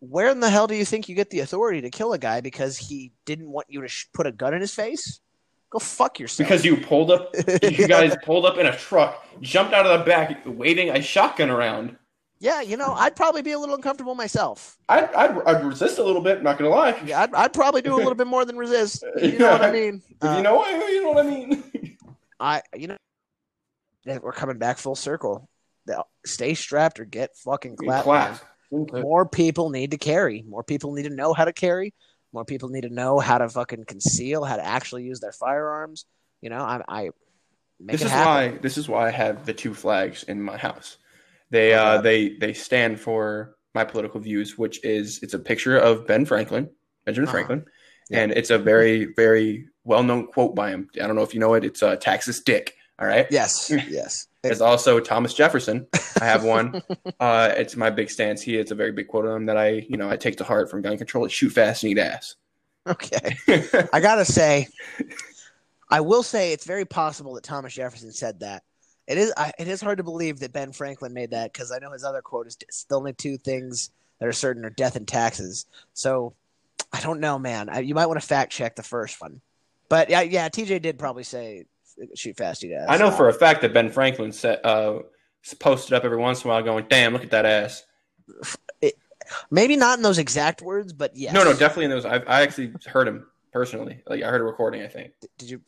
Where 0.00 0.30
in 0.30 0.40
the 0.40 0.48
hell 0.48 0.66
do 0.66 0.74
you 0.74 0.84
think 0.86 1.08
you 1.10 1.14
get 1.14 1.28
the 1.30 1.40
authority 1.40 1.82
to 1.82 1.90
kill 1.90 2.14
a 2.14 2.18
guy 2.18 2.40
because 2.40 2.78
he 2.78 3.12
didn't 3.26 3.50
want 3.50 3.66
you 3.68 3.82
to 3.82 3.88
sh- 3.88 4.06
put 4.14 4.26
a 4.26 4.32
gun 4.32 4.54
in 4.54 4.60
his 4.62 4.74
face? 4.74 5.20
Go 5.68 5.78
fuck 5.78 6.18
yourself. 6.18 6.48
Because 6.48 6.64
you 6.64 6.78
pulled 6.78 7.10
up, 7.10 7.30
you 7.62 7.86
guys 7.88 8.16
pulled 8.24 8.46
up 8.46 8.56
in 8.56 8.66
a 8.66 8.74
truck, 8.76 9.24
jumped 9.42 9.74
out 9.74 9.84
of 9.86 9.98
the 9.98 10.04
back, 10.06 10.40
waving 10.46 10.88
a 10.88 11.02
shotgun 11.02 11.50
around. 11.50 11.96
Yeah, 12.40 12.62
you 12.62 12.76
know, 12.76 12.92
I'd 12.94 13.14
probably 13.14 13.42
be 13.42 13.52
a 13.52 13.58
little 13.58 13.74
uncomfortable 13.74 14.14
myself. 14.14 14.78
I'd, 14.88 15.12
I'd, 15.14 15.42
I'd 15.42 15.64
resist 15.64 15.98
a 15.98 16.02
little 16.02 16.22
bit, 16.22 16.42
not 16.42 16.58
gonna 16.58 16.70
lie. 16.70 17.00
Yeah, 17.04 17.22
I'd, 17.22 17.34
I'd 17.34 17.52
probably 17.52 17.82
do 17.82 17.94
a 17.94 17.96
little 17.96 18.14
bit 18.14 18.26
more 18.26 18.44
than 18.44 18.56
resist. 18.56 19.04
You 19.20 19.38
know 19.38 19.50
what 19.52 19.62
I 19.62 19.70
mean? 19.70 20.02
Uh, 20.20 20.34
you 20.36 20.42
know 20.42 20.54
what 20.56 20.70
you 20.90 21.02
know 21.04 21.10
what 21.12 21.26
I 21.26 21.28
mean. 21.28 21.96
I 22.40 22.62
you 22.76 22.88
know 22.88 22.96
we're 24.22 24.32
coming 24.32 24.58
back 24.58 24.78
full 24.78 24.96
circle. 24.96 25.48
Stay 26.24 26.54
strapped 26.54 27.00
or 27.00 27.04
get 27.04 27.36
fucking 27.36 27.76
clapped. 27.76 28.06
More 28.70 29.26
people 29.26 29.70
need 29.70 29.90
to 29.90 29.98
carry. 29.98 30.42
More 30.46 30.62
people 30.62 30.92
need 30.92 31.02
to 31.04 31.10
know 31.10 31.32
how 31.32 31.44
to 31.44 31.52
carry. 31.52 31.92
More 32.32 32.44
people 32.44 32.68
need 32.68 32.82
to 32.82 32.88
know 32.88 33.18
how 33.18 33.38
to 33.38 33.48
fucking 33.48 33.84
conceal, 33.86 34.44
how 34.44 34.56
to 34.56 34.64
actually 34.64 35.02
use 35.04 35.18
their 35.20 35.32
firearms. 35.32 36.04
You 36.40 36.50
know, 36.50 36.60
I, 36.60 36.80
I 36.88 37.10
make 37.80 37.94
This 37.94 38.02
is 38.02 38.10
happen. 38.12 38.52
why 38.54 38.58
this 38.58 38.78
is 38.78 38.88
why 38.88 39.08
I 39.08 39.10
have 39.10 39.44
the 39.44 39.52
two 39.52 39.74
flags 39.74 40.22
in 40.22 40.40
my 40.40 40.56
house. 40.56 40.96
They 41.50 41.74
uh 41.74 42.00
they 42.00 42.30
they 42.40 42.52
stand 42.52 43.00
for 43.00 43.56
my 43.74 43.84
political 43.84 44.20
views, 44.20 44.56
which 44.58 44.84
is 44.84 45.20
it's 45.22 45.34
a 45.34 45.38
picture 45.38 45.76
of 45.76 46.06
Ben 46.06 46.24
Franklin, 46.24 46.70
Benjamin 47.04 47.28
Uh-huh. 47.28 47.32
Franklin, 47.36 47.64
Yeah. 48.08 48.20
and 48.22 48.32
it's 48.32 48.50
a 48.50 48.58
very 48.58 49.12
very 49.16 49.66
well 49.84 50.02
known 50.02 50.26
quote 50.28 50.54
by 50.54 50.70
him. 50.70 50.88
I 51.02 51.06
don't 51.06 51.16
know 51.16 51.22
if 51.22 51.34
you 51.34 51.40
know 51.40 51.54
it. 51.54 51.64
It's 51.64 51.82
uh, 51.82 51.96
"Texas 51.96 52.40
Dick." 52.40 52.74
All 52.98 53.06
right. 53.06 53.26
Yes, 53.30 53.70
yes. 53.88 54.26
There's 54.42 54.60
also 54.60 55.00
Thomas 55.00 55.34
Jefferson. 55.34 55.86
I 56.20 56.24
have 56.24 56.44
one. 56.44 56.82
uh, 57.20 57.52
it's 57.56 57.76
my 57.76 57.90
big 57.90 58.10
stance. 58.10 58.40
He 58.42 58.56
it's 58.56 58.70
a 58.70 58.74
very 58.74 58.92
big 58.92 59.08
quote 59.08 59.24
of 59.26 59.34
him 59.34 59.46
that 59.46 59.56
I 59.56 59.86
you 59.88 59.96
know 59.96 60.08
I 60.10 60.16
take 60.16 60.36
to 60.36 60.44
heart 60.44 60.70
from 60.70 60.82
gun 60.82 60.96
control. 60.98 61.24
It's 61.24 61.34
shoot 61.34 61.50
fast 61.50 61.82
and 61.82 61.92
eat 61.92 61.98
ass. 61.98 62.36
Okay. 62.86 63.36
I 63.92 64.00
gotta 64.00 64.24
say, 64.24 64.68
I 65.90 66.00
will 66.00 66.22
say 66.22 66.52
it's 66.52 66.64
very 66.64 66.84
possible 66.84 67.34
that 67.34 67.44
Thomas 67.44 67.74
Jefferson 67.74 68.12
said 68.12 68.40
that. 68.40 68.62
It 69.10 69.18
is. 69.18 69.32
I, 69.36 69.52
it 69.58 69.66
is 69.66 69.80
hard 69.80 69.98
to 69.98 70.04
believe 70.04 70.38
that 70.38 70.52
Ben 70.52 70.70
Franklin 70.70 71.12
made 71.12 71.32
that 71.32 71.52
because 71.52 71.72
I 71.72 71.80
know 71.80 71.90
his 71.90 72.04
other 72.04 72.22
quote 72.22 72.46
is 72.46 72.56
the 72.88 72.96
only 72.96 73.12
two 73.12 73.38
things 73.38 73.90
that 74.20 74.28
are 74.28 74.32
certain 74.32 74.64
are 74.64 74.70
death 74.70 74.94
and 74.94 75.06
taxes. 75.06 75.66
So 75.94 76.34
I 76.92 77.00
don't 77.00 77.18
know, 77.18 77.36
man. 77.36 77.68
I, 77.68 77.80
you 77.80 77.92
might 77.92 78.06
want 78.06 78.20
to 78.20 78.26
fact 78.26 78.52
check 78.52 78.76
the 78.76 78.84
first 78.84 79.20
one. 79.20 79.40
But 79.88 80.10
yeah, 80.10 80.20
yeah, 80.20 80.48
TJ 80.48 80.80
did 80.80 80.96
probably 80.96 81.24
say 81.24 81.64
shoot 82.14 82.36
fast, 82.36 82.62
eat 82.62 82.72
ass. 82.72 82.86
I 82.88 82.98
know 82.98 83.10
for 83.10 83.28
a 83.28 83.32
fact 83.32 83.62
that 83.62 83.74
Ben 83.74 83.90
Franklin 83.90 84.30
set, 84.30 84.64
uh, 84.64 85.00
posted 85.58 85.92
up 85.94 86.04
every 86.04 86.18
once 86.18 86.44
in 86.44 86.48
a 86.48 86.52
while, 86.52 86.62
going, 86.62 86.86
"Damn, 86.88 87.12
look 87.12 87.24
at 87.24 87.30
that 87.32 87.46
ass." 87.46 87.84
maybe 89.50 89.74
not 89.74 89.98
in 89.98 90.04
those 90.04 90.18
exact 90.18 90.62
words, 90.62 90.92
but 90.92 91.16
yes. 91.16 91.34
No, 91.34 91.42
no, 91.42 91.50
definitely 91.50 91.86
in 91.86 91.90
those. 91.90 92.04
I, 92.04 92.18
I 92.18 92.42
actually 92.42 92.72
heard 92.86 93.08
him 93.08 93.26
personally. 93.52 94.02
Like 94.06 94.22
I 94.22 94.28
heard 94.28 94.40
a 94.40 94.44
recording. 94.44 94.82
I 94.82 94.86
think. 94.86 95.14
Did 95.36 95.50
you? 95.50 95.60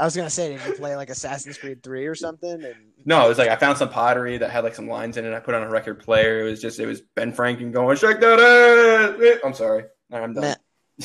I 0.00 0.04
was 0.04 0.16
gonna 0.16 0.30
say, 0.30 0.56
did 0.56 0.66
you 0.66 0.72
play 0.72 0.96
like 0.96 1.10
Assassin's 1.10 1.58
Creed 1.58 1.82
Three 1.82 2.06
or 2.06 2.14
something? 2.14 2.64
And 2.64 2.74
no, 3.04 3.22
it 3.26 3.28
was 3.28 3.36
like 3.36 3.50
I 3.50 3.56
found 3.56 3.76
some 3.76 3.90
pottery 3.90 4.38
that 4.38 4.50
had 4.50 4.64
like 4.64 4.74
some 4.74 4.88
lines 4.88 5.18
in 5.18 5.26
it. 5.26 5.34
I 5.34 5.40
put 5.40 5.54
on 5.54 5.62
a 5.62 5.68
record 5.68 6.00
player. 6.00 6.40
It 6.40 6.44
was 6.44 6.60
just 6.60 6.80
it 6.80 6.86
was 6.86 7.02
Ben 7.14 7.32
Franklin 7.34 7.70
going, 7.70 7.98
"Check 7.98 8.18
that 8.20 8.40
out. 8.40 9.44
I'm 9.44 9.52
sorry. 9.52 9.84
Right, 10.10 10.22
I'm 10.22 10.32
done. 10.32 10.56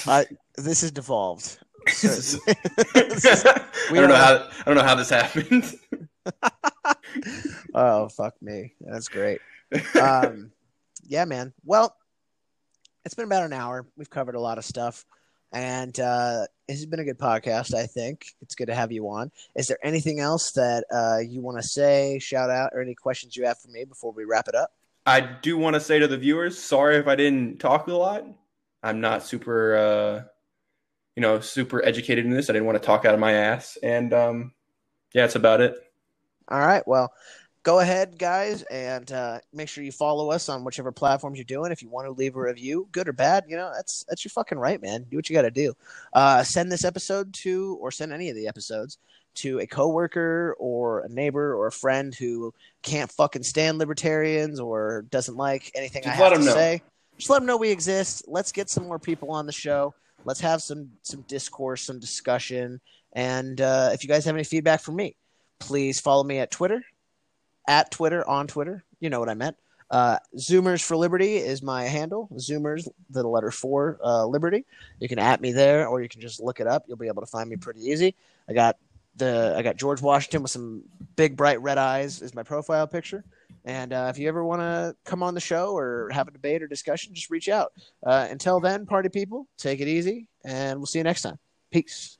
I, 0.07 0.25
this 0.55 0.81
is 0.81 0.91
devolved. 0.91 1.59
Is- 1.87 2.39
I 2.47 3.65
don't 3.91 4.09
know 4.09 4.15
how 4.15 4.47
I 4.59 4.63
don't 4.65 4.75
know 4.75 4.83
how 4.83 4.95
this 4.95 5.09
happened. 5.09 5.73
oh 7.75 8.07
fuck 8.07 8.41
me, 8.41 8.75
that's 8.79 9.09
great. 9.09 9.41
Um, 9.99 10.51
yeah, 11.05 11.25
man. 11.25 11.53
Well, 11.65 11.95
it's 13.03 13.13
been 13.13 13.25
about 13.25 13.43
an 13.43 13.53
hour. 13.53 13.85
We've 13.97 14.09
covered 14.09 14.35
a 14.35 14.39
lot 14.39 14.57
of 14.57 14.63
stuff, 14.63 15.05
and 15.51 15.99
uh, 15.99 16.47
this 16.67 16.77
has 16.77 16.85
been 16.85 16.99
a 16.99 17.05
good 17.05 17.19
podcast. 17.19 17.73
I 17.73 17.85
think 17.85 18.25
it's 18.41 18.55
good 18.55 18.67
to 18.67 18.75
have 18.75 18.91
you 18.91 19.07
on. 19.09 19.31
Is 19.55 19.67
there 19.67 19.77
anything 19.83 20.19
else 20.19 20.51
that 20.51 20.85
uh, 20.91 21.19
you 21.19 21.41
want 21.41 21.57
to 21.61 21.67
say, 21.67 22.19
shout 22.19 22.49
out, 22.49 22.71
or 22.73 22.81
any 22.81 22.95
questions 22.95 23.35
you 23.35 23.45
have 23.45 23.59
for 23.59 23.67
me 23.69 23.85
before 23.85 24.11
we 24.11 24.25
wrap 24.25 24.47
it 24.47 24.55
up? 24.55 24.71
I 25.05 25.21
do 25.21 25.57
want 25.57 25.75
to 25.75 25.79
say 25.79 25.99
to 25.99 26.07
the 26.07 26.17
viewers, 26.17 26.57
sorry 26.57 26.97
if 26.97 27.07
I 27.07 27.15
didn't 27.15 27.59
talk 27.59 27.87
a 27.87 27.93
lot. 27.93 28.25
I'm 28.81 29.01
not 29.01 29.23
super, 29.23 29.75
uh, 29.75 30.23
you 31.15 31.21
know, 31.21 31.39
super 31.39 31.85
educated 31.85 32.25
in 32.25 32.31
this. 32.31 32.49
I 32.49 32.53
didn't 32.53 32.65
want 32.65 32.81
to 32.81 32.85
talk 32.85 33.05
out 33.05 33.13
of 33.13 33.19
my 33.19 33.33
ass, 33.33 33.77
and 33.83 34.13
um, 34.13 34.53
yeah, 35.13 35.23
that's 35.23 35.35
about 35.35 35.61
it. 35.61 35.75
All 36.47 36.59
right. 36.59 36.87
Well, 36.87 37.11
go 37.65 37.79
ahead, 37.79 38.17
guys, 38.19 38.61
and 38.63 39.11
uh, 39.11 39.39
make 39.51 39.67
sure 39.67 39.83
you 39.83 39.91
follow 39.91 40.31
us 40.31 40.47
on 40.47 40.63
whichever 40.63 40.91
platforms 40.91 41.37
you're 41.37 41.43
doing. 41.43 41.71
If 41.71 41.81
you 41.81 41.89
want 41.89 42.05
to 42.05 42.11
leave 42.11 42.35
a 42.35 42.39
review, 42.39 42.87
good 42.91 43.09
or 43.09 43.13
bad, 43.13 43.45
you 43.49 43.57
know 43.57 43.71
that's 43.75 44.05
that's 44.07 44.23
your 44.23 44.29
fucking 44.29 44.57
right, 44.57 44.81
man. 44.81 45.05
Do 45.09 45.17
what 45.17 45.29
you 45.29 45.35
got 45.35 45.41
to 45.41 45.51
do. 45.51 45.75
Uh, 46.13 46.43
send 46.43 46.71
this 46.71 46.85
episode 46.85 47.33
to, 47.33 47.77
or 47.81 47.91
send 47.91 48.13
any 48.13 48.29
of 48.29 48.35
the 48.35 48.47
episodes 48.47 48.99
to 49.35 49.59
a 49.59 49.67
coworker 49.67 50.55
or 50.59 51.01
a 51.01 51.09
neighbor 51.09 51.53
or 51.55 51.67
a 51.67 51.71
friend 51.71 52.15
who 52.15 52.53
can't 52.83 53.11
fucking 53.11 53.43
stand 53.43 53.79
libertarians 53.79 54.61
or 54.61 55.05
doesn't 55.09 55.35
like 55.35 55.71
anything 55.75 56.03
Just 56.03 56.13
I 56.17 56.23
have 56.23 56.33
to 56.33 56.45
know. 56.45 56.53
say. 56.53 56.81
Just 57.17 57.29
let 57.29 57.39
them 57.39 57.47
know 57.47 57.57
we 57.57 57.69
exist. 57.69 58.25
Let's 58.27 58.53
get 58.53 58.69
some 58.69 58.87
more 58.87 58.99
people 58.99 59.31
on 59.31 59.45
the 59.45 59.51
show. 59.51 59.93
Let's 60.23 60.39
have 60.41 60.61
some 60.61 60.91
some 61.01 61.21
discourse, 61.21 61.81
some 61.81 61.99
discussion, 61.99 62.79
and 63.13 63.59
uh, 63.59 63.89
if 63.93 64.03
you 64.03 64.07
guys 64.07 64.23
have 64.25 64.35
any 64.35 64.43
feedback 64.43 64.81
for 64.81 64.91
me, 64.91 65.15
please 65.59 65.99
follow 65.99 66.23
me 66.23 66.39
at 66.39 66.51
Twitter, 66.51 66.83
at 67.67 67.91
Twitter 67.91 68.27
on 68.27 68.47
Twitter. 68.47 68.83
You 68.99 69.09
know 69.09 69.19
what 69.19 69.29
I 69.29 69.33
meant. 69.33 69.57
Uh, 69.89 70.17
Zoomers 70.35 70.83
for 70.83 70.97
Liberty 70.97 71.37
is 71.37 71.61
my 71.61 71.83
handle. 71.83 72.27
Zoomers, 72.33 72.87
the 73.09 73.23
letter 73.23 73.51
for 73.51 73.99
uh, 74.03 74.25
Liberty. 74.25 74.65
You 74.99 75.07
can 75.07 75.19
at 75.19 75.41
me 75.41 75.51
there, 75.51 75.87
or 75.87 76.01
you 76.01 76.09
can 76.09 76.21
just 76.21 76.41
look 76.41 76.59
it 76.59 76.67
up. 76.67 76.85
You'll 76.87 76.97
be 76.97 77.07
able 77.07 77.21
to 77.21 77.27
find 77.27 77.49
me 77.49 77.55
pretty 77.55 77.81
easy. 77.81 78.15
I 78.49 78.53
got 78.53 78.77
the 79.15 79.53
I 79.55 79.61
got 79.61 79.77
George 79.77 80.01
Washington 80.01 80.41
with 80.41 80.51
some 80.51 80.83
big 81.15 81.37
bright 81.37 81.61
red 81.61 81.77
eyes 81.77 82.21
is 82.21 82.33
my 82.33 82.43
profile 82.43 82.87
picture. 82.87 83.23
And 83.63 83.93
uh, 83.93 84.07
if 84.11 84.19
you 84.19 84.27
ever 84.27 84.43
want 84.43 84.61
to 84.61 84.95
come 85.05 85.23
on 85.23 85.33
the 85.33 85.39
show 85.39 85.75
or 85.75 86.09
have 86.11 86.27
a 86.27 86.31
debate 86.31 86.61
or 86.61 86.67
discussion, 86.67 87.15
just 87.15 87.31
reach 87.31 87.49
out. 87.49 87.73
Uh, 88.03 88.27
until 88.29 88.59
then, 88.59 88.85
party 88.85 89.09
people, 89.09 89.47
take 89.57 89.79
it 89.79 89.87
easy, 89.87 90.27
and 90.43 90.77
we'll 90.77 90.85
see 90.85 90.99
you 90.99 91.03
next 91.03 91.23
time. 91.23 91.39
Peace. 91.71 92.17